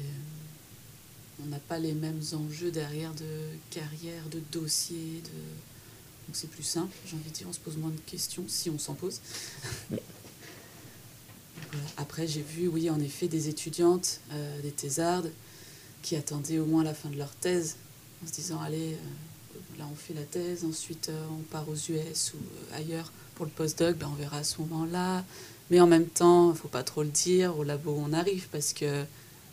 On 1.41 1.47
n'a 1.47 1.61
pas 1.61 1.79
les 1.79 1.93
mêmes 1.93 2.21
enjeux 2.33 2.73
derrière 2.73 3.15
de 3.15 3.25
carrière, 3.71 4.29
de 4.29 4.41
dossier, 4.51 5.23
de... 5.23 6.27
donc 6.27 6.33
c'est 6.33 6.51
plus 6.51 6.65
simple, 6.65 6.93
j'ai 7.07 7.15
envie 7.15 7.31
de 7.31 7.35
dire, 7.35 7.47
on 7.49 7.53
se 7.53 7.61
pose 7.61 7.77
moins 7.77 7.93
de 7.93 8.01
questions 8.07 8.43
si 8.49 8.71
on 8.71 8.79
s'en 8.79 8.95
pose. 8.95 9.21
Après, 11.97 12.27
j'ai 12.27 12.43
vu, 12.43 12.67
oui, 12.67 12.91
en 12.91 12.99
effet, 12.99 13.29
des 13.29 13.49
étudiantes, 13.49 14.21
euh, 14.33 14.63
des 14.63 14.73
thésardes, 14.73 15.31
qui 16.03 16.17
attendaient 16.17 16.59
au 16.59 16.67
moins 16.67 16.83
la 16.83 16.95
fin 16.95 17.09
de 17.09 17.17
leur 17.17 17.33
thèse, 17.37 17.77
en 18.25 18.27
se 18.27 18.33
disant, 18.33 18.61
allez, 18.61 18.95
euh, 18.95 18.97
là 19.79 19.85
on 19.91 19.95
fait 19.95 20.15
la 20.15 20.23
thèse, 20.23 20.65
ensuite 20.65 21.09
euh, 21.09 21.27
on 21.33 21.43
part 21.43 21.69
aux 21.69 21.75
US 21.75 22.35
ou 22.35 22.75
ailleurs 22.75 23.13
pour 23.35 23.47
le 23.47 23.53
postdoc, 23.53 23.97
ben, 23.97 24.09
on 24.13 24.17
verra 24.17 24.39
à 24.39 24.45
ce 24.45 24.61
moment-là. 24.63 25.25
Mais 25.71 25.81
en 25.81 25.87
même 25.87 26.07
temps, 26.07 26.53
il 26.53 26.59
faut 26.59 26.69
pas 26.69 26.83
trop 26.83 27.03
le 27.03 27.11
dire 27.11 27.57
au 27.59 27.63
labo 27.63 27.95
on 27.97 28.13
arrive 28.13 28.49
parce 28.51 28.73
que, 28.73 29.05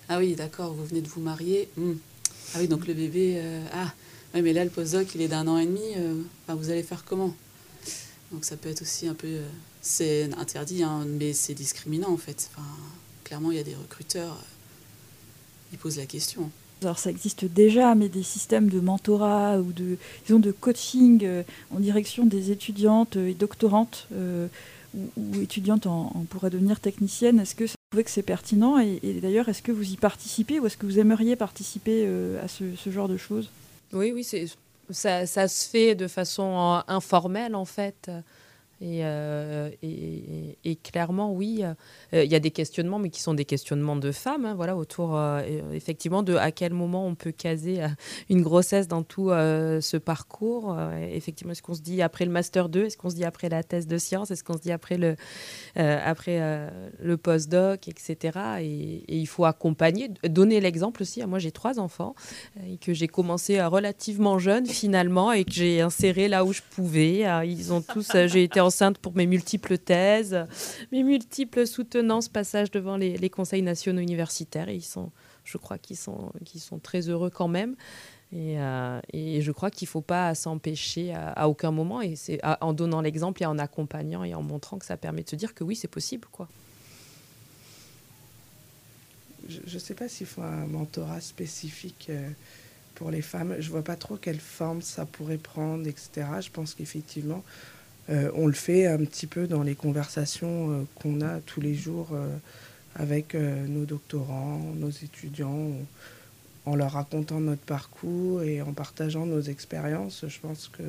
ah 0.10 0.18
oui, 0.18 0.36
d'accord, 0.36 0.74
vous 0.74 0.86
venez 0.86 1.02
de 1.02 1.08
vous 1.08 1.22
marier. 1.22 1.70
Hmm. 1.78 1.94
Ah 2.54 2.60
oui, 2.60 2.68
donc 2.68 2.88
le 2.88 2.94
bébé, 2.94 3.36
euh, 3.38 3.64
ah, 3.74 3.94
oui, 4.34 4.42
mais 4.42 4.54
là, 4.54 4.64
le 4.64 4.70
postdoc, 4.70 5.14
il 5.16 5.22
est 5.22 5.28
d'un 5.28 5.48
an 5.48 5.58
et 5.58 5.66
demi. 5.66 5.94
Euh, 5.98 6.22
vous 6.48 6.70
allez 6.70 6.84
faire 6.84 7.04
comment? 7.06 7.36
Donc 8.32 8.44
ça 8.46 8.58
peut 8.58 8.70
être 8.70 8.82
aussi 8.82 9.08
un 9.08 9.14
peu. 9.14 9.28
Euh, 9.28 9.48
c'est 9.82 10.34
interdit, 10.38 10.84
hein, 10.84 11.06
mais 11.06 11.34
c'est 11.34 11.54
discriminant 11.54 12.12
en 12.12 12.18
fait. 12.18 12.50
Clairement, 13.24 13.52
il 13.52 13.58
y 13.58 13.62
a 13.62 13.64
des 13.64 13.76
recruteurs, 13.76 14.38
ils 15.72 15.78
posent 15.78 15.98
la 15.98 16.06
question. 16.06 16.50
Alors 16.86 17.00
ça 17.00 17.10
existe 17.10 17.46
déjà, 17.46 17.96
mais 17.96 18.10
des 18.10 18.24
systèmes 18.24 18.70
de 18.70 18.80
mentorat 18.80 19.58
ou 19.58 19.72
de, 19.72 19.98
disons, 20.26 20.40
de 20.40 20.52
coaching 20.52 21.22
euh, 21.24 21.44
en 21.76 21.80
direction 21.80 22.26
des 22.26 22.52
étudiantes 22.52 23.16
et 23.16 23.34
doctorantes 23.34 24.08
euh, 24.14 24.48
ou, 25.18 25.42
étudiantes 25.42 25.88
en, 25.88 26.26
pourraient 26.30 26.52
devenir 26.52 26.80
techniciennes, 26.80 27.40
est-ce 27.40 27.56
que 27.56 27.64
vous 27.64 27.74
trouvez 27.92 28.04
que 28.04 28.12
c'est 28.12 28.22
pertinent 28.22 28.80
Et, 28.80 29.00
d'ailleurs, 29.22 29.50
est-ce 29.50 29.62
que 29.62 29.72
vous 29.72 29.92
y 29.92 29.98
participez 29.98 30.60
ou 30.60 30.68
est-ce 30.68 30.78
que 30.78 30.86
vous 30.86 31.00
aimeriez 31.00 31.36
participer 31.36 32.04
euh, 32.06 32.44
à 32.44 32.48
ce, 32.48 32.66
genre 32.92 33.08
de 33.08 33.18
choses? 33.18 33.50
Oui, 33.92 34.12
oui, 34.14 34.24
ça, 34.92 35.26
ça, 35.26 35.48
se 35.48 35.68
fait 35.68 35.96
de 35.96 36.08
façon 36.08 36.82
informelle 36.88 37.56
en 37.56 37.66
fait. 37.66 38.12
Euh, 38.82 39.70
et, 39.82 40.76
clairement, 40.84 41.32
oui, 41.32 41.64
euh, 41.64 42.24
il 42.24 42.32
y 42.32 42.36
a 42.36 42.40
des 42.40 42.52
questionnements, 42.52 43.00
mais 43.00 43.10
qui 43.10 43.22
sont 43.22 43.34
des 43.34 43.46
questionnements 43.46 43.96
de 43.96 44.12
femmes, 44.12 44.46
hein, 44.46 44.54
voilà, 44.54 44.76
autour 44.76 45.16
euh, 45.16 45.42
effectivement 45.74 46.24
de 46.24 46.36
à 46.36 46.52
quel 46.52 46.74
moment 46.74 47.08
on 47.08 47.16
peut 47.16 47.32
caser 47.32 47.82
une 48.30 48.42
grossesse 48.42 48.88
dans 48.88 49.04
tout 49.04 49.30
ce 49.30 49.98
parcours. 49.98 50.78
effectivement, 51.12 51.52
est-ce 51.52 51.62
qu'on 51.62 51.74
se 51.74 51.82
dit 51.82 52.02
après 52.02 52.26
le 52.26 52.32
master 52.32 52.70
2, 52.70 52.86
est-ce 52.86 52.98
qu'on 52.98 53.10
se 53.10 53.16
dit 53.16 53.26
après 53.26 53.50
la 53.50 53.64
thèse 53.64 53.88
de 53.88 53.98
sciences, 53.98 54.32
est-ce 54.32 54.44
qu'on 54.44 54.58
se 54.58 54.62
dit 54.62 54.72
après 54.72 54.98
le, 54.98 55.16
après 55.76 56.70
le 57.00 57.18
postdoc, 57.18 57.88
etc. 57.88 58.40
Et, 58.62 59.04
il 59.08 59.28
faut 59.28 59.46
accompagner, 59.46 60.10
donner 60.24 60.60
l'exemple 60.60 61.02
aussi. 61.02 61.26
Moi, 61.26 61.40
j'ai 61.40 61.52
trois 61.52 61.80
enfants 61.80 62.16
que 62.82 62.94
j'ai 62.94 63.08
commencé 63.08 63.62
relativement 63.64 64.40
jeune 64.40 64.66
finalement 64.66 65.32
et 65.32 65.46
que 65.46 65.52
j'ai 65.52 65.82
inséré 65.82 66.28
là 66.28 66.44
où 66.46 66.54
je 66.54 66.62
pouvais. 66.70 67.24
Ils 67.46 67.74
ont 67.74 67.82
tous, 67.82 68.12
j'ai 68.28 68.44
été 68.44 68.60
enceinte 68.66 68.98
pour 68.98 69.16
mes 69.16 69.26
multiples 69.26 69.78
thèses, 69.78 70.46
mes 70.92 71.04
multiples 71.04 71.66
soutenances, 71.66 72.28
passages 72.30 72.72
devant 72.72 72.98
les, 72.98 73.30
conseils 73.30 73.62
nationaux 73.62 74.02
universitaires. 74.02 74.70
Et 74.70 74.76
ils 74.76 74.84
sont, 74.84 75.12
je 75.44 75.58
crois 75.58 75.78
qu'ils 75.78 75.98
sont, 75.98 76.32
qu'ils 76.44 76.62
sont 76.62 76.80
très 76.80 77.10
heureux 77.10 77.30
quand 77.30 77.48
même. 77.48 77.76
Et, 78.32 78.60
euh, 78.60 79.00
je 79.14 79.52
crois 79.52 79.72
qu'il 79.72 79.86
ne 79.86 79.92
faut 79.92 80.02
pas 80.02 80.34
s'empêcher 80.36 81.14
à, 81.14 81.48
aucun 81.48 81.72
moment. 81.72 82.02
Et 82.02 82.16
c'est 82.16 82.40
en 82.62 82.74
donnant 82.74 83.02
l'exemple 83.02 83.44
et 83.44 83.46
en 83.46 83.58
accompagnant 83.58 84.24
et 84.24 84.34
en 84.36 84.42
montrant 84.42 84.78
que 84.78 84.86
ça 84.86 84.98
permet 84.98 85.24
de 85.24 85.30
se 85.30 85.36
dire 85.36 85.54
que 85.54 85.64
oui, 85.64 85.76
c'est 85.76 85.88
possible. 85.88 86.28
quoi. 86.32 86.48
Je 89.48 89.74
ne 89.76 89.80
sais 89.80 89.94
pas 89.94 90.08
s'il 90.08 90.26
faut 90.26 90.42
un 90.42 90.66
mentorat 90.66 91.22
spécifique 91.22 92.08
euh, 92.10 92.30
pour 92.96 93.12
les 93.12 93.22
femmes. 93.22 93.56
Je 93.60 93.68
ne 93.68 93.72
vois 93.72 93.84
pas 93.84 93.96
trop 93.96 94.18
quelle 94.18 94.40
forme 94.40 94.82
ça 94.82 95.06
pourrait 95.06 95.38
prendre, 95.38 95.88
etc. 95.88 96.28
Je 96.42 96.50
pense 96.50 96.74
qu'effectivement, 96.74 97.44
on 98.10 98.48
le 98.48 98.54
fait 98.54 98.86
un 98.88 98.98
petit 99.00 99.28
peu 99.28 99.48
dans 99.48 99.64
les 99.64 99.76
conversations 99.76 100.72
euh, 100.72 100.84
qu'on 100.96 101.22
a 101.22 101.40
tous 101.42 101.62
les 101.62 101.74
jours 101.74 102.10
euh, 102.14 102.28
avec 102.96 103.36
nos 103.36 103.84
doctorants, 103.84 104.62
nos 104.78 104.90
étudiants, 104.90 105.72
en 106.66 106.76
leur 106.76 106.94
racontant 106.94 107.42
notre 107.42 107.64
parcours 107.64 108.42
et 108.42 108.62
en 108.62 108.72
partageant 108.72 109.26
nos 109.26 109.42
expériences. 109.42 110.24
Je 110.26 110.40
pense 110.40 110.70
que 110.70 110.82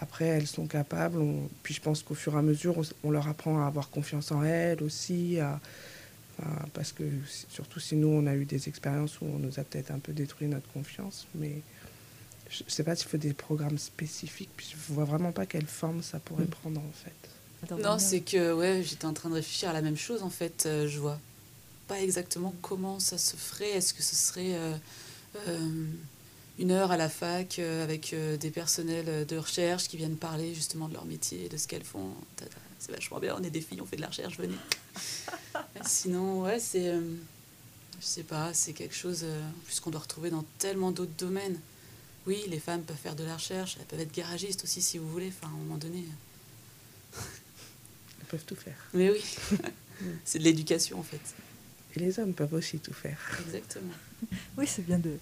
après 0.00 0.24
elles 0.24 0.46
sont 0.46 0.66
capables. 0.66 1.18
puis 1.62 1.74
je 1.74 1.82
pense 1.82 2.02
qu'au 2.02 2.14
fur 2.14 2.36
et 2.36 2.38
à 2.38 2.42
mesure, 2.42 2.80
on, 3.04 3.10
leur 3.10 3.28
apprend 3.28 3.62
à 3.62 3.66
avoir 3.66 3.90
confiance 3.90 4.32
en 4.32 4.42
elles 4.44 4.82
aussi, 4.82 5.36
parce 6.72 6.92
que 6.92 7.04
surtout 7.50 7.78
si 7.78 7.94
nous 7.94 8.08
on 8.08 8.26
a 8.26 8.34
eu 8.34 8.46
des 8.46 8.66
expériences 8.66 9.20
où 9.20 9.26
on 9.26 9.38
nous 9.38 9.60
a 9.60 9.62
peut-être 9.62 9.90
un 9.90 9.98
peu 9.98 10.14
détruit 10.14 10.48
notre 10.48 10.72
confiance, 10.72 11.26
mais 11.34 11.60
je 12.48 12.64
ne 12.64 12.70
sais 12.70 12.84
pas 12.84 12.94
s'il 12.94 13.08
faut 13.08 13.16
des 13.16 13.32
programmes 13.32 13.78
spécifiques, 13.78 14.50
puis 14.56 14.68
je 14.70 14.76
ne 14.76 14.94
vois 14.94 15.04
vraiment 15.04 15.32
pas 15.32 15.46
quelle 15.46 15.66
forme 15.66 16.02
ça 16.02 16.18
pourrait 16.18 16.44
mm. 16.44 16.48
prendre 16.48 16.80
en 16.80 16.92
fait. 16.92 17.74
non, 17.82 17.98
c'est 17.98 18.20
que 18.20 18.52
ouais, 18.52 18.82
j'étais 18.84 19.06
en 19.06 19.12
train 19.12 19.30
de 19.30 19.34
réfléchir 19.34 19.70
à 19.70 19.72
la 19.72 19.82
même 19.82 19.96
chose 19.96 20.22
en 20.22 20.30
fait. 20.30 20.64
Euh, 20.66 20.86
je 20.86 20.98
vois 20.98 21.18
pas 21.88 22.00
exactement 22.00 22.54
comment 22.62 23.00
ça 23.00 23.18
se 23.18 23.36
ferait. 23.36 23.70
Est-ce 23.70 23.94
que 23.94 24.02
ce 24.02 24.14
serait 24.14 24.54
euh, 24.54 24.76
euh, 25.48 25.86
une 26.58 26.70
heure 26.70 26.90
à 26.92 26.96
la 26.96 27.08
fac 27.08 27.58
avec 27.58 28.14
des 28.40 28.50
personnels 28.50 29.26
de 29.26 29.36
recherche 29.36 29.88
qui 29.88 29.96
viennent 29.96 30.16
parler 30.16 30.54
justement 30.54 30.88
de 30.88 30.94
leur 30.94 31.04
métier, 31.04 31.48
de 31.48 31.56
ce 31.56 31.68
qu'elles 31.68 31.84
font 31.84 32.10
C'est 32.78 32.92
vachement 32.92 33.18
bien, 33.18 33.36
on 33.38 33.42
est 33.42 33.50
des 33.50 33.60
filles, 33.60 33.80
on 33.80 33.86
fait 33.86 33.96
de 33.96 34.00
la 34.00 34.08
recherche, 34.08 34.38
venez. 34.38 34.56
Sinon, 35.84 36.42
ouais, 36.42 36.58
c'est. 36.58 36.92
je 36.92 38.06
sais 38.06 38.24
pas, 38.24 38.52
c'est 38.54 38.72
quelque 38.72 38.94
chose 38.94 39.24
qu'on 39.82 39.90
doit 39.90 40.00
retrouver 40.00 40.30
dans 40.30 40.44
tellement 40.58 40.90
d'autres 40.90 41.16
domaines 41.18 41.60
oui, 42.26 42.42
les 42.48 42.58
femmes 42.58 42.82
peuvent 42.82 42.96
faire 42.96 43.14
de 43.16 43.24
la 43.24 43.34
recherche, 43.36 43.76
elles 43.78 43.86
peuvent 43.86 44.00
être 44.00 44.14
garagistes 44.14 44.64
aussi 44.64 44.82
si 44.82 44.98
vous 44.98 45.08
voulez, 45.08 45.28
enfin, 45.28 45.48
à 45.52 45.54
un 45.54 45.58
moment 45.62 45.76
donné. 45.76 46.04
Elles 48.20 48.26
peuvent 48.28 48.44
tout 48.44 48.56
faire. 48.56 48.76
Mais 48.94 49.10
oui, 49.10 49.22
c'est 50.24 50.38
de 50.38 50.44
l'éducation 50.44 50.98
en 50.98 51.02
fait. 51.02 51.20
Et 51.94 52.00
les 52.00 52.18
hommes 52.18 52.34
peuvent 52.34 52.52
aussi 52.54 52.78
tout 52.78 52.92
faire. 52.92 53.18
Exactement. 53.46 53.92
Oui, 54.56 54.66
c'est 54.66 54.84
bien 54.84 54.98
de, 54.98 55.18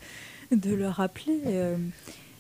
de 0.52 0.72
le 0.74 0.88
rappeler. 0.88 1.40
Euh, 1.46 1.76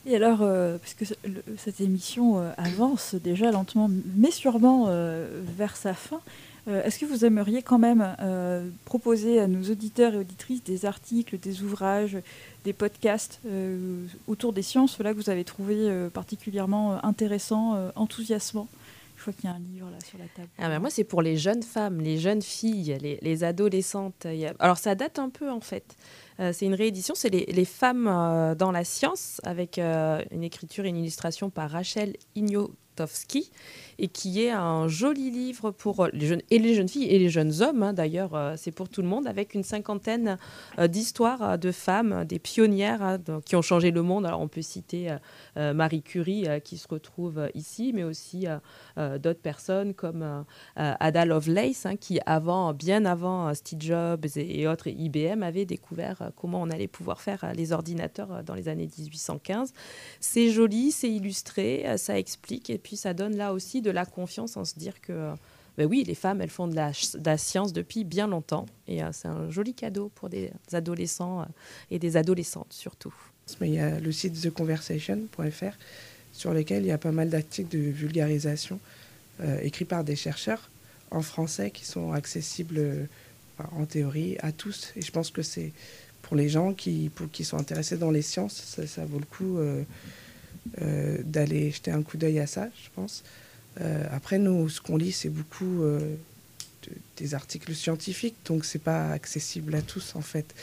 Et 0.06 0.14
alors, 0.14 0.42
euh, 0.42 0.78
parce 0.78 0.94
que 0.94 1.04
le- 1.26 1.42
cette 1.58 1.80
émission 1.80 2.38
euh, 2.40 2.52
avance 2.56 3.16
déjà 3.16 3.50
lentement, 3.50 3.90
mais 4.16 4.30
sûrement 4.30 4.86
euh, 4.88 5.42
vers 5.56 5.76
sa 5.76 5.94
fin, 5.94 6.20
euh, 6.20 6.20
est-ce 6.66 6.98
que 6.98 7.04
vous 7.04 7.24
aimeriez 7.24 7.62
quand 7.62 7.78
même 7.78 8.16
euh, 8.20 8.66
proposer 8.84 9.38
à 9.40 9.46
nos 9.46 9.70
auditeurs 9.70 10.14
et 10.14 10.18
auditrices 10.18 10.64
des 10.64 10.86
articles, 10.86 11.38
des 11.38 11.62
ouvrages, 11.62 12.16
des 12.64 12.72
podcasts 12.72 13.40
euh, 13.46 14.06
autour 14.26 14.52
des 14.52 14.62
sciences, 14.62 14.98
là 14.98 15.12
que 15.12 15.18
vous 15.18 15.30
avez 15.30 15.44
trouvé 15.44 15.76
euh, 15.78 16.08
particulièrement 16.08 16.94
euh, 16.94 16.98
intéressants, 17.02 17.74
euh, 17.76 17.90
enthousiasmants 17.94 18.68
Je 19.16 19.22
crois 19.22 19.32
qu'il 19.34 19.44
y 19.44 19.52
a 19.52 19.56
un 19.56 19.58
livre 19.58 19.90
là 19.90 19.98
sur 20.04 20.18
la 20.18 20.24
table. 20.34 20.48
Ah 20.58 20.68
ben 20.68 20.78
moi, 20.78 20.90
c'est 20.90 21.04
pour 21.04 21.20
les 21.20 21.36
jeunes 21.36 21.62
femmes, 21.62 22.00
les 22.00 22.18
jeunes 22.18 22.42
filles, 22.42 22.96
les, 23.00 23.18
les 23.20 23.44
adolescentes. 23.44 24.26
Alors, 24.58 24.78
ça 24.78 24.94
date 24.94 25.18
un 25.18 25.28
peu, 25.28 25.50
en 25.50 25.60
fait. 25.60 25.84
Euh, 26.40 26.52
c'est 26.52 26.66
une 26.66 26.74
réédition, 26.74 27.14
c'est 27.14 27.30
les, 27.30 27.64
femmes 27.64 28.08
euh, 28.08 28.54
dans 28.54 28.72
la 28.72 28.84
science, 28.84 29.40
avec 29.44 29.78
euh, 29.78 30.22
une 30.30 30.42
écriture 30.42 30.84
et 30.84 30.88
une 30.88 30.96
illustration 30.96 31.50
par 31.50 31.70
Rachel 31.70 32.14
Ignotowski, 32.34 33.52
et 33.98 34.08
qui 34.08 34.42
est 34.42 34.50
un 34.50 34.88
joli 34.88 35.30
livre 35.30 35.70
pour 35.70 36.08
les 36.12 36.26
jeunes, 36.26 36.42
et 36.50 36.58
les 36.58 36.74
jeunes 36.74 36.88
filles 36.88 37.08
et 37.08 37.18
les 37.18 37.28
jeunes 37.28 37.62
hommes, 37.62 37.84
hein, 37.84 37.92
d'ailleurs, 37.92 38.54
c'est 38.56 38.72
pour 38.72 38.88
tout 38.88 39.02
le 39.02 39.08
monde, 39.08 39.28
avec 39.28 39.54
une 39.54 39.62
cinquantaine 39.62 40.36
d'histoires 40.88 41.58
de 41.58 41.70
femmes, 41.70 42.24
des 42.24 42.40
pionnières 42.40 43.02
hein, 43.02 43.18
qui 43.44 43.54
ont 43.54 43.62
changé 43.62 43.92
le 43.92 44.02
monde. 44.02 44.26
Alors, 44.26 44.40
on 44.40 44.48
peut 44.48 44.62
citer 44.62 45.16
Marie 45.56 46.02
Curie, 46.02 46.46
qui 46.64 46.76
se 46.76 46.88
retrouve 46.88 47.48
ici, 47.54 47.92
mais 47.94 48.02
aussi 48.02 48.46
d'autres 48.96 49.40
personnes 49.40 49.94
comme 49.94 50.44
Ada 50.76 51.24
Lovelace, 51.24 51.86
hein, 51.86 51.96
qui 51.96 52.18
avant, 52.26 52.74
bien 52.74 53.04
avant 53.04 53.54
Steve 53.54 53.80
Jobs 53.80 54.26
et, 54.36 54.60
et 54.60 54.68
autres, 54.68 54.88
et 54.88 54.92
IBM, 54.92 55.42
avait 55.42 55.66
découvert 55.66 56.23
euh, 56.24 56.30
comment 56.36 56.62
on 56.62 56.70
allait 56.70 56.88
pouvoir 56.88 57.20
faire 57.20 57.44
euh, 57.44 57.52
les 57.52 57.72
ordinateurs 57.72 58.32
euh, 58.32 58.42
dans 58.42 58.54
les 58.54 58.68
années 58.68 58.88
1815. 58.98 59.72
C'est 60.20 60.50
joli, 60.50 60.92
c'est 60.92 61.10
illustré, 61.10 61.86
ça 61.96 62.18
explique, 62.18 62.70
et 62.70 62.78
puis 62.78 62.96
ça 62.96 63.14
donne 63.14 63.36
là 63.36 63.52
aussi 63.52 63.82
de 63.82 63.90
la 63.90 64.06
confiance 64.06 64.56
en 64.56 64.64
se 64.64 64.78
dire 64.78 65.00
que, 65.00 65.32
ben 65.76 65.86
oui, 65.86 66.04
les 66.06 66.14
femmes, 66.14 66.40
elles 66.40 66.50
font 66.50 66.68
de 66.68 66.74
la, 66.74 67.38
science 67.38 67.72
depuis 67.72 68.04
bien 68.04 68.26
longtemps, 68.26 68.66
et 68.88 69.00
c'est 69.12 69.28
un 69.28 69.50
joli 69.50 69.74
cadeau 69.74 70.10
pour 70.14 70.28
des 70.28 70.50
adolescents 70.72 71.46
et 71.90 71.98
des 71.98 72.16
adolescentes 72.16 72.72
surtout. 72.72 73.14
Mais 73.60 73.68
il 73.68 73.74
y 73.74 73.78
a 73.78 74.00
le 74.00 74.12
site 74.12 74.40
theconversation.fr 74.40 75.76
sur 76.32 76.52
lequel 76.52 76.84
il 76.84 76.88
y 76.88 76.92
a 76.92 76.98
pas 76.98 77.12
mal 77.12 77.28
d'articles 77.28 77.76
de 77.76 77.82
vulgarisation 77.90 78.78
écrits 79.62 79.84
par 79.84 80.04
des 80.04 80.16
chercheurs 80.16 80.70
en 81.10 81.22
français 81.22 81.70
qui 81.70 81.84
sont 81.84 82.12
accessibles 82.12 83.08
en 83.58 83.86
théorie 83.86 84.36
à 84.40 84.52
tous. 84.52 84.92
Et 84.96 85.02
je 85.02 85.10
pense 85.10 85.30
que 85.30 85.42
c'est 85.42 85.72
pour 86.24 86.36
les 86.36 86.48
gens 86.48 86.72
qui, 86.74 87.10
pour, 87.14 87.30
qui 87.30 87.44
sont 87.44 87.58
intéressés 87.58 87.96
dans 87.96 88.10
les 88.10 88.22
sciences, 88.22 88.56
ça, 88.74 88.86
ça 88.86 89.04
vaut 89.04 89.18
le 89.20 89.26
coup 89.36 89.58
euh, 89.58 89.82
euh, 90.82 91.18
d'aller 91.24 91.70
jeter 91.70 91.90
un 91.90 92.02
coup 92.02 92.16
d'œil 92.16 92.38
à 92.40 92.46
ça, 92.46 92.68
je 92.82 92.88
pense. 92.94 93.22
Euh, 93.80 94.04
après, 94.10 94.38
nous, 94.38 94.68
ce 94.68 94.80
qu'on 94.80 94.96
lit, 94.96 95.12
c'est 95.12 95.28
beaucoup 95.40 95.82
de- 95.82 96.16
des 97.16 97.34
articles 97.34 97.74
scientifiques, 97.74 98.36
donc 98.46 98.64
c'est 98.64 98.82
pas 98.92 99.10
accessible 99.10 99.74
à 99.74 99.82
tous 99.82 100.14
en 100.16 100.20
fait. 100.20 100.54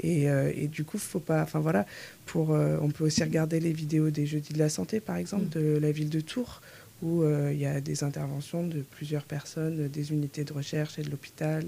Et, 0.00 0.28
euh, 0.28 0.50
et 0.56 0.66
du 0.68 0.84
coup, 0.84 0.98
faut 0.98 1.20
pas. 1.20 1.42
Enfin 1.42 1.60
voilà, 1.60 1.86
pour, 2.26 2.52
euh, 2.52 2.78
on 2.80 2.90
peut 2.90 3.04
aussi 3.04 3.22
regarder 3.22 3.60
les 3.60 3.72
vidéos 3.72 4.10
des 4.10 4.26
Jeudis 4.26 4.52
de 4.54 4.58
la 4.58 4.68
Santé, 4.68 5.00
par 5.00 5.16
exemple, 5.16 5.48
de 5.50 5.78
la 5.80 5.92
ville 5.92 6.08
de 6.08 6.20
Tours, 6.20 6.62
où 7.02 7.22
euh, 7.22 7.50
il 7.52 7.60
y 7.60 7.66
a 7.66 7.80
des 7.80 8.02
interventions 8.02 8.66
de 8.66 8.80
plusieurs 8.96 9.24
personnes, 9.24 9.88
des 9.88 10.10
unités 10.10 10.44
de 10.44 10.52
recherche 10.52 10.98
et 10.98 11.02
de 11.02 11.10
l'hôpital, 11.10 11.64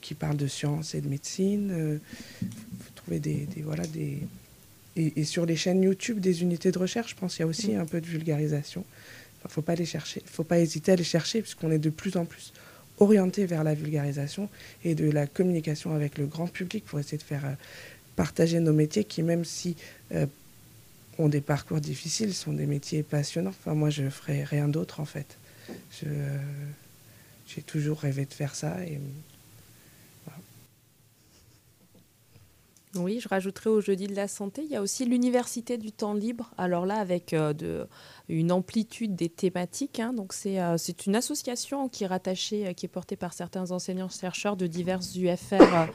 qui 0.00 0.14
parlent 0.14 0.36
de 0.36 0.46
sciences 0.46 0.94
et 0.94 1.00
de 1.00 1.08
médecine. 1.08 1.70
Euh, 1.72 1.98
faut 2.40 2.92
trouver 2.94 3.18
des, 3.20 3.46
des- 3.46 3.62
voilà 3.62 3.86
des 3.86 4.18
et, 4.96 5.24
sur 5.24 5.46
les 5.46 5.56
chaînes 5.56 5.82
YouTube 5.82 6.18
des 6.20 6.42
unités 6.42 6.72
de 6.72 6.78
recherche, 6.78 7.10
je 7.12 7.16
pense 7.16 7.34
qu'il 7.34 7.40
y 7.40 7.44
a 7.44 7.46
aussi 7.46 7.74
un 7.74 7.86
peu 7.86 8.00
de 8.00 8.06
vulgarisation. 8.06 8.84
Il 9.44 9.50
faut 9.50 9.62
pas 9.62 9.74
les 9.76 9.86
chercher, 9.86 10.22
faut 10.26 10.44
pas 10.44 10.58
hésiter 10.58 10.92
à 10.92 10.96
les 10.96 11.04
chercher, 11.04 11.40
puisqu'on 11.42 11.70
est 11.70 11.78
de 11.78 11.90
plus 11.90 12.16
en 12.16 12.24
plus 12.26 12.52
orienté 12.98 13.46
vers 13.46 13.64
la 13.64 13.74
vulgarisation 13.74 14.48
et 14.84 14.94
de 14.94 15.08
la 15.10 15.26
communication 15.26 15.94
avec 15.94 16.18
le 16.18 16.26
grand 16.26 16.46
public 16.46 16.84
pour 16.84 16.98
essayer 17.00 17.16
de 17.16 17.22
faire 17.22 17.46
euh, 17.46 17.54
partager 18.16 18.60
nos 18.60 18.74
métiers 18.74 19.04
qui, 19.04 19.22
même 19.22 19.44
si 19.46 19.76
euh, 20.12 20.26
ont 21.18 21.28
des 21.28 21.40
parcours 21.40 21.80
difficiles, 21.80 22.34
sont 22.34 22.52
des 22.52 22.66
métiers 22.66 23.02
passionnants. 23.02 23.50
Enfin, 23.50 23.74
moi, 23.74 23.88
je 23.90 24.10
ferais 24.10 24.44
rien 24.44 24.68
d'autre 24.68 25.00
en 25.00 25.06
fait. 25.06 25.38
Euh, 26.04 26.38
j'ai 27.46 27.62
toujours 27.62 28.00
rêvé 28.00 28.26
de 28.26 28.34
faire 28.34 28.54
ça 28.54 28.76
Oui, 32.96 33.20
je 33.20 33.28
rajouterai 33.28 33.70
au 33.70 33.80
jeudi 33.80 34.08
de 34.08 34.16
la 34.16 34.26
santé, 34.26 34.62
il 34.64 34.70
y 34.70 34.74
a 34.74 34.82
aussi 34.82 35.04
l'université 35.04 35.78
du 35.78 35.92
temps 35.92 36.12
libre. 36.12 36.50
Alors 36.58 36.86
là, 36.86 36.96
avec 36.96 37.32
euh, 37.32 37.84
une 38.28 38.50
amplitude 38.50 39.14
des 39.14 39.28
thématiques. 39.28 40.00
hein. 40.00 40.12
donc 40.12 40.32
c'est 40.32 40.60
euh, 40.60 40.76
c'est 40.76 41.06
une 41.06 41.14
association 41.14 41.88
qui 41.88 42.02
est 42.02 42.08
rattachée, 42.08 42.66
euh, 42.66 42.72
qui 42.72 42.86
est 42.86 42.88
portée 42.88 43.14
par 43.14 43.32
certains 43.32 43.70
enseignants-chercheurs 43.70 44.56
de 44.56 44.66
diverses 44.66 45.14
UFR 45.14 45.86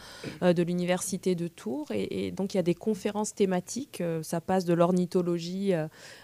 de 0.42 0.64
l'université 0.64 1.36
de 1.36 1.50
Tours. 1.50 1.92
Et, 1.92 2.28
et 2.28 2.32
donc 2.32 2.54
il 2.54 2.58
y 2.58 2.60
a 2.62 2.64
des 2.64 2.76
conférences 2.76 3.36
thématiques. 3.36 4.02
ça 4.22 4.40
passe 4.40 4.64
de 4.64 4.74
l'ornithologie 4.74 5.74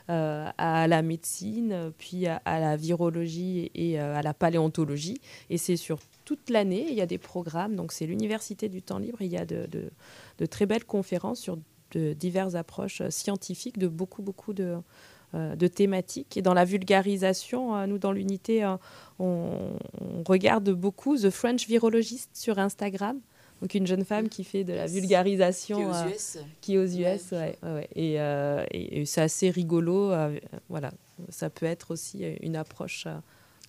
à 0.07 0.87
la 0.87 1.01
médecine, 1.01 1.91
puis 1.97 2.27
à, 2.27 2.41
la 2.45 2.75
virologie 2.77 3.71
et, 3.75 3.99
euh, 3.99 4.15
à 4.15 4.21
la 4.21 4.33
paléontologie. 4.33 5.21
Et 5.49 5.57
c'est 5.57 5.77
sur 5.77 5.99
toute 6.35 6.49
l'année. 6.49 6.85
Il 6.89 6.95
y 6.95 7.01
a 7.01 7.05
des 7.05 7.17
programmes. 7.17 7.75
Donc 7.75 7.91
c'est 7.91 8.05
l'université 8.05 8.69
du 8.69 8.81
temps 8.81 8.99
libre. 8.99 9.21
Il 9.21 9.31
y 9.31 9.37
a 9.37 9.45
de, 9.45 9.65
de 9.67 9.89
de 10.39 10.45
très 10.45 10.65
belles 10.65 10.85
conférences 10.85 11.39
sur 11.39 11.57
de 11.91 12.13
diverses 12.13 12.55
approches 12.55 13.01
euh, 13.01 13.09
scientifiques 13.09 13.77
de 13.77 13.89
beaucoup, 13.89 14.21
beaucoup 14.21 14.53
de, 14.53 14.77
euh, 15.35 15.55
de 15.57 15.67
thématiques. 15.67 16.37
Et 16.37 16.41
dans 16.41 16.53
la 16.53 16.63
vulgarisation, 16.63 17.75
euh, 17.75 17.85
nous, 17.85 17.97
dans 17.99 18.13
l'unité, 18.13 18.65
on, 19.19 19.75
on 19.99 20.23
regarde 20.25 20.69
beaucoup 20.71 21.17
The 21.17 21.29
French 21.29 21.67
Virologist 21.67 22.29
sur 22.33 22.59
Instagram. 22.59 23.19
Donc 23.61 23.75
une 23.75 23.85
jeune 23.85 24.05
femme 24.05 24.27
qui 24.29 24.43
fait 24.43 24.63
de 24.63 24.73
la 24.73 24.87
vulgarisation 24.87 25.77
Qui 25.77 25.83
est 25.83 25.85
aux 25.85 25.93
euh, 26.07 26.09
US. 26.15 26.37
qui 26.61 26.73
est 26.73 26.77
aux 26.77 26.85
US, 26.87 27.31
Ouais, 27.31 27.37
ouais, 27.37 27.57
ouais, 27.63 27.73
ouais. 27.73 27.87
Et, 27.95 28.19
euh, 28.21 28.65
et- 28.71 29.01
et 29.01 29.05
c'est 29.05 29.21
assez 29.21 29.49
rigolo. 29.51 30.11
euh, 30.11 30.39
voilà, 30.69 30.91
ça 31.29 31.49
peut 31.51 31.67
être 31.67 31.91
aussi 31.91 32.23
une 32.41 32.55
approche 32.55 33.05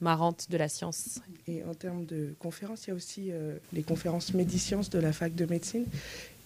euh, 0.02 0.04
marrante 0.04 0.50
de 0.50 0.56
la 0.56 0.68
science. 0.68 1.20
Et 1.48 1.62
en 1.64 1.74
termes 1.74 2.04
de 2.04 2.34
conférences, 2.38 2.86
il 2.86 2.90
y 2.90 2.92
a 2.92 2.96
aussi 2.96 3.30
euh, 3.30 3.56
les 3.72 3.82
conférences 3.82 4.34
Médisciences 4.34 4.90
de 4.90 4.98
la 4.98 5.12
fac 5.12 5.34
de 5.34 5.46
médecine 5.46 5.84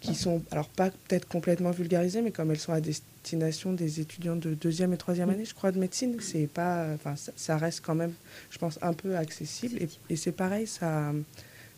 qui 0.01 0.15
sont, 0.15 0.43
alors 0.51 0.69
pas 0.69 0.91
peut-être 0.91 1.27
complètement 1.27 1.71
vulgarisées, 1.71 2.21
mais 2.21 2.31
comme 2.31 2.51
elles 2.51 2.59
sont 2.59 2.73
à 2.73 2.81
destination 2.81 3.73
des 3.73 4.01
étudiants 4.01 4.37
de 4.37 4.55
deuxième 4.55 4.93
et 4.93 4.97
troisième 4.97 5.31
année, 5.31 5.47
je 5.47 5.55
crois, 5.55 5.73
de 5.73 5.79
médecine, 5.79 6.17
c'est 6.21 6.47
pas, 6.47 6.87
enfin, 6.95 7.17
ça, 7.17 7.33
ça 7.35 7.57
reste 7.57 7.81
quand 7.81 7.95
même, 7.95 8.13
je 8.51 8.59
pense, 8.59 8.79
un 8.83 8.93
peu 8.93 9.17
accessible. 9.17 9.83
Et, 9.83 9.89
et 10.11 10.17
c'est 10.17 10.33
pareil, 10.33 10.67
ça, 10.67 11.13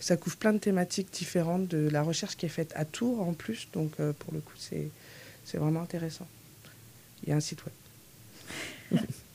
ça 0.00 0.16
couvre 0.16 0.36
plein 0.36 0.52
de 0.52 0.58
thématiques 0.58 1.12
différentes 1.12 1.68
de 1.68 1.88
la 1.88 2.02
recherche 2.02 2.36
qui 2.36 2.46
est 2.46 2.50
faite 2.50 2.72
à 2.76 2.84
Tours 2.84 3.20
en 3.20 3.32
plus, 3.32 3.68
donc 3.72 3.92
euh, 4.00 4.12
pour 4.12 4.32
le 4.32 4.40
coup, 4.40 4.54
c'est, 4.56 4.90
c'est 5.44 5.58
vraiment 5.58 5.82
intéressant. 5.82 6.26
Il 7.22 7.30
y 7.30 7.32
a 7.32 7.36
un 7.36 7.40
site 7.40 7.60
web. 7.64 9.00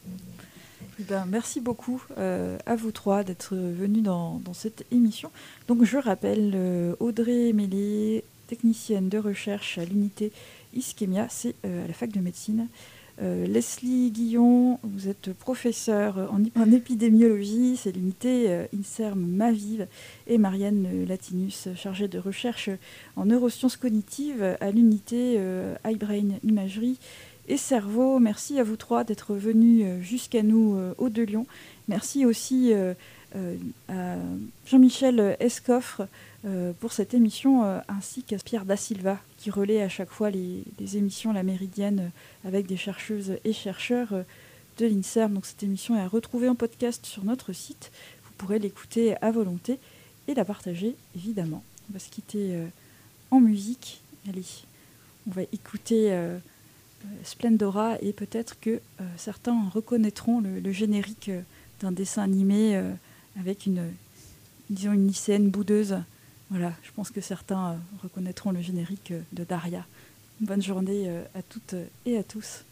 Eh 1.00 1.04
ben, 1.04 1.26
merci 1.28 1.60
beaucoup 1.60 2.04
euh, 2.18 2.58
à 2.68 2.76
vous 2.76 2.92
trois 2.92 3.24
d'être 3.24 3.56
venus 3.56 4.04
dans, 4.04 4.42
cette 4.54 4.86
émission. 4.92 5.32
Donc 5.68 5.84
je 5.84 5.98
rappelle 5.98 6.52
euh, 6.54 6.96
Audrey 7.00 7.52
Mélé, 7.52 8.24
technicienne 8.48 9.10
de 9.10 9.18
recherche 9.18 9.80
à 9.80 9.86
l'unité 9.86 10.32
Ischemia, 10.76 11.28
c'est 11.30 11.56
euh, 11.66 11.86
à 11.86 11.88
la 11.88 11.94
fac 11.94 12.12
de 12.12 12.20
médecine. 12.20 12.68
Leslie 13.22 14.10
Guillon, 14.10 14.80
vous 14.82 15.08
êtes 15.08 15.34
professeure 15.34 16.18
en, 16.34 16.42
en 16.60 16.72
épidémiologie, 16.72 17.78
c'est 17.78 17.92
l'unité 17.92 18.66
INSERM 18.76 19.20
Mavive. 19.20 19.86
Et 20.26 20.40
Marianne 20.40 21.06
Latinus, 21.08 21.68
chargée 21.76 22.08
de 22.08 22.18
recherche 22.18 22.72
en 23.16 23.26
neurosciences 23.26 23.78
cognitives 23.78 24.58
à 24.60 24.72
l'unité 24.72 25.40
iBrain 25.86 26.40
Imagerie 26.44 26.98
et 27.48 27.58
cerveau. 27.58 28.20
Merci 28.20 28.60
à 28.60 28.64
vous 28.64 28.78
trois 28.78 29.04
d'être 29.04 29.36
venus 29.36 29.84
euh, 29.86 30.02
jusqu'à 30.02 30.44
nous 30.44 30.76
euh, 30.78 30.94
au 30.98 31.10
de 31.10 31.24
Lyon. 31.24 31.46
Merci 31.88 32.26
aussi 32.26 32.72
euh, 32.74 32.94
à 33.90 34.16
Jean-Michel 34.66 35.38
Escoffre 35.40 36.08
pour 36.80 36.92
cette 36.92 37.14
émission, 37.14 37.64
ainsi 37.88 38.22
qu'à 38.22 38.38
Pierre 38.38 38.66
Da 38.66 38.76
Silva 38.76 39.18
qui 39.38 39.50
relaie 39.50 39.82
à 39.82 39.90
chaque 39.90 40.10
fois 40.10 40.30
les, 40.30 40.64
les 40.80 40.98
émissions 40.98 41.34
La 41.34 41.42
Méridienne 41.42 42.12
avec 42.46 42.68
des 42.68 42.78
chercheuses 42.78 43.38
et 43.44 43.54
chercheurs 43.54 44.14
de 44.78 44.86
l'INSERM. 44.86 45.34
Donc 45.34 45.46
cette 45.46 45.64
émission 45.64 45.98
est 45.98 46.02
à 46.02 46.08
retrouver 46.08 46.48
en 46.48 46.54
podcast 46.54 47.06
sur 47.06 47.24
notre 47.24 47.54
site. 47.54 47.92
Vous 48.26 48.34
pourrez 48.38 48.60
l'écouter 48.60 49.16
à 49.24 49.32
volonté 49.32 49.80
et 50.28 50.36
la 50.36 50.46
partager 50.46 50.96
évidemment. 51.16 51.64
On 51.90 51.94
va 51.94 52.00
se 52.00 52.10
quitter 52.10 52.56
en 53.32 53.40
musique. 53.40 54.02
Allez, 54.30 54.46
on 55.28 55.32
va 55.32 55.42
écouter 55.54 56.12
Splendora 57.24 57.98
et 58.02 58.14
peut-être 58.14 58.60
que 58.60 58.70
euh, 58.70 59.04
certains 59.18 59.70
reconnaîtront 59.70 60.42
le, 60.42 60.72
générique 60.72 61.30
euh, 61.30 61.42
d'un 61.82 61.92
dessin 61.92 62.24
animé 62.24 62.76
euh, 62.76 62.92
avec 63.40 63.66
une, 63.66 63.84
disons 64.70 64.94
une 64.94 65.08
lycéenne 65.08 65.50
boudeuse. 65.50 65.98
Voilà, 66.50 66.74
je 66.84 66.92
pense 66.92 67.10
que 67.10 67.22
certains 67.22 67.72
euh, 67.72 67.76
reconnaîtront 68.04 68.52
le 68.52 68.62
générique 68.62 69.12
euh, 69.12 69.22
de 69.32 69.44
Daria. 69.44 69.86
Bonne 70.40 70.62
journée 70.62 71.06
euh, 71.08 71.24
à 71.34 71.42
toutes 71.42 71.76
et 72.06 72.18
à 72.18 72.24
tous. 72.24 72.64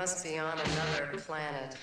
Must 0.00 0.24
be 0.24 0.38
on 0.38 0.58
another 0.58 1.10
planet. 1.18 1.76